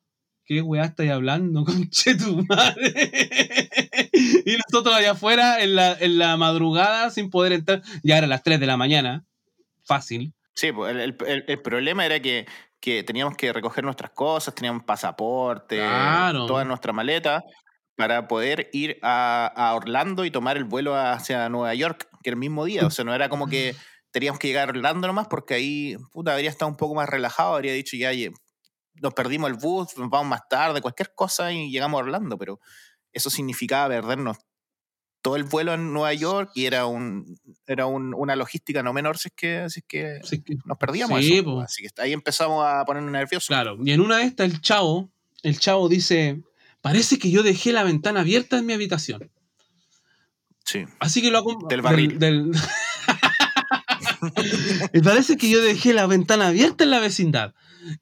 [0.45, 3.11] ¿Qué weá estáis hablando, conche tu madre?
[4.47, 7.83] y nosotros allá afuera en la, en la madrugada sin poder entrar.
[8.03, 9.27] Ya eran las 3 de la mañana.
[9.85, 10.33] Fácil.
[10.55, 12.47] Sí, pues el, el, el, problema era que,
[12.81, 16.47] que, teníamos que recoger nuestras cosas, teníamos pasaporte, claro.
[16.47, 17.45] toda nuestra maleta,
[17.95, 22.35] para poder ir a, a, Orlando y tomar el vuelo hacia Nueva York, que era
[22.35, 22.87] el mismo día.
[22.87, 23.77] O sea, no era como que
[24.19, 27.55] teníamos que llegar a Orlando nomás, porque ahí, puta, habría estado un poco más relajado,
[27.55, 28.11] habría dicho, ya,
[29.01, 32.59] nos perdimos el bus, nos vamos más tarde, cualquier cosa y llegamos a Orlando, pero
[33.13, 34.39] eso significaba perdernos
[35.23, 39.29] todo el vuelo en Nueva York y era un era una logística no menor si
[39.29, 41.21] es que, si es que, nos perdíamos.
[41.63, 43.47] Así que ahí empezamos a ponernos nerviosos.
[43.47, 45.13] Claro, y en una de estas el chavo,
[45.45, 46.43] el chavo dice,
[46.81, 49.31] parece que yo dejé la ventana abierta en mi habitación.
[50.65, 50.87] Sí.
[50.99, 52.19] Así que lo Del barril.
[52.19, 52.51] Del,
[54.93, 57.55] y parece que yo dejé la ventana abierta en la vecindad.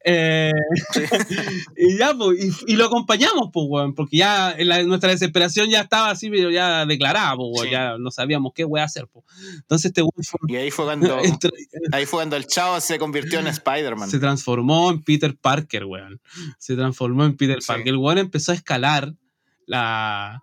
[0.05, 0.53] Eh,
[1.77, 6.31] y ya, pues, y, lo acompañamos, pues, weón, porque ya nuestra desesperación ya estaba así,
[6.31, 9.25] pero ya declarada, pues, ya no sabíamos qué weón hacer, pues.
[9.55, 10.03] Entonces este
[10.49, 11.19] Y ahí fue cuando,
[11.93, 14.11] ahí fue cuando el chavo se convirtió en Spider-Man.
[14.11, 16.21] Se transformó en Peter Parker, weón.
[16.59, 17.89] Se transformó en Peter Parker.
[17.89, 19.15] El weón empezó a escalar
[19.67, 20.43] la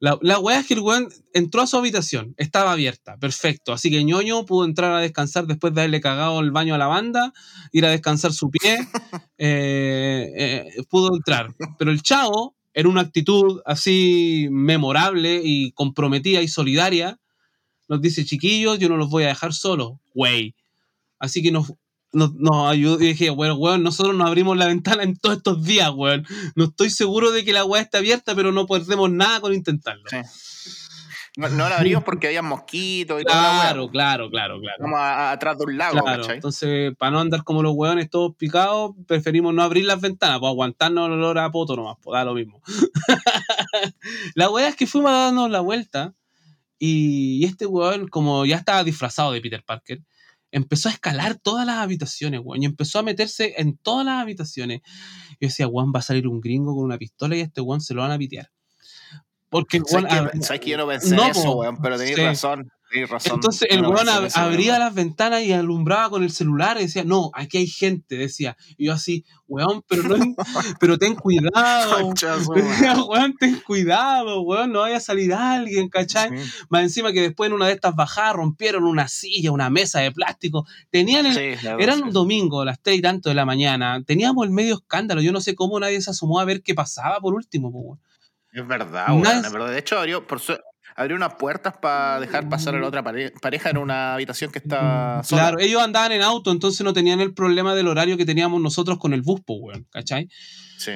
[0.00, 3.72] la, la weá es que el weón entró a su habitación, estaba abierta, perfecto.
[3.72, 6.86] Así que ñoño pudo entrar a descansar después de haberle cagado el baño a la
[6.86, 7.32] banda,
[7.72, 8.78] ir a descansar su pie,
[9.38, 11.54] eh, eh, pudo entrar.
[11.78, 17.18] Pero el chavo, en una actitud así memorable y comprometida y solidaria,
[17.88, 20.54] nos dice, chiquillos, yo no los voy a dejar solos, güey.
[21.18, 21.72] Así que nos,
[22.14, 22.32] nos,
[22.66, 23.00] ayudó.
[23.00, 26.26] Y dije, bueno, weón, nosotros nos abrimos la ventana en todos estos días, weón.
[26.54, 30.04] No estoy seguro de que la weá está abierta, pero no perdemos nada con intentarlo.
[31.36, 34.78] No, la abrimos porque había mosquitos y claro, Claro, claro, claro.
[34.80, 38.92] Como atrás de un lago, claro, Entonces, para no andar como los weones todos picados,
[39.08, 42.34] preferimos no abrir las ventanas, pues aguantarnos el olor a poto nomás, pues da lo
[42.34, 42.62] mismo.
[44.36, 46.14] la weá es que fuimos a darnos la vuelta
[46.78, 50.02] y este weón, como ya estaba disfrazado de Peter Parker,
[50.54, 54.82] empezó a escalar todas las habitaciones, weón, y empezó a meterse en todas las habitaciones.
[55.40, 57.92] Yo decía, weón, va a salir un gringo con una pistola y este weón se
[57.92, 58.50] lo van a pitear.
[59.50, 60.08] Porque el weón.
[60.42, 61.78] ¿Sabes que, yo no pensé eso, weón?
[61.82, 62.70] Pero tenéis razón.
[62.94, 67.58] Entonces el weón abría las ventanas y alumbraba con el celular y decía, no, aquí
[67.58, 68.56] hay gente, decía.
[68.76, 70.16] Y yo así, weón, pero, no,
[70.80, 72.12] pero ten cuidado.
[73.08, 76.30] weón, ten cuidado, weón, no vaya a salir alguien, ¿cachai?
[76.68, 80.12] Más encima que después en una de estas bajadas rompieron una silla, una mesa de
[80.12, 80.66] plástico.
[80.90, 81.36] Tenían el,
[81.78, 84.02] eran un domingo, a las tres y tanto de la mañana.
[84.04, 85.20] Teníamos el medio escándalo.
[85.20, 88.00] Yo no sé cómo nadie se asomó a ver qué pasaba por último, weón.
[88.52, 89.70] Es verdad, weón.
[89.72, 90.56] De hecho, abrió, por su
[90.94, 95.22] abrió unas puertas para dejar pasar a la otra pareja en una habitación que estaba
[95.24, 95.42] sola.
[95.42, 98.98] Claro, ellos andaban en auto, entonces no tenían el problema del horario que teníamos nosotros
[98.98, 100.28] con el bus, weón, ¿cachai?
[100.78, 100.92] Sí.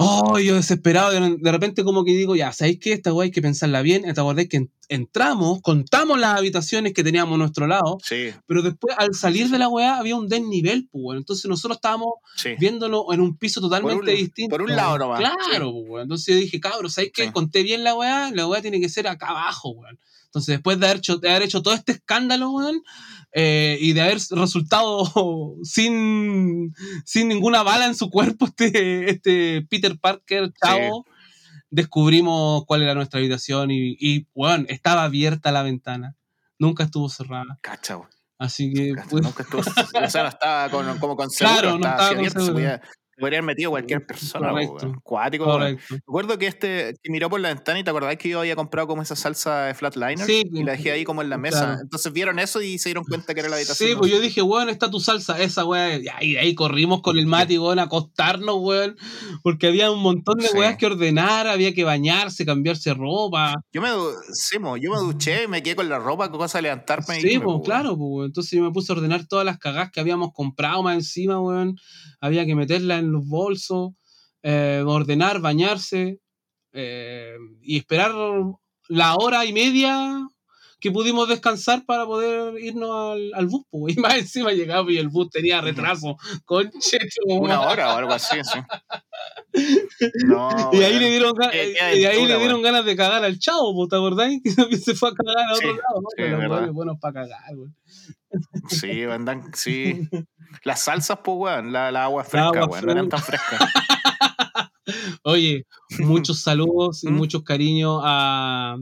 [0.00, 2.92] Oh, yo desesperado, de repente como que digo, ya, ¿sabéis qué?
[2.92, 4.02] Esta weá hay que pensarla bien.
[4.02, 8.30] Te acordás que entramos, contamos las habitaciones que teníamos a nuestro lado, sí.
[8.46, 11.18] pero después al salir de la weá había un desnivel, pues, bueno.
[11.18, 12.12] Entonces nosotros estábamos
[12.60, 14.50] viéndolo en un piso totalmente distinto.
[14.50, 15.18] Por un lado nomás.
[15.18, 17.32] Claro, pues, Entonces yo dije, cabros, ¿sabéis qué?
[17.32, 19.98] Conté bien la weá, la weá tiene que ser acá abajo, weón.
[20.26, 22.82] Entonces después de haber hecho, de haber hecho todo este escándalo, weón,
[23.32, 25.04] eh, y de haber resultado
[25.62, 26.74] sin,
[27.04, 31.06] sin ninguna bala en su cuerpo este, este Peter Parker chavo,
[31.70, 36.16] descubrimos cuál era nuestra habitación y, y bueno, estaba abierta la ventana.
[36.58, 37.58] Nunca estuvo cerrada.
[37.62, 38.00] Cacha,
[38.38, 38.94] Así que.
[39.10, 39.60] Pues, nunca estuvo.
[39.60, 42.80] o sea, no estaba con, como con seguro, claro, no estaba, con.
[43.18, 44.94] Podrían metido cualquier persona, Correcto.
[45.02, 45.44] Cuático.
[45.44, 45.82] Correcto.
[45.94, 48.86] Recuerdo que este que miró por la ventana y te acordás que yo había comprado
[48.88, 51.64] como esa salsa de flatliner Sí, y la dejé ahí como en la mesa.
[51.66, 51.80] claro.
[51.82, 53.88] Entonces vieron eso y se dieron cuenta que era la habitación.
[53.90, 56.02] Sí, pues yo dije, weón, está tu salsa, esa weón.
[56.04, 58.96] Y ahí, ahí corrimos con el Mati, weón, a acostarnos, weón.
[59.42, 60.56] Porque había un montón de Sí.
[60.56, 63.54] weas que ordenar, había que bañarse, cambiarse ropa.
[63.72, 63.88] Yo me,
[64.32, 67.38] sí, mo, yo me duché, me quedé con la ropa, cosa de levantarme y Sí,
[67.38, 68.26] pues claro, pues, weón.
[68.26, 71.76] Entonces yo me puse a ordenar todas las cagadas que habíamos comprado más encima, weón.
[72.20, 73.92] Había que meterlas en los bolsos,
[74.42, 76.18] eh, ordenar, bañarse
[76.72, 78.12] eh, y esperar
[78.88, 80.26] la hora y media
[80.80, 83.96] que pudimos descansar para poder irnos al, al bus, pues.
[83.98, 86.16] Y más encima llegamos y el bus tenía retraso.
[86.44, 88.58] Conche, Una hora o algo así, sí.
[90.26, 93.24] No, Y ahí le dieron, ga- Qué- qué y ahí le dieron ganas de cagar
[93.24, 94.40] al chavo, ¿te acordáis?
[94.70, 96.08] Que se fue a cagar a otro Sí, lado, ¿no?
[96.10, 97.74] sí, Pero los buenos para cagar, weón.
[98.68, 100.08] Sí, andan, sí.
[100.64, 103.60] Las salsas, pues, weón, la, la agua La fresca, agua weón, no eran tan frescas.
[105.22, 105.66] Oye,
[106.00, 107.14] muchos saludos y ¿Mm?
[107.14, 108.76] muchos cariños a,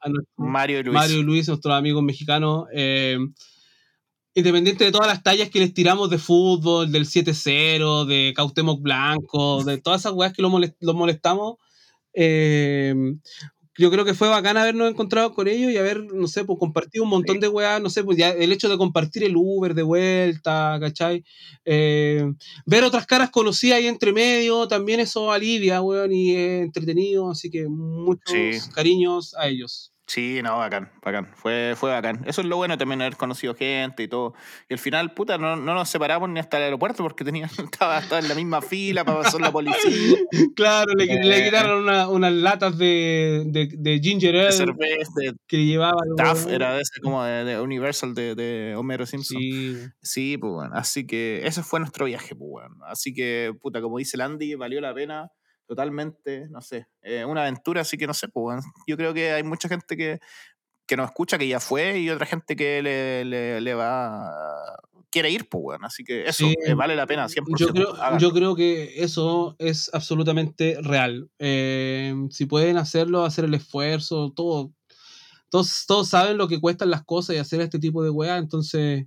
[0.00, 0.94] a Mario Luis.
[0.94, 2.66] Mario Luis, nuestros amigos mexicanos.
[2.72, 3.18] eh,
[4.34, 9.64] independiente de todas las tallas que les tiramos de fútbol, del 7-0, de Cautemoc Blanco,
[9.64, 11.56] de todas esas weas que molest- los molestamos,
[12.14, 12.94] eh,
[13.78, 17.04] yo creo que fue bacán habernos encontrado con ellos y haber, no sé, pues compartido
[17.04, 17.40] un montón Sí.
[17.42, 21.24] de weas, no sé, pues ya el hecho de compartir el Uber de vuelta, ¿cachai?
[21.64, 22.24] Eh,
[22.66, 27.50] ver otras caras conocidas ahí entre medio, también eso alivia, weón, y es entretenido, así
[27.50, 28.70] que muchos Sí.
[28.74, 29.92] cariños a ellos.
[30.08, 31.28] Sí, no, bacán, bacán.
[31.34, 32.22] Fue, fue bacán.
[32.26, 34.32] Eso es lo bueno también, haber conocido gente y todo.
[34.66, 37.98] Y al final, puta, no, no nos separamos ni hasta el aeropuerto porque tenía, estaba,
[37.98, 40.16] estaba en la misma fila para pasar la policía,
[40.56, 41.44] Claro, le, le Eh.
[41.44, 46.00] quitaron una- unas latas de, de, de ginger de ale cerveza, de que llevaba.
[46.16, 46.54] TAF, weón.
[46.54, 49.36] era de ese como de, Universal de, de Homero Simpson.
[49.38, 50.70] Sí, Sí, pues bueno.
[50.74, 52.76] Así que ese fue nuestro viaje, pues bueno.
[52.86, 55.30] Así que, puta, como dice el Andy, valió la pena
[55.68, 58.64] totalmente, no sé, eh, una aventura, así que no sé, pues.
[58.88, 60.18] Yo creo que hay mucha gente que,
[60.86, 64.28] que nos escucha, que ya fue, y otra gente que le, le, le va,
[65.10, 65.86] quiere ir, pues bueno.
[65.86, 66.54] Así que eso, Sí.
[66.66, 67.56] eh, vale la pena 100%.
[67.58, 71.30] yo creo, yo creo que eso es absolutamente real.
[71.38, 74.72] Eh, si pueden hacerlo, hacer el esfuerzo, todo.
[75.50, 79.06] Todos, todos saben lo que cuestan las cosas y hacer este tipo de weá, entonces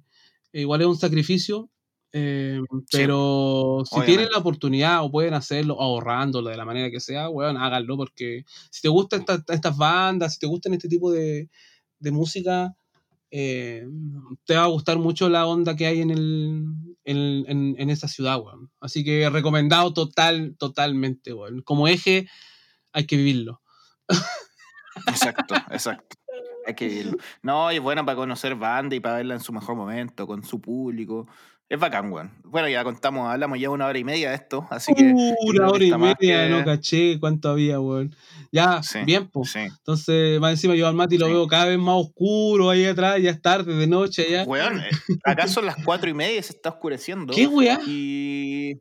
[0.53, 1.69] igual es un sacrificio.
[2.13, 2.59] Eh,
[2.91, 7.57] pero si tienen la oportunidad o pueden hacerlo ahorrándolo de la manera que sea, weón,
[7.57, 11.49] háganlo porque si te gustan estas estas bandas, si te gustan este tipo de,
[11.99, 12.75] de música,
[13.31, 13.85] eh,
[14.45, 16.65] te va a gustar mucho la onda que hay en, el,
[17.05, 18.71] en, en- en esa ciudad, weón.
[18.81, 21.61] Así que recomendado total, totalmente, weón.
[21.63, 22.27] Como eje,
[22.93, 23.61] hay que vivirlo.
[25.07, 26.15] Exacto, exacto.
[26.67, 27.17] Hay que irlo.
[27.43, 30.43] No, y es bueno para conocer banda y para verla en su mejor momento, con
[30.43, 31.27] su público.
[31.71, 32.29] Es bacán, weón.
[32.43, 35.13] Bueno, ya contamos, hablamos ya una hora y media de esto, así que.
[35.15, 38.13] Uh, una hora y media, que- no caché cuánto había, weón.
[38.51, 39.51] Ya, Sí, bien, pues.
[39.51, 39.59] Sí.
[39.59, 41.31] Entonces, más encima yo al Mati lo Sí.
[41.31, 44.43] veo cada vez más oscuro ahí atrás, ya es tarde, de noche, ya.
[44.43, 44.89] Weón, eh,
[45.23, 47.33] acá son las cuatro y media y se está oscureciendo.
[47.33, 47.79] ¿Qué weá?
[47.87, 48.73] Y.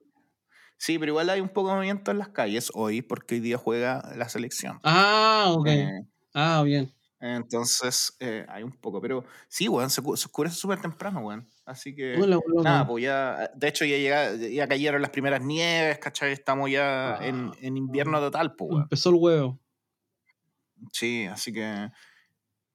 [0.76, 3.56] Sí, pero igual hay un poco de movimiento en las calles hoy, porque hoy día
[3.56, 4.80] juega la selección.
[4.82, 5.66] Ah, ok.
[5.68, 5.88] Eh,
[6.34, 6.92] Ah, bien.
[7.20, 9.00] Entonces, eh, hay un poco.
[9.00, 11.46] Pero sí, weón, se, se oscurece súper temprano, weón.
[11.64, 12.16] Así que.
[12.20, 12.64] Hola, weón.
[12.64, 16.32] Nada, pues ya, de hecho ya, llega, ya cayeron las primeras nieves, ¿cachai?
[16.32, 17.56] Estamos ya en, Ah.
[17.60, 18.82] en invierno total, pues, weón.
[18.84, 19.58] Empezó el huevo.
[20.92, 21.90] Sí, así que.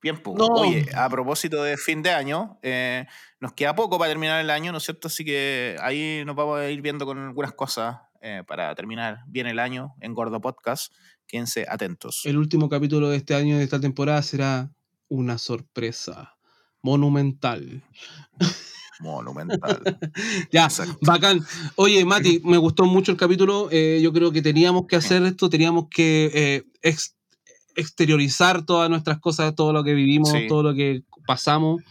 [0.01, 0.38] Bien, pues.
[0.38, 0.45] No.
[0.47, 3.07] Oye, a propósito de fin de año, eh,
[3.39, 5.07] nos queda poco para terminar el año, ¿no es cierto?
[5.07, 9.47] Así que ahí nos vamos a ir viendo con algunas cosas eh, para terminar bien
[9.47, 10.93] el año en Gordo Podcast.
[11.27, 12.22] Quédense atentos.
[12.26, 14.72] El último capítulo de este año, de esta temporada, será
[15.07, 16.35] una sorpresa
[16.81, 17.84] monumental.
[18.99, 19.81] Monumental.
[20.52, 20.97] Ya, Exacto.
[21.02, 21.41] bacán.
[21.76, 23.68] Oye, Mati, me gustó mucho el capítulo.
[23.72, 27.15] eh, yo creo que teníamos que hacer esto, teníamos que eh, ex-
[27.76, 30.47] exteriorizar todas nuestras cosas, todo lo que vivimos, Sí.
[30.47, 31.81] todo lo que pasamos,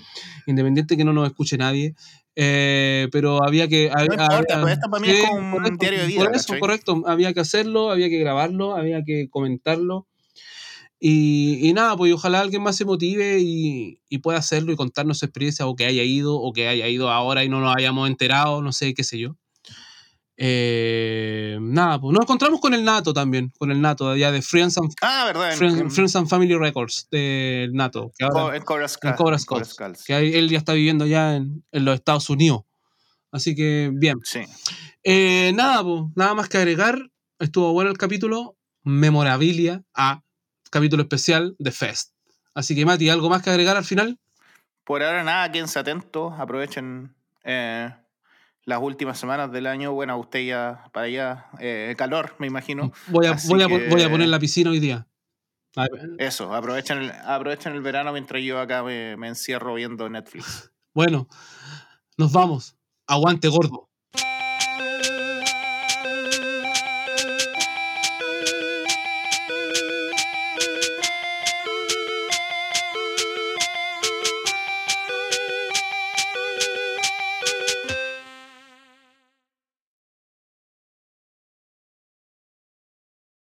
[0.46, 1.94] independiente que no nos escuche nadie.
[2.36, 3.90] Eh, pero había que.
[3.90, 7.02] No importa, pues esto para mí es como un diario de vida, Por eso, correcto.
[7.06, 10.06] Había que hacerlo, había que grabarlo, había que comentarlo.
[10.98, 15.18] Y, y nada, pues ojalá alguien más se motive y, y pueda hacerlo y contarnos
[15.18, 18.08] su experiencia o que haya ido o que haya ido ahora y no nos hayamos
[18.08, 19.36] enterado, no sé, qué sé yo.
[20.36, 24.76] Eh, nada, pues nos encontramos con el Nato también, con el Nato allá de Friends
[24.78, 28.88] and, Ah, Friends, en- Friends and Family Records del Nato, que ahora, en Cobra
[29.38, 32.62] Skulls, que ahí él ya está viviendo ya en, en los Estados Unidos.
[33.30, 34.18] Así que bien.
[34.22, 34.40] Sí.
[35.02, 36.98] Eh, nada, pues, nada más que agregar.
[37.38, 38.56] Estuvo bueno el capítulo.
[38.84, 40.22] Memorabilia a
[40.70, 42.12] capítulo especial de Fest.
[42.54, 44.18] Así que, Mati, ¿algo más que agregar al final?
[44.84, 47.90] Por ahora nada, quédense atentos, aprovechen eh,
[48.64, 49.92] las últimas semanas del año.
[49.92, 52.92] Bueno, usted ya para allá, eh, calor, me imagino.
[53.08, 55.06] Voy a, voy, a, voy a, poner la piscina hoy día.
[56.18, 60.70] Eso, aprovechen el, aprovechen el verano mientras yo acá me, me encierro viendo Netflix.
[60.96, 61.26] Bueno,
[62.16, 62.76] nos vamos.
[63.08, 63.90] Aguante gordo.